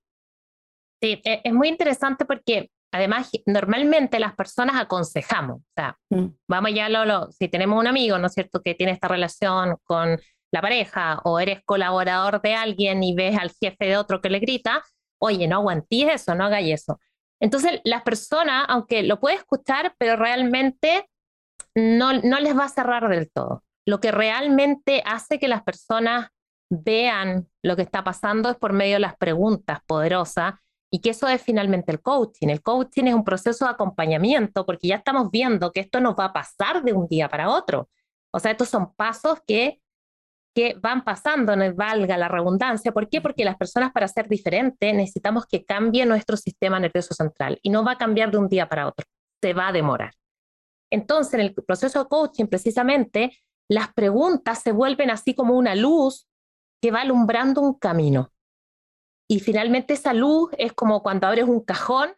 Sí, 1.00 1.20
e, 1.24 1.40
es 1.44 1.52
muy 1.52 1.68
interesante 1.68 2.24
porque 2.24 2.70
además 2.92 3.30
normalmente 3.46 4.20
las 4.20 4.34
personas 4.34 4.76
aconsejamos, 4.80 5.58
o 5.58 5.72
sea, 5.74 5.96
mm. 6.10 6.26
vamos 6.48 6.74
ya, 6.74 6.88
Lolo, 6.88 7.30
si 7.32 7.48
tenemos 7.48 7.78
un 7.80 7.86
amigo, 7.86 8.18
¿no 8.18 8.26
es 8.26 8.34
cierto?, 8.34 8.62
que 8.62 8.74
tiene 8.74 8.92
esta 8.92 9.08
relación 9.08 9.76
con 9.84 10.20
la 10.52 10.60
pareja 10.60 11.20
o 11.24 11.40
eres 11.40 11.60
colaborador 11.64 12.42
de 12.42 12.54
alguien 12.54 13.02
y 13.02 13.14
ves 13.14 13.38
al 13.38 13.50
jefe 13.50 13.86
de 13.86 13.96
otro 13.96 14.20
que 14.20 14.28
le 14.28 14.38
grita, 14.38 14.82
oye, 15.18 15.48
no 15.48 15.56
aguantes 15.56 16.14
eso, 16.14 16.34
no 16.34 16.44
hagáis 16.44 16.82
eso. 16.82 17.00
Entonces, 17.42 17.80
las 17.82 18.02
personas, 18.02 18.66
aunque 18.68 19.02
lo 19.02 19.18
puede 19.18 19.34
escuchar, 19.34 19.96
pero 19.98 20.14
realmente 20.14 21.10
no, 21.74 22.12
no 22.12 22.38
les 22.38 22.56
va 22.56 22.66
a 22.66 22.68
cerrar 22.68 23.08
del 23.08 23.32
todo. 23.32 23.64
Lo 23.84 23.98
que 23.98 24.12
realmente 24.12 25.02
hace 25.04 25.40
que 25.40 25.48
las 25.48 25.64
personas 25.64 26.28
vean 26.70 27.48
lo 27.62 27.74
que 27.74 27.82
está 27.82 28.04
pasando 28.04 28.48
es 28.48 28.56
por 28.56 28.72
medio 28.72 28.94
de 28.94 29.00
las 29.00 29.16
preguntas 29.16 29.80
poderosas 29.86 30.54
y 30.88 31.00
que 31.00 31.10
eso 31.10 31.26
es 31.26 31.42
finalmente 31.42 31.90
el 31.90 32.00
coaching. 32.00 32.48
El 32.48 32.62
coaching 32.62 33.06
es 33.06 33.14
un 33.14 33.24
proceso 33.24 33.64
de 33.64 33.72
acompañamiento 33.72 34.64
porque 34.64 34.86
ya 34.86 34.96
estamos 34.96 35.28
viendo 35.32 35.72
que 35.72 35.80
esto 35.80 35.98
no 35.98 36.14
va 36.14 36.26
a 36.26 36.32
pasar 36.32 36.84
de 36.84 36.92
un 36.92 37.08
día 37.08 37.28
para 37.28 37.50
otro. 37.50 37.90
O 38.30 38.38
sea, 38.38 38.52
estos 38.52 38.68
son 38.68 38.94
pasos 38.94 39.40
que, 39.44 39.81
que 40.54 40.76
van 40.80 41.02
pasando, 41.04 41.56
no 41.56 41.74
valga 41.74 42.16
la 42.16 42.28
redundancia. 42.28 42.92
¿Por 42.92 43.08
qué? 43.08 43.20
Porque 43.20 43.44
las 43.44 43.56
personas 43.56 43.92
para 43.92 44.08
ser 44.08 44.28
diferentes 44.28 44.94
necesitamos 44.94 45.46
que 45.46 45.64
cambie 45.64 46.04
nuestro 46.04 46.36
sistema 46.36 46.78
nervioso 46.78 47.14
central 47.14 47.58
y 47.62 47.70
no 47.70 47.84
va 47.84 47.92
a 47.92 47.98
cambiar 47.98 48.30
de 48.30 48.38
un 48.38 48.48
día 48.48 48.68
para 48.68 48.86
otro, 48.86 49.06
se 49.40 49.54
va 49.54 49.68
a 49.68 49.72
demorar. 49.72 50.12
Entonces, 50.90 51.34
en 51.34 51.40
el 51.40 51.54
proceso 51.54 52.02
de 52.02 52.08
coaching, 52.08 52.46
precisamente, 52.46 53.32
las 53.68 53.92
preguntas 53.94 54.60
se 54.60 54.72
vuelven 54.72 55.10
así 55.10 55.34
como 55.34 55.56
una 55.56 55.74
luz 55.74 56.28
que 56.82 56.90
va 56.90 57.00
alumbrando 57.00 57.62
un 57.62 57.74
camino. 57.74 58.30
Y 59.28 59.40
finalmente 59.40 59.94
esa 59.94 60.12
luz 60.12 60.50
es 60.58 60.74
como 60.74 61.02
cuando 61.02 61.26
abres 61.26 61.44
un 61.44 61.60
cajón 61.60 62.12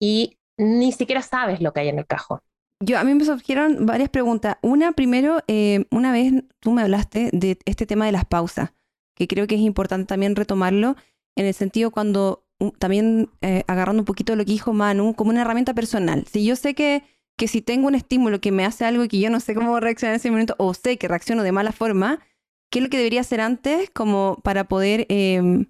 y 0.00 0.38
ni 0.56 0.92
siquiera 0.92 1.20
sabes 1.20 1.60
lo 1.60 1.72
que 1.72 1.80
hay 1.80 1.88
en 1.88 1.98
el 1.98 2.06
cajón. 2.06 2.40
Yo, 2.84 2.98
a 2.98 3.04
mí 3.04 3.14
me 3.14 3.24
surgieron 3.24 3.86
varias 3.86 4.08
preguntas. 4.08 4.56
Una, 4.62 4.92
primero, 4.92 5.40
eh, 5.48 5.86
una 5.90 6.12
vez 6.12 6.32
tú 6.60 6.72
me 6.72 6.82
hablaste 6.82 7.30
de 7.32 7.58
este 7.64 7.86
tema 7.86 8.06
de 8.06 8.12
las 8.12 8.24
pausas, 8.24 8.72
que 9.14 9.28
creo 9.28 9.46
que 9.46 9.54
es 9.54 9.60
importante 9.60 10.06
también 10.06 10.36
retomarlo, 10.36 10.96
en 11.36 11.46
el 11.46 11.54
sentido 11.54 11.90
cuando, 11.90 12.44
también 12.78 13.30
eh, 13.40 13.64
agarrando 13.66 14.02
un 14.02 14.06
poquito 14.06 14.36
lo 14.36 14.44
que 14.44 14.52
dijo 14.52 14.72
Manu, 14.72 15.14
como 15.14 15.30
una 15.30 15.42
herramienta 15.42 15.74
personal. 15.74 16.26
Si 16.30 16.44
yo 16.44 16.56
sé 16.56 16.74
que 16.74 17.04
que 17.36 17.48
si 17.48 17.62
tengo 17.62 17.88
un 17.88 17.94
estímulo 17.94 18.40
que 18.40 18.52
me 18.52 18.64
hace 18.64 18.84
algo 18.84 19.06
que 19.08 19.18
yo 19.18 19.30
no 19.30 19.40
sé 19.40 19.54
cómo 19.54 19.80
reaccionar 19.80 20.14
en 20.14 20.20
ese 20.20 20.30
momento 20.30 20.54
o 20.58 20.74
sé 20.74 20.98
que 20.98 21.08
reacciono 21.08 21.42
de 21.42 21.52
mala 21.52 21.72
forma, 21.72 22.20
¿qué 22.70 22.78
es 22.78 22.84
lo 22.84 22.90
que 22.90 22.98
debería 22.98 23.20
hacer 23.20 23.40
antes 23.40 23.90
como 23.90 24.38
para 24.42 24.64
poder 24.64 25.06
em, 25.08 25.66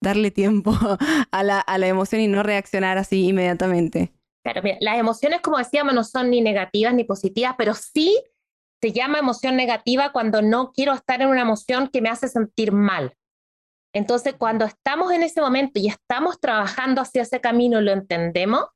darle 0.00 0.30
tiempo 0.30 0.72
a 1.30 1.42
la, 1.42 1.60
a 1.60 1.78
la 1.78 1.88
emoción 1.88 2.20
y 2.20 2.28
no 2.28 2.42
reaccionar 2.42 2.98
así 2.98 3.26
inmediatamente? 3.28 4.12
Las 4.80 4.98
emociones, 4.98 5.40
como 5.40 5.58
decíamos, 5.58 5.94
no 5.94 6.04
son 6.04 6.30
ni 6.30 6.40
negativas 6.40 6.94
ni 6.94 7.04
positivas, 7.04 7.54
pero 7.56 7.74
sí 7.74 8.20
se 8.80 8.92
llama 8.92 9.18
emoción 9.18 9.56
negativa 9.56 10.12
cuando 10.12 10.42
no 10.42 10.72
quiero 10.72 10.92
estar 10.92 11.20
en 11.20 11.28
una 11.28 11.42
emoción 11.42 11.88
que 11.88 12.00
me 12.00 12.08
hace 12.08 12.28
sentir 12.28 12.72
mal. 12.72 13.14
Entonces, 13.94 14.34
cuando 14.38 14.64
estamos 14.64 15.12
en 15.12 15.22
ese 15.22 15.40
momento 15.40 15.80
y 15.80 15.88
estamos 15.88 16.38
trabajando 16.40 17.00
hacia 17.00 17.22
ese 17.22 17.40
camino 17.40 17.80
lo 17.80 17.92
entendemos, 17.92 18.66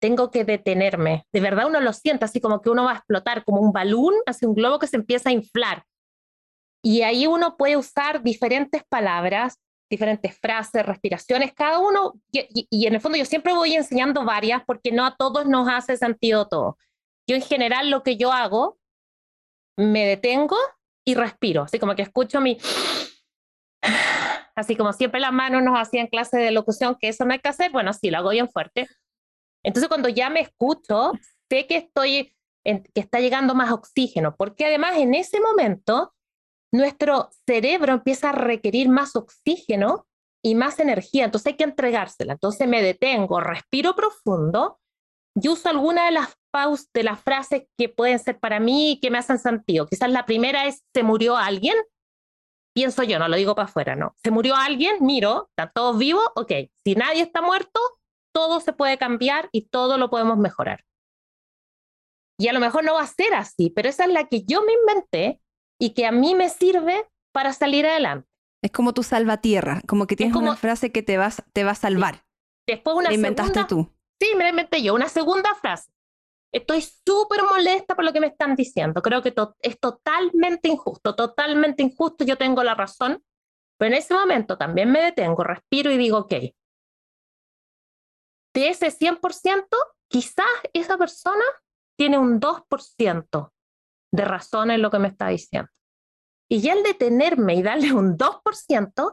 tengo 0.00 0.30
que 0.30 0.44
detenerme. 0.44 1.26
De 1.32 1.40
verdad 1.40 1.68
uno 1.68 1.80
lo 1.80 1.92
siente 1.92 2.24
así 2.24 2.40
como 2.40 2.60
que 2.60 2.70
uno 2.70 2.84
va 2.84 2.92
a 2.92 2.96
explotar, 2.96 3.44
como 3.44 3.60
un 3.60 3.72
balón, 3.72 4.14
hacia 4.26 4.48
un 4.48 4.54
globo 4.54 4.78
que 4.78 4.88
se 4.88 4.96
empieza 4.96 5.28
a 5.28 5.32
inflar. 5.32 5.84
Y 6.82 7.02
ahí 7.02 7.28
uno 7.28 7.56
puede 7.56 7.76
usar 7.76 8.22
diferentes 8.22 8.82
palabras, 8.88 9.60
diferentes 9.92 10.38
frases, 10.38 10.86
respiraciones, 10.86 11.52
cada 11.52 11.78
uno, 11.78 12.14
y, 12.32 12.86
en 12.86 12.94
el 12.94 13.00
fondo 13.00 13.18
yo 13.18 13.26
siempre 13.26 13.52
voy 13.52 13.74
enseñando 13.74 14.24
varias 14.24 14.62
porque 14.66 14.90
no 14.90 15.04
a 15.04 15.16
todos 15.16 15.44
nos 15.46 15.68
hace 15.68 15.98
sentido 15.98 16.48
todo. 16.48 16.78
Yo 17.28 17.36
en 17.36 17.42
general 17.42 17.90
lo 17.90 18.02
que 18.02 18.16
yo 18.16 18.32
hago, 18.32 18.78
me 19.76 20.06
detengo 20.06 20.56
y 21.06 21.14
respiro, 21.14 21.64
así 21.64 21.78
como 21.78 21.94
que 21.94 22.02
escucho 22.02 22.40
mi... 22.40 22.58
Así 24.54 24.76
como 24.76 24.92
siempre 24.92 25.20
las 25.20 25.32
manos 25.32 25.62
nos 25.62 25.78
hacían 25.78 26.08
clase 26.08 26.38
de 26.38 26.50
locución, 26.50 26.96
que 26.98 27.08
eso 27.08 27.24
no 27.24 27.32
hay 27.32 27.38
que 27.38 27.48
hacer, 27.48 27.70
bueno, 27.70 27.92
sí, 27.92 28.10
lo 28.10 28.18
hago 28.18 28.30
bien 28.30 28.50
fuerte. 28.50 28.86
Entonces, 29.62 29.88
cuando 29.88 30.08
ya 30.08 30.28
me 30.28 30.40
escucho, 30.40 31.12
sé 31.50 31.66
que 31.66 31.76
estoy, 31.76 32.34
que 32.64 33.00
está 33.00 33.20
llegando 33.20 33.54
más 33.54 33.72
oxígeno, 33.72 34.36
porque 34.36 34.66
además 34.66 34.96
en 34.96 35.14
ese 35.14 35.40
momento 35.40 36.12
nuestro 36.72 37.30
cerebro 37.46 37.92
empieza 37.92 38.30
a 38.30 38.32
requerir 38.32 38.88
más 38.88 39.14
oxígeno 39.14 40.06
y 40.42 40.54
más 40.54 40.80
energía, 40.80 41.24
entonces 41.24 41.52
hay 41.52 41.56
que 41.56 41.64
entregársela. 41.64 42.32
Entonces 42.32 42.66
me 42.66 42.82
detengo, 42.82 43.40
respiro 43.40 43.94
profundo 43.94 44.80
y 45.34 45.48
uso 45.48 45.68
alguna 45.68 46.06
de 46.06 46.12
las 46.12 46.34
pausas, 46.50 46.90
de 46.92 47.04
las 47.04 47.20
frases 47.20 47.64
que 47.78 47.88
pueden 47.88 48.18
ser 48.18 48.38
para 48.40 48.58
mí 48.58 48.92
y 48.92 49.00
que 49.00 49.10
me 49.10 49.18
hacen 49.18 49.38
sentido. 49.38 49.86
Quizás 49.86 50.10
la 50.10 50.26
primera 50.26 50.66
es, 50.66 50.82
¿se 50.94 51.02
murió 51.02 51.36
alguien? 51.36 51.76
Pienso 52.74 53.02
yo, 53.02 53.18
no 53.18 53.28
lo 53.28 53.36
digo 53.36 53.54
para 53.54 53.66
afuera, 53.66 53.94
no. 53.94 54.14
¿Se 54.22 54.30
murió 54.30 54.56
alguien? 54.56 54.96
Miro, 55.00 55.50
¿está 55.50 55.70
todo 55.70 55.94
vivo? 55.94 56.20
Ok. 56.36 56.52
Si 56.84 56.94
nadie 56.94 57.22
está 57.22 57.42
muerto, 57.42 57.80
todo 58.34 58.60
se 58.60 58.72
puede 58.72 58.96
cambiar 58.96 59.50
y 59.52 59.68
todo 59.68 59.98
lo 59.98 60.08
podemos 60.08 60.38
mejorar. 60.38 60.84
Y 62.38 62.48
a 62.48 62.52
lo 62.54 62.60
mejor 62.60 62.82
no 62.82 62.94
va 62.94 63.02
a 63.02 63.06
ser 63.06 63.34
así, 63.34 63.70
pero 63.70 63.90
esa 63.90 64.04
es 64.04 64.10
la 64.10 64.26
que 64.26 64.44
yo 64.44 64.62
me 64.62 64.72
inventé 64.72 65.41
y 65.82 65.94
que 65.94 66.06
a 66.06 66.12
mí 66.12 66.36
me 66.36 66.48
sirve 66.48 67.10
para 67.32 67.52
salir 67.52 67.84
adelante. 67.84 68.28
Es 68.62 68.70
como 68.70 68.94
tu 68.94 69.02
salvatierra, 69.02 69.82
como 69.88 70.06
que 70.06 70.14
tienes 70.14 70.36
una 70.36 70.54
frase 70.54 70.92
que 70.92 71.02
te, 71.02 71.16
vas, 71.16 71.42
te 71.52 71.64
va 71.64 71.72
a 71.72 71.74
salvar. 71.74 72.24
Después 72.68 72.94
una 72.96 73.08
la 73.08 73.16
inventaste 73.16 73.64
tú. 73.64 73.92
Sí, 74.20 74.28
me 74.36 74.44
la 74.44 74.50
inventé 74.50 74.80
yo. 74.80 74.94
Una 74.94 75.08
segunda 75.08 75.52
frase. 75.56 75.90
Estoy 76.54 76.82
súper 76.82 77.42
molesta 77.42 77.96
por 77.96 78.04
lo 78.04 78.12
que 78.12 78.20
me 78.20 78.28
están 78.28 78.54
diciendo. 78.54 79.02
Creo 79.02 79.22
que 79.22 79.34
es 79.62 79.80
totalmente 79.80 80.68
injusto, 80.68 81.16
totalmente 81.16 81.82
injusto. 81.82 82.24
Yo 82.24 82.38
tengo 82.38 82.62
la 82.62 82.76
razón. 82.76 83.20
Pero 83.76 83.92
en 83.92 83.98
ese 83.98 84.14
momento 84.14 84.56
también 84.56 84.92
me 84.92 85.02
detengo, 85.02 85.42
respiro 85.42 85.90
y 85.90 85.98
digo, 85.98 86.18
ok, 86.18 86.32
de 88.54 88.68
ese 88.68 88.92
100%, 88.92 89.66
quizás 90.06 90.46
esa 90.74 90.96
persona 90.96 91.42
tiene 91.98 92.18
un 92.18 92.38
2% 92.38 93.52
de 94.12 94.24
razón 94.24 94.70
en 94.70 94.82
lo 94.82 94.90
que 94.90 94.98
me 94.98 95.08
está 95.08 95.28
diciendo. 95.28 95.68
Y 96.48 96.60
ya 96.60 96.74
el 96.74 96.82
detenerme 96.82 97.54
y 97.54 97.62
darle 97.62 97.92
un 97.92 98.16
2%, 98.16 99.12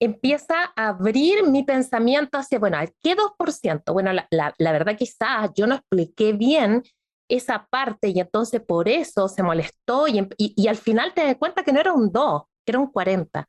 empieza 0.00 0.72
a 0.76 0.88
abrir 0.88 1.44
mi 1.44 1.64
pensamiento 1.64 2.38
hacia, 2.38 2.58
bueno, 2.58 2.78
¿qué 3.02 3.16
2%? 3.16 3.92
Bueno, 3.92 4.12
la, 4.12 4.28
la, 4.30 4.72
verdad 4.72 4.96
quizás 4.96 5.50
yo 5.56 5.66
no 5.66 5.74
expliqué 5.74 6.32
bien 6.32 6.82
esa 7.28 7.66
parte 7.68 8.08
y 8.08 8.20
entonces 8.20 8.60
por 8.60 8.88
eso 8.88 9.28
se 9.28 9.42
molestó 9.42 10.06
y, 10.06 10.20
y, 10.36 10.54
y 10.56 10.68
al 10.68 10.76
final 10.76 11.12
te 11.14 11.24
das 11.24 11.36
cuenta 11.36 11.64
que 11.64 11.72
no 11.72 11.80
era 11.80 11.92
un 11.92 12.12
2, 12.12 12.42
que 12.64 12.72
era 12.72 12.78
un 12.78 12.92
40. 12.92 13.48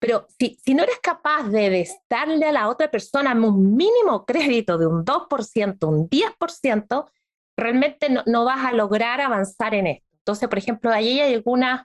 Pero 0.00 0.26
si, 0.36 0.58
si 0.64 0.74
no 0.74 0.82
eres 0.82 0.98
capaz 1.00 1.44
de 1.44 1.88
darle 2.10 2.46
a 2.46 2.52
la 2.52 2.68
otra 2.68 2.90
persona 2.90 3.32
un 3.34 3.76
mínimo 3.76 4.24
crédito 4.26 4.76
de 4.76 4.86
un 4.86 5.04
2%, 5.04 5.88
un 5.88 6.08
10%, 6.08 7.10
realmente 7.56 8.08
no, 8.10 8.22
no 8.26 8.44
vas 8.44 8.64
a 8.64 8.72
lograr 8.72 9.20
avanzar 9.20 9.74
en 9.74 9.86
esto. 9.86 10.11
Entonces, 10.24 10.48
por 10.48 10.58
ejemplo, 10.58 10.90
ahí 10.90 11.20
hay 11.20 11.34
algunas 11.34 11.82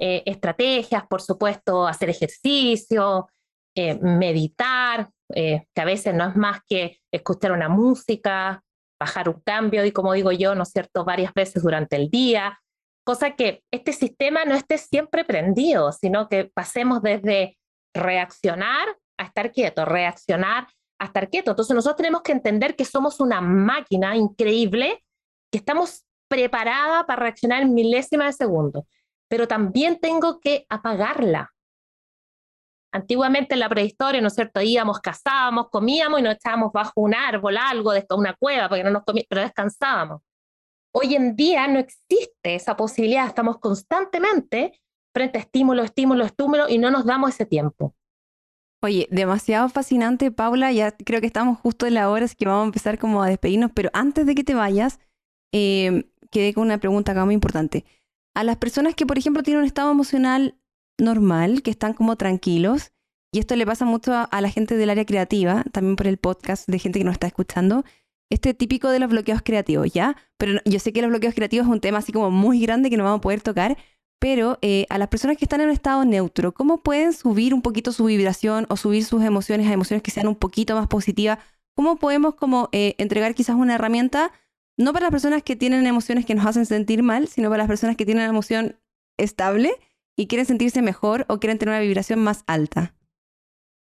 eh, 0.00 0.22
estrategias, 0.26 1.06
por 1.06 1.22
supuesto, 1.22 1.86
hacer 1.86 2.10
ejercicio, 2.10 3.28
eh, 3.76 3.98
meditar, 4.00 5.10
eh, 5.34 5.66
que 5.74 5.80
a 5.80 5.84
veces 5.84 6.14
no 6.14 6.28
es 6.28 6.36
más 6.36 6.60
que 6.68 6.98
escuchar 7.12 7.52
una 7.52 7.68
música, 7.68 8.62
bajar 9.00 9.28
un 9.28 9.40
cambio 9.40 9.84
y 9.84 9.92
como 9.92 10.12
digo 10.12 10.32
yo, 10.32 10.54
¿no 10.54 10.62
es 10.62 10.70
cierto?, 10.70 11.04
varias 11.04 11.32
veces 11.34 11.62
durante 11.62 11.96
el 11.96 12.10
día, 12.10 12.58
cosa 13.04 13.32
que 13.32 13.62
este 13.72 13.92
sistema 13.92 14.44
no 14.44 14.54
esté 14.54 14.78
siempre 14.78 15.24
prendido, 15.24 15.92
sino 15.92 16.28
que 16.28 16.50
pasemos 16.54 17.02
desde 17.02 17.58
reaccionar 17.94 18.96
a 19.18 19.24
estar 19.24 19.52
quieto, 19.52 19.84
reaccionar 19.84 20.68
a 21.00 21.06
estar 21.06 21.28
quieto. 21.28 21.50
Entonces 21.50 21.74
nosotros 21.74 21.96
tenemos 21.96 22.22
que 22.22 22.32
entender 22.32 22.76
que 22.76 22.84
somos 22.84 23.20
una 23.20 23.40
máquina 23.40 24.16
increíble, 24.16 25.04
que 25.52 25.58
estamos 25.58 26.04
preparada 26.28 27.06
para 27.06 27.22
reaccionar 27.22 27.62
en 27.62 27.74
milésima 27.74 28.26
de 28.26 28.32
segundo, 28.32 28.86
pero 29.28 29.48
también 29.48 29.98
tengo 30.00 30.40
que 30.40 30.66
apagarla. 30.68 31.50
Antiguamente 32.92 33.54
en 33.54 33.60
la 33.60 33.68
prehistoria, 33.68 34.20
¿no 34.20 34.28
es 34.28 34.34
cierto? 34.34 34.60
Íbamos, 34.60 35.00
cazábamos, 35.00 35.68
comíamos 35.70 36.20
y 36.20 36.22
nos 36.22 36.34
echábamos 36.34 36.72
bajo 36.72 36.92
un 37.00 37.14
árbol, 37.14 37.56
algo, 37.56 37.92
de 37.92 38.06
una 38.10 38.34
cueva, 38.34 38.68
porque 38.68 38.84
no 38.84 38.90
nos 38.90 39.04
comíamos, 39.04 39.26
pero 39.28 39.40
descansábamos. 39.40 40.22
Hoy 40.92 41.16
en 41.16 41.34
día 41.34 41.66
no 41.66 41.80
existe 41.80 42.54
esa 42.54 42.76
posibilidad, 42.76 43.26
estamos 43.26 43.58
constantemente 43.58 44.80
frente 45.12 45.38
a 45.38 45.40
estímulo, 45.40 45.82
estímulo, 45.82 46.24
estímulo 46.24 46.68
y 46.68 46.78
no 46.78 46.90
nos 46.90 47.04
damos 47.04 47.30
ese 47.30 47.46
tiempo. 47.46 47.94
Oye, 48.84 49.08
demasiado 49.10 49.68
fascinante, 49.70 50.30
Paula. 50.30 50.70
Ya 50.70 50.92
creo 50.92 51.20
que 51.20 51.26
estamos 51.26 51.58
justo 51.58 51.86
en 51.86 51.94
la 51.94 52.10
hora, 52.10 52.26
así 52.26 52.36
que 52.36 52.44
vamos 52.44 52.64
a 52.64 52.66
empezar 52.66 52.98
como 52.98 53.22
a 53.22 53.28
despedirnos. 53.28 53.70
Pero 53.74 53.88
antes 53.94 54.26
de 54.26 54.34
que 54.34 54.44
te 54.44 54.54
vayas, 54.54 55.00
eh, 55.52 56.10
quedé 56.34 56.52
con 56.52 56.64
una 56.64 56.78
pregunta 56.78 57.12
acá 57.12 57.24
muy 57.24 57.34
importante. 57.34 57.84
A 58.34 58.44
las 58.44 58.56
personas 58.56 58.94
que, 58.94 59.06
por 59.06 59.16
ejemplo, 59.16 59.42
tienen 59.42 59.60
un 59.60 59.66
estado 59.66 59.90
emocional 59.90 60.58
normal, 60.98 61.62
que 61.62 61.70
están 61.70 61.94
como 61.94 62.16
tranquilos, 62.16 62.92
y 63.32 63.38
esto 63.38 63.56
le 63.56 63.64
pasa 63.64 63.84
mucho 63.84 64.12
a, 64.12 64.24
a 64.24 64.40
la 64.40 64.50
gente 64.50 64.76
del 64.76 64.90
área 64.90 65.06
creativa, 65.06 65.64
también 65.72 65.96
por 65.96 66.08
el 66.08 66.18
podcast 66.18 66.68
de 66.68 66.78
gente 66.78 66.98
que 66.98 67.04
nos 67.04 67.14
está 67.14 67.28
escuchando, 67.28 67.84
este 68.30 68.52
típico 68.52 68.90
de 68.90 68.98
los 68.98 69.10
bloqueos 69.10 69.42
creativos, 69.42 69.92
¿ya? 69.92 70.16
Pero 70.36 70.60
yo 70.64 70.78
sé 70.80 70.92
que 70.92 71.02
los 71.02 71.10
bloqueos 71.10 71.34
creativos 71.34 71.66
es 71.66 71.72
un 71.72 71.80
tema 71.80 71.98
así 71.98 72.12
como 72.12 72.30
muy 72.30 72.60
grande 72.60 72.90
que 72.90 72.96
no 72.96 73.04
vamos 73.04 73.18
a 73.18 73.22
poder 73.22 73.40
tocar, 73.40 73.76
pero 74.18 74.58
eh, 74.62 74.86
a 74.88 74.98
las 74.98 75.08
personas 75.08 75.36
que 75.36 75.44
están 75.44 75.60
en 75.60 75.68
un 75.68 75.72
estado 75.72 76.04
neutro, 76.04 76.52
¿cómo 76.52 76.82
pueden 76.82 77.12
subir 77.12 77.54
un 77.54 77.62
poquito 77.62 77.92
su 77.92 78.06
vibración 78.06 78.66
o 78.68 78.76
subir 78.76 79.04
sus 79.04 79.22
emociones 79.22 79.68
a 79.68 79.72
emociones 79.72 80.02
que 80.02 80.10
sean 80.10 80.28
un 80.28 80.36
poquito 80.36 80.74
más 80.74 80.88
positivas? 80.88 81.38
¿Cómo 81.76 81.96
podemos 81.96 82.34
como 82.34 82.68
eh, 82.72 82.94
entregar 82.98 83.34
quizás 83.34 83.56
una 83.56 83.74
herramienta, 83.74 84.32
no 84.76 84.92
para 84.92 85.04
las 85.04 85.12
personas 85.12 85.42
que 85.42 85.56
tienen 85.56 85.86
emociones 85.86 86.26
que 86.26 86.34
nos 86.34 86.46
hacen 86.46 86.66
sentir 86.66 87.02
mal, 87.02 87.28
sino 87.28 87.48
para 87.48 87.62
las 87.62 87.68
personas 87.68 87.96
que 87.96 88.04
tienen 88.04 88.22
una 88.24 88.30
emoción 88.30 88.80
estable 89.18 89.74
y 90.16 90.26
quieren 90.26 90.46
sentirse 90.46 90.82
mejor 90.82 91.24
o 91.28 91.38
quieren 91.38 91.58
tener 91.58 91.74
una 91.74 91.80
vibración 91.80 92.20
más 92.20 92.44
alta? 92.46 92.94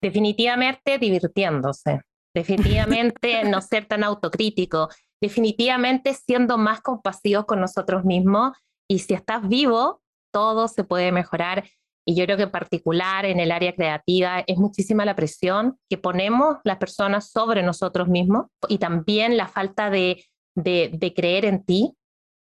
Definitivamente 0.02 0.98
divirtiéndose, 0.98 2.02
definitivamente 2.36 3.44
no 3.50 3.62
ser 3.62 3.86
tan 3.86 4.04
autocrítico, 4.04 4.90
definitivamente 5.22 6.14
siendo 6.14 6.58
más 6.58 6.82
compasivos 6.82 7.46
con 7.46 7.60
nosotros 7.62 8.04
mismos 8.04 8.58
y 8.88 9.00
si 9.00 9.14
estás 9.14 9.48
vivo, 9.48 10.02
todo 10.32 10.68
se 10.68 10.84
puede 10.84 11.12
mejorar. 11.12 11.64
Y 12.06 12.16
yo 12.16 12.26
creo 12.26 12.36
que 12.36 12.44
en 12.44 12.52
particular 12.52 13.24
en 13.24 13.40
el 13.40 13.52
área 13.52 13.74
creativa 13.74 14.44
es 14.46 14.58
muchísima 14.58 15.06
la 15.06 15.16
presión 15.16 15.78
que 15.90 15.98
ponemos 15.98 16.58
las 16.66 16.78
personas 16.78 17.30
sobre 17.30 17.64
nosotros 17.64 18.10
mismos 18.10 18.48
y 18.68 18.78
también 18.78 19.38
la 19.38 19.48
falta 19.48 19.90
de, 19.90 20.26
de, 20.56 20.90
de 20.94 21.14
creer 21.14 21.46
en 21.46 21.64
ti, 21.64 21.96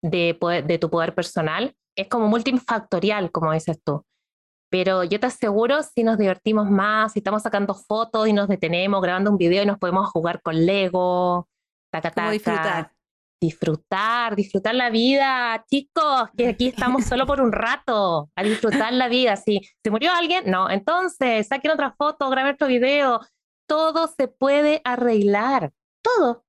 de, 0.02 0.36
poder- 0.40 0.66
de 0.66 0.78
tu 0.78 0.90
poder 0.90 1.14
personal. 1.16 1.74
Es 1.98 2.08
como 2.08 2.28
multifactorial, 2.28 3.32
como 3.32 3.52
dices 3.54 3.80
tú. 3.84 4.04
Pero 4.72 5.04
yo 5.04 5.20
te 5.20 5.26
aseguro, 5.28 5.82
si 5.82 6.04
nos 6.04 6.18
divertimos 6.18 6.70
más, 6.70 7.14
si 7.14 7.20
estamos 7.20 7.42
sacando 7.42 7.74
fotos 7.74 8.28
y 8.28 8.34
nos 8.34 8.48
detenemos, 8.48 9.02
grabando 9.02 9.32
un 9.32 9.38
video 9.38 9.64
y 9.64 9.66
nos 9.66 9.80
podemos 9.80 10.10
jugar 10.12 10.42
con 10.44 10.66
Lego, 10.66 11.50
taca, 11.92 12.12
¿Cómo 12.12 12.28
taca, 12.28 12.32
disfrutar? 12.32 12.92
disfrutar, 13.42 14.36
disfrutar 14.36 14.76
la 14.76 14.90
vida, 14.90 15.64
chicos, 15.72 16.30
que 16.38 16.50
aquí 16.50 16.68
estamos 16.68 17.06
solo 17.06 17.26
por 17.26 17.42
un 17.42 17.52
rato, 17.52 18.30
a 18.36 18.44
disfrutar 18.44 18.94
la 18.94 19.08
vida. 19.08 19.36
Si 19.38 19.62
se 19.84 19.90
murió 19.90 20.12
alguien, 20.12 20.44
no, 20.52 20.70
entonces 20.70 21.48
saquen 21.48 21.72
otra 21.72 21.94
foto, 21.98 22.30
graben 22.30 22.54
otro 22.54 22.68
video, 22.68 23.22
todo 23.68 24.08
se 24.08 24.28
puede 24.28 24.82
arreglar, 24.84 25.72
todo. 26.04 26.44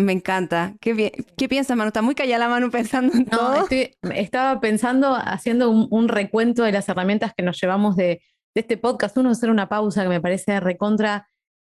Me 0.00 0.12
encanta. 0.12 0.74
¿Qué, 0.80 1.12
¿Qué 1.36 1.48
piensas, 1.48 1.76
Manu? 1.76 1.88
Está 1.88 2.02
muy 2.02 2.14
callada 2.14 2.44
la 2.46 2.48
Manu 2.50 2.70
pensando 2.70 3.12
en 3.14 3.26
No, 3.30 3.38
todo. 3.38 3.54
estoy- 3.64 3.94
estaba 4.14 4.60
pensando, 4.60 5.14
haciendo 5.14 5.70
un, 5.70 5.88
un 5.90 6.08
recuento 6.08 6.62
de 6.62 6.72
las 6.72 6.88
herramientas 6.88 7.32
que 7.36 7.42
nos 7.42 7.60
llevamos 7.60 7.96
de, 7.96 8.22
de 8.54 8.60
este 8.60 8.76
podcast. 8.78 9.16
Uno, 9.18 9.30
hacer 9.30 9.50
una 9.50 9.68
pausa 9.68 10.02
que 10.02 10.08
me 10.08 10.20
parece 10.20 10.58
recontra 10.60 11.28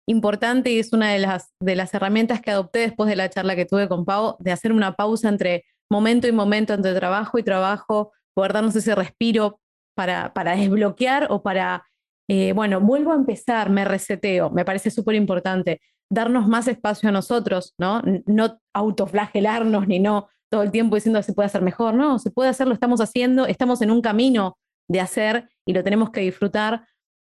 importante 0.09 0.70
y 0.70 0.79
es 0.79 0.93
una 0.93 1.11
de 1.12 1.18
las, 1.18 1.53
de 1.61 1.77
las 1.77 1.93
herramientas 1.95 2.41
que 2.41 2.51
adopté 2.51 2.81
después 2.81 3.09
de 3.09 3.16
la 3.16 3.29
charla 3.31 3.57
que 3.57 3.64
tuve 3.64 3.89
con 3.89 4.05
Pau, 4.05 4.37
de 4.41 4.53
hacer 4.53 4.72
una 4.72 4.95
pausa 4.97 5.29
entre 5.29 5.64
momento 5.91 6.27
y 6.29 6.33
momento, 6.33 6.74
entre 6.74 6.95
trabajo 6.95 7.39
y 7.39 7.43
trabajo, 7.43 8.12
poder 8.35 8.53
darnos 8.53 8.74
ese 8.77 8.95
respiro 8.95 9.61
para, 9.97 10.33
para 10.33 10.57
desbloquear 10.57 11.27
o 11.31 11.43
para, 11.43 11.85
eh, 12.29 12.53
bueno, 12.53 12.81
vuelvo 12.81 13.12
a 13.12 13.16
empezar, 13.16 13.70
me 13.70 13.85
reseteo, 13.85 14.51
me 14.51 14.64
parece 14.64 14.91
súper 14.91 15.14
importante. 15.14 15.81
Darnos 16.11 16.46
más 16.48 16.68
espacio 16.68 17.09
a 17.09 17.12
nosotros, 17.12 17.74
¿no? 17.78 18.02
No 18.26 18.61
autoflagelarnos 18.72 19.88
ni 19.88 19.98
no 19.98 20.28
todo 20.50 20.62
el 20.62 20.70
tiempo 20.70 20.94
diciendo 20.94 21.22
se 21.22 21.32
puede 21.32 21.46
hacer 21.46 21.62
mejor, 21.62 21.94
no, 21.94 22.18
se 22.18 22.30
puede 22.30 22.50
hacer, 22.50 22.66
lo 22.66 22.74
estamos 22.74 23.00
haciendo, 23.00 23.46
estamos 23.46 23.82
en 23.82 23.90
un 23.90 24.00
camino 24.00 24.59
de 24.88 25.00
hacer 25.00 25.48
y 25.66 25.72
lo 25.72 25.82
tenemos 25.82 26.11
que 26.11 26.20
disfrutar. 26.20 26.86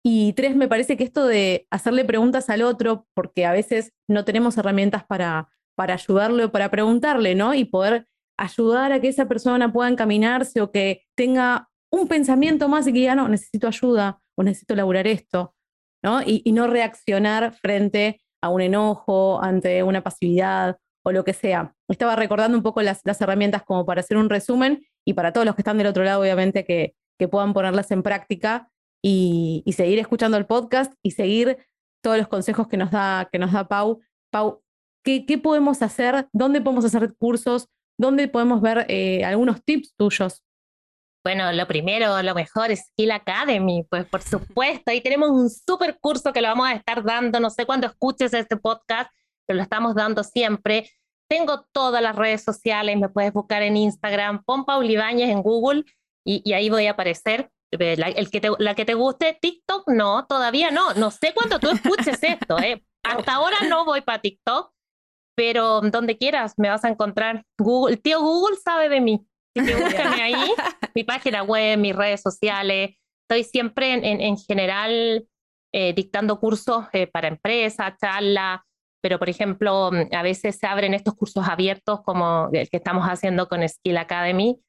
Y 0.04 0.34
tres, 0.34 0.56
me 0.56 0.68
parece 0.68 0.96
que 0.96 1.04
esto 1.04 1.26
de 1.26 1.68
hacerle 1.72 2.06
preguntas 2.06 2.50
al 2.50 2.62
otro, 2.62 3.08
porque 3.14 3.46
a 3.46 3.52
veces 3.52 3.92
no 4.08 4.24
tenemos 4.24 4.58
herramientas 4.58 5.04
para, 5.06 5.50
para 5.76 5.96
ayudarle 5.96 6.46
o 6.46 6.52
para 6.52 6.72
preguntarle, 6.72 7.36
¿no? 7.36 7.54
Y 7.54 7.66
poder 7.66 8.06
ayudar 8.38 8.94
a 8.94 9.02
que 9.02 9.10
esa 9.10 9.28
persona 9.28 9.74
pueda 9.74 9.90
encaminarse 9.90 10.62
o 10.62 10.72
que 10.72 11.04
tenga 11.16 11.70
un 11.92 12.08
pensamiento 12.08 12.70
más 12.70 12.88
y 12.88 12.94
que 12.94 13.00
diga, 13.00 13.16
no, 13.16 13.28
necesito 13.28 13.68
ayuda 13.68 14.22
o 14.38 14.44
necesito 14.44 14.76
laburar 14.76 15.08
esto, 15.08 15.56
¿no? 16.04 16.22
Y, 16.22 16.42
y 16.46 16.54
no 16.54 16.68
reaccionar 16.68 17.54
frente 17.54 18.22
a 18.42 18.50
un 18.50 18.62
enojo, 18.62 19.42
ante 19.42 19.84
una 19.84 20.04
pasividad 20.04 20.78
o 21.04 21.12
lo 21.12 21.24
que 21.24 21.34
sea. 21.34 21.76
Estaba 21.88 22.16
recordando 22.16 22.58
un 22.58 22.64
poco 22.64 22.82
las, 22.82 23.02
herramientas 23.06 23.64
como 23.64 23.86
para 23.86 24.02
hacer 24.02 24.18
un 24.18 24.30
resumen 24.30 24.86
y 25.06 25.14
para 25.14 25.34
todos 25.34 25.46
los 25.46 25.56
que 25.56 25.62
están 25.62 25.78
del 25.78 25.88
otro 25.88 26.04
lado, 26.04 26.22
obviamente, 26.22 26.66
que, 26.66 26.96
que 27.18 27.28
puedan 27.28 27.54
ponerlas 27.54 27.92
en 27.92 28.04
práctica 28.04 28.70
y, 29.02 29.64
y 29.66 29.74
seguir 29.74 30.00
escuchando 30.00 30.38
el 30.38 30.46
podcast 30.46 30.94
y 31.02 31.12
seguir 31.12 31.58
todos 32.02 32.18
los 32.18 32.28
consejos 32.28 32.68
que 32.68 32.78
nos 32.78 32.92
da, 32.92 33.30
que 33.32 33.40
nos 33.40 33.52
da 33.52 33.68
Pau. 33.68 34.02
Pau, 34.32 34.62
¿qué, 35.04 35.26
qué 35.26 35.38
podemos 35.38 35.82
hacer? 35.82 36.28
¿Dónde 36.34 36.62
podemos 36.62 36.86
hacer 36.86 37.14
cursos? 37.18 37.68
¿Dónde 37.98 38.28
podemos 38.28 38.62
ver 38.62 38.86
eh, 38.88 39.26
algunos 39.26 39.64
tips 39.64 39.94
tuyos? 39.96 40.44
Bueno, 41.30 41.52
lo 41.52 41.68
primero, 41.68 42.24
lo 42.24 42.34
mejor, 42.34 42.76
Skill 42.76 43.12
Academy, 43.12 43.86
pues 43.88 44.04
por 44.08 44.24
supuesto, 44.24 44.90
ahí 44.90 45.00
tenemos 45.00 45.30
un 45.30 45.48
super 45.48 46.00
curso 46.00 46.34
que 46.34 46.42
lo 46.42 46.48
vamos 46.48 46.68
a 46.68 46.74
estar 46.74 47.04
dando, 47.04 47.40
no 47.40 47.52
sé 47.52 47.68
cuándo 47.68 47.86
escuches 47.86 48.34
este 48.34 48.58
podcast, 48.58 49.12
pero 49.46 49.58
lo 49.58 49.62
estamos 49.62 49.94
dando 49.94 50.24
siempre. 50.24 50.90
Tengo 51.30 51.68
todas 51.72 52.02
las 52.02 52.16
redes 52.16 52.44
sociales, 52.44 52.98
me 52.98 53.10
puedes 53.10 53.32
buscar 53.32 53.62
en 53.62 53.78
Instagram, 53.78 54.44
pon 54.44 54.66
Paul 54.66 54.90
Ibáñez 54.90 55.30
en 55.30 55.44
Google 55.44 55.84
y, 56.26 56.42
y 56.44 56.54
ahí 56.54 56.72
voy 56.72 56.88
a 56.88 56.92
aparecer. 56.94 57.52
Eh, 57.70 57.96
La, 57.96 58.08
el 58.08 58.32
que 58.32 58.42
te, 58.42 58.50
la 58.58 58.74
que 58.74 58.86
te 58.86 58.96
guste, 58.96 59.38
TikTok, 59.40 59.88
no, 59.90 60.26
todavía 60.26 60.72
no. 60.72 60.96
No 60.96 61.12
sé 61.12 61.36
cuándo 61.36 61.60
tú 61.60 61.70
escuches 61.70 62.24
esto, 62.24 62.58
¿eh? 62.58 62.84
Hasta 63.04 63.36
ahora 63.36 63.58
no 63.70 63.86
voy 63.86 64.02
para 64.02 64.20
TikTok, 64.20 64.74
pero 65.36 65.82
donde 65.82 66.18
quieras 66.18 66.56
me 66.58 66.70
vas 66.70 66.84
a 66.86 66.90
encontrar. 66.90 67.46
Google, 67.56 67.98
tío 67.98 68.20
Google 68.20 68.58
sabe 68.58 68.90
de 68.90 69.00
mí. 69.00 69.29
Así 69.56 69.66
que 69.66 69.76
búscame 69.76 70.22
ahí, 70.22 70.36
mi 70.96 71.04
página 71.04 71.44
web, 71.44 71.78
mis 71.78 71.96
redes 71.96 72.22
sociales. 72.22 72.92
Estoy 73.24 73.44
siempre 73.44 73.94
en, 73.94 74.04
en, 74.04 74.22
en 74.22 74.38
general 74.38 75.28
eh, 75.72 75.94
dictando 75.94 76.40
cursos 76.40 76.88
eh, 76.94 77.06
para 77.06 77.28
empresas, 77.28 77.94
charlas, 78.02 78.62
pero 79.02 79.20
por 79.20 79.30
ejemplo, 79.30 79.92
mm, 79.92 80.16
a 80.16 80.24
veces 80.24 80.58
se 80.58 80.66
abren 80.66 80.96
estos 80.96 81.14
cursos 81.14 81.48
abiertos 81.48 82.02
como 82.02 82.50
el 82.52 82.68
que 82.70 82.78
estamos 82.78 83.06
haciendo 83.06 83.48
con 83.48 83.68
Skill 83.68 83.98
Academy, 83.98 84.60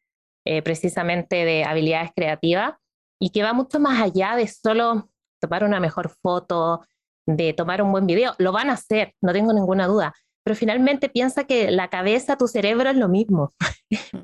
eh, 0.45 0.61
precisamente 0.61 1.45
de 1.45 1.65
habilidades 1.65 2.11
creativas, 2.15 2.75
y 3.19 3.31
que 3.31 3.43
va 3.43 3.55
mucho 3.55 3.81
más 3.81 4.01
allá 4.03 4.37
de 4.37 4.47
solo 4.47 5.11
tomar 5.41 5.65
una 5.65 5.81
mejor 5.81 6.11
foto, 6.23 6.85
de 7.27 7.55
tomar 7.55 7.81
un 7.81 7.93
buen 7.93 8.07
video. 8.07 8.35
Lo 8.39 8.53
van 8.53 8.69
a 8.69 8.75
hacer, 8.75 9.15
no 9.23 9.33
tengo 9.33 9.55
ninguna 9.55 9.87
duda, 9.87 10.15
pero 10.45 10.57
finalmente 10.57 11.09
piensa 11.09 11.45
que 11.45 11.71
la 11.71 11.89
cabeza, 11.89 12.37
tu 12.37 12.49
cerebro 12.49 12.91
es 12.91 12.97
lo 12.97 13.09
mismo. 13.09 13.51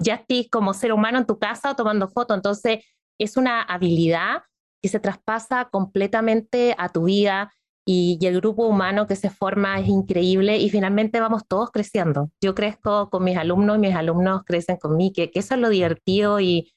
ya 0.01 0.15
estás 0.15 0.49
como 0.51 0.75
ser 0.75 0.93
humano 0.93 1.19
en 1.19 1.27
tu 1.27 1.39
casa 1.39 1.75
tomando 1.75 2.09
fotos, 2.09 2.37
entonces 2.37 2.85
es 3.19 3.37
una 3.37 3.63
habilidad 3.63 4.43
que 4.83 4.89
se 4.89 5.01
traspasa 5.01 5.69
completamente 5.71 6.75
a 6.79 6.89
tu 6.89 7.05
vida 7.05 7.53
y, 7.89 8.19
y, 8.21 8.27
el 8.27 8.37
grupo 8.37 8.67
humano 8.67 9.07
que 9.07 9.15
se 9.15 9.31
forma 9.31 9.79
es 9.79 9.89
increíble 9.89 10.59
y 10.59 10.71
finalmente 10.71 11.21
vamos 11.21 11.47
todos 11.47 11.71
creciendo. 11.71 12.31
Yo 12.43 12.55
crezco 12.55 13.09
con 13.11 13.23
mis 13.23 13.37
alumnos 13.37 13.77
y 13.77 13.81
mis 13.81 13.95
alumnos 13.95 14.43
crecen 14.45 14.77
conmigo, 14.77 15.13
que, 15.15 15.31
que 15.31 15.39
eso 15.39 15.55
es 15.55 15.61
lo 15.61 15.69
divertido 15.69 16.41
y, 16.41 16.73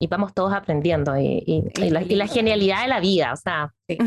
y 0.00 0.06
vamos 0.06 0.32
todos 0.32 0.52
aprendiendo 0.52 1.16
y, 1.18 1.42
y, 1.46 1.64
y, 1.82 1.90
la, 1.90 2.02
y, 2.02 2.14
la, 2.14 2.26
genialidad 2.28 2.82
de 2.82 2.88
la 2.88 3.00
vida. 3.00 3.32
O 3.32 3.36
sea, 3.36 3.74
sí, 3.88 3.98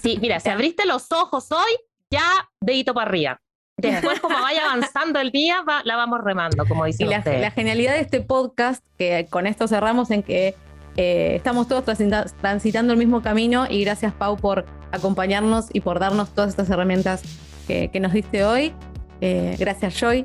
sí 0.00 0.18
mira, 0.20 0.38
si 0.38 0.48
abriste 0.50 0.86
los 0.86 1.10
ojos 1.10 1.50
hoy, 1.50 1.76
ya 2.10 2.48
dedito 2.60 2.94
para 2.94 3.08
arriba. 3.08 3.40
Después, 3.78 4.20
como 4.20 4.40
vaya 4.40 4.64
avanzando 4.64 5.20
el 5.20 5.30
día, 5.30 5.60
va, 5.60 5.82
la 5.84 5.96
vamos 5.96 6.20
remando, 6.24 6.64
como 6.66 6.86
dicen 6.86 7.08
y 7.08 7.10
la, 7.10 7.18
ustedes. 7.18 7.42
la, 7.42 7.50
genialidad 7.50 7.92
de 7.92 8.00
este 8.00 8.22
podcast, 8.22 8.82
que 8.96 9.26
con 9.28 9.46
esto 9.46 9.68
cerramos 9.68 10.10
en 10.10 10.22
que 10.22 10.54
eh, 10.96 11.34
estamos 11.36 11.68
todos 11.68 11.84
transita 11.84 12.24
transitando 12.40 12.94
el 12.94 12.98
mismo 12.98 13.20
camino 13.20 13.66
y 13.68 13.84
gracias 13.84 14.14
Pau 14.14 14.38
por 14.38 14.64
acompañarnos 14.92 15.66
y 15.74 15.80
por 15.80 15.98
darnos 15.98 16.30
todas 16.30 16.48
estas 16.48 16.70
herramientas 16.70 17.20
que, 17.66 17.90
que 17.90 18.00
nos 18.00 18.14
diste 18.14 18.44
hoy. 18.44 18.72
Eh, 19.20 19.56
gracias 19.58 20.00
Joy. 20.00 20.24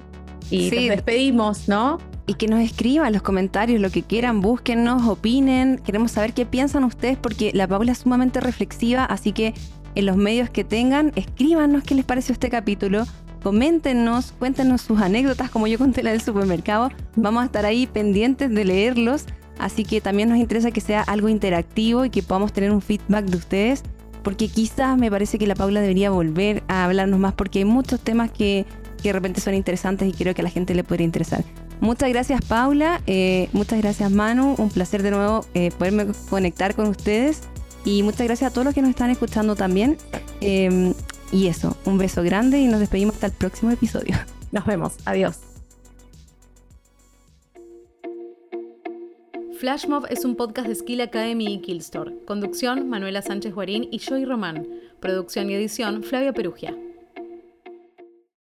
Y 0.50 0.70
sí. 0.70 0.88
nos 0.88 0.96
despedimos, 0.96 1.68
¿no? 1.68 1.98
Y 2.28 2.36
que 2.36 2.48
nos 2.48 2.62
escriban 2.62 3.08
en 3.08 3.14
los 3.14 3.22
comentarios 3.22 3.82
lo 3.82 3.90
que 3.90 4.04
quieran, 4.04 4.40
búsquennos, 4.40 5.06
opinen. 5.10 5.78
Queremos 5.80 6.12
saber 6.12 6.34
qué 6.34 6.46
piensan 6.46 6.86
ustedes 6.86 7.18
porque 7.18 7.52
la 7.54 7.68
Paula 7.68 7.92
es 7.92 7.98
sumamente 7.98 8.40
reflexiva, 8.40 9.04
así 9.04 9.34
que 9.34 9.54
en 9.96 10.06
los 10.06 10.16
medios 10.16 10.50
que 10.50 10.64
tengan, 10.64 11.12
escríbanos 11.18 11.84
qué 11.84 11.96
les 11.96 12.06
pareció 12.06 12.32
este 12.32 12.50
capítulo. 12.50 13.04
Coméntenos, 13.44 14.34
cuéntenos 14.38 14.82
sus 14.82 15.02
anécdotas, 15.02 15.50
como 15.50 15.68
yo 15.68 15.78
conté 15.78 16.04
la 16.04 16.12
del 16.12 16.22
supermercado. 16.22 16.92
Vamos 17.16 17.42
a 17.42 17.46
estar 17.46 17.66
ahí 17.66 17.88
pendientes 17.88 18.54
de 18.54 18.66
leerlos. 18.66 19.26
Así 19.58 19.84
que 19.84 20.02
también 20.02 20.30
nos 20.30 20.38
interesa 20.38 20.72
que 20.72 20.82
sea 20.82 21.02
algo 21.02 21.30
interactivo 21.30 22.06
y 22.06 22.10
que 22.10 22.24
podamos 22.24 22.54
tener 22.54 22.72
un 22.72 22.82
feedback 22.82 23.26
de 23.26 23.38
ustedes. 23.38 23.84
porque 24.24 24.50
quizás 24.50 25.00
me 25.00 25.10
parece 25.10 25.40
que 25.40 25.48
la 25.48 25.56
Paula 25.56 25.82
debería 25.82 26.12
volver 26.12 26.62
a 26.68 26.86
hablarnos 26.86 27.20
más, 27.20 27.34
porque 27.34 27.60
hay 27.60 27.66
muchos 27.66 28.00
temas 28.00 28.30
que, 28.32 28.68
que 29.02 29.10
de 29.10 29.14
repente 29.14 29.42
son 29.42 29.56
interesantes 29.56 30.08
y 30.08 30.14
creo 30.14 30.36
que 30.36 30.42
a 30.42 30.44
la 30.44 30.52
gente 30.52 30.76
le 30.76 30.84
podría 30.84 31.06
interesar. 31.06 31.44
Muchas 31.80 32.10
gracias 32.10 32.42
Paula, 32.46 33.02
eh, 33.08 33.50
muchas 33.52 33.82
gracias 33.82 34.12
Manu, 34.12 34.54
un 34.60 34.70
placer 34.70 35.02
de 35.02 35.10
nuevo 35.10 35.44
eh, 35.56 35.72
poderme 35.76 36.06
conectar 36.30 36.76
con 36.76 36.88
ustedes 36.88 37.42
y 37.84 38.04
muchas 38.04 38.28
gracias 38.28 38.52
a 38.52 38.54
todos 38.54 38.66
los 38.66 38.76
que 38.76 38.84
nos 38.84 38.92
están 38.92 39.10
escuchando 39.10 39.56
también. 39.56 39.98
Eh, 40.42 40.94
y 41.32 41.48
eso, 41.48 41.78
un 41.86 41.98
beso 41.98 42.24
grande 42.24 42.60
y 42.60 42.68
nos 42.68 42.80
despedimos 42.80 43.16
hasta 43.16 43.28
el 43.28 43.34
próximo 43.34 43.72
episodio. 43.72 44.16
Nos 44.52 44.66
vemos, 44.66 44.96
adiós. 45.06 45.40
Flashmob 49.62 50.08
es 50.10 50.26
un 50.26 50.36
podcast 50.36 50.68
de 50.68 50.76
Skill 50.76 51.02
Academy 51.02 51.54
y 51.54 51.62
Killstore. 51.62 52.16
Conducción, 52.26 52.90
Manuela 52.90 53.22
Sánchez 53.22 53.54
Guarín 53.54 53.88
y 53.92 54.00
Joy 54.00 54.26
Román. 54.26 54.68
Producción 55.00 55.50
y 55.50 55.54
edición, 55.54 56.04
Flavia 56.04 56.34
Perugia. 56.34 56.76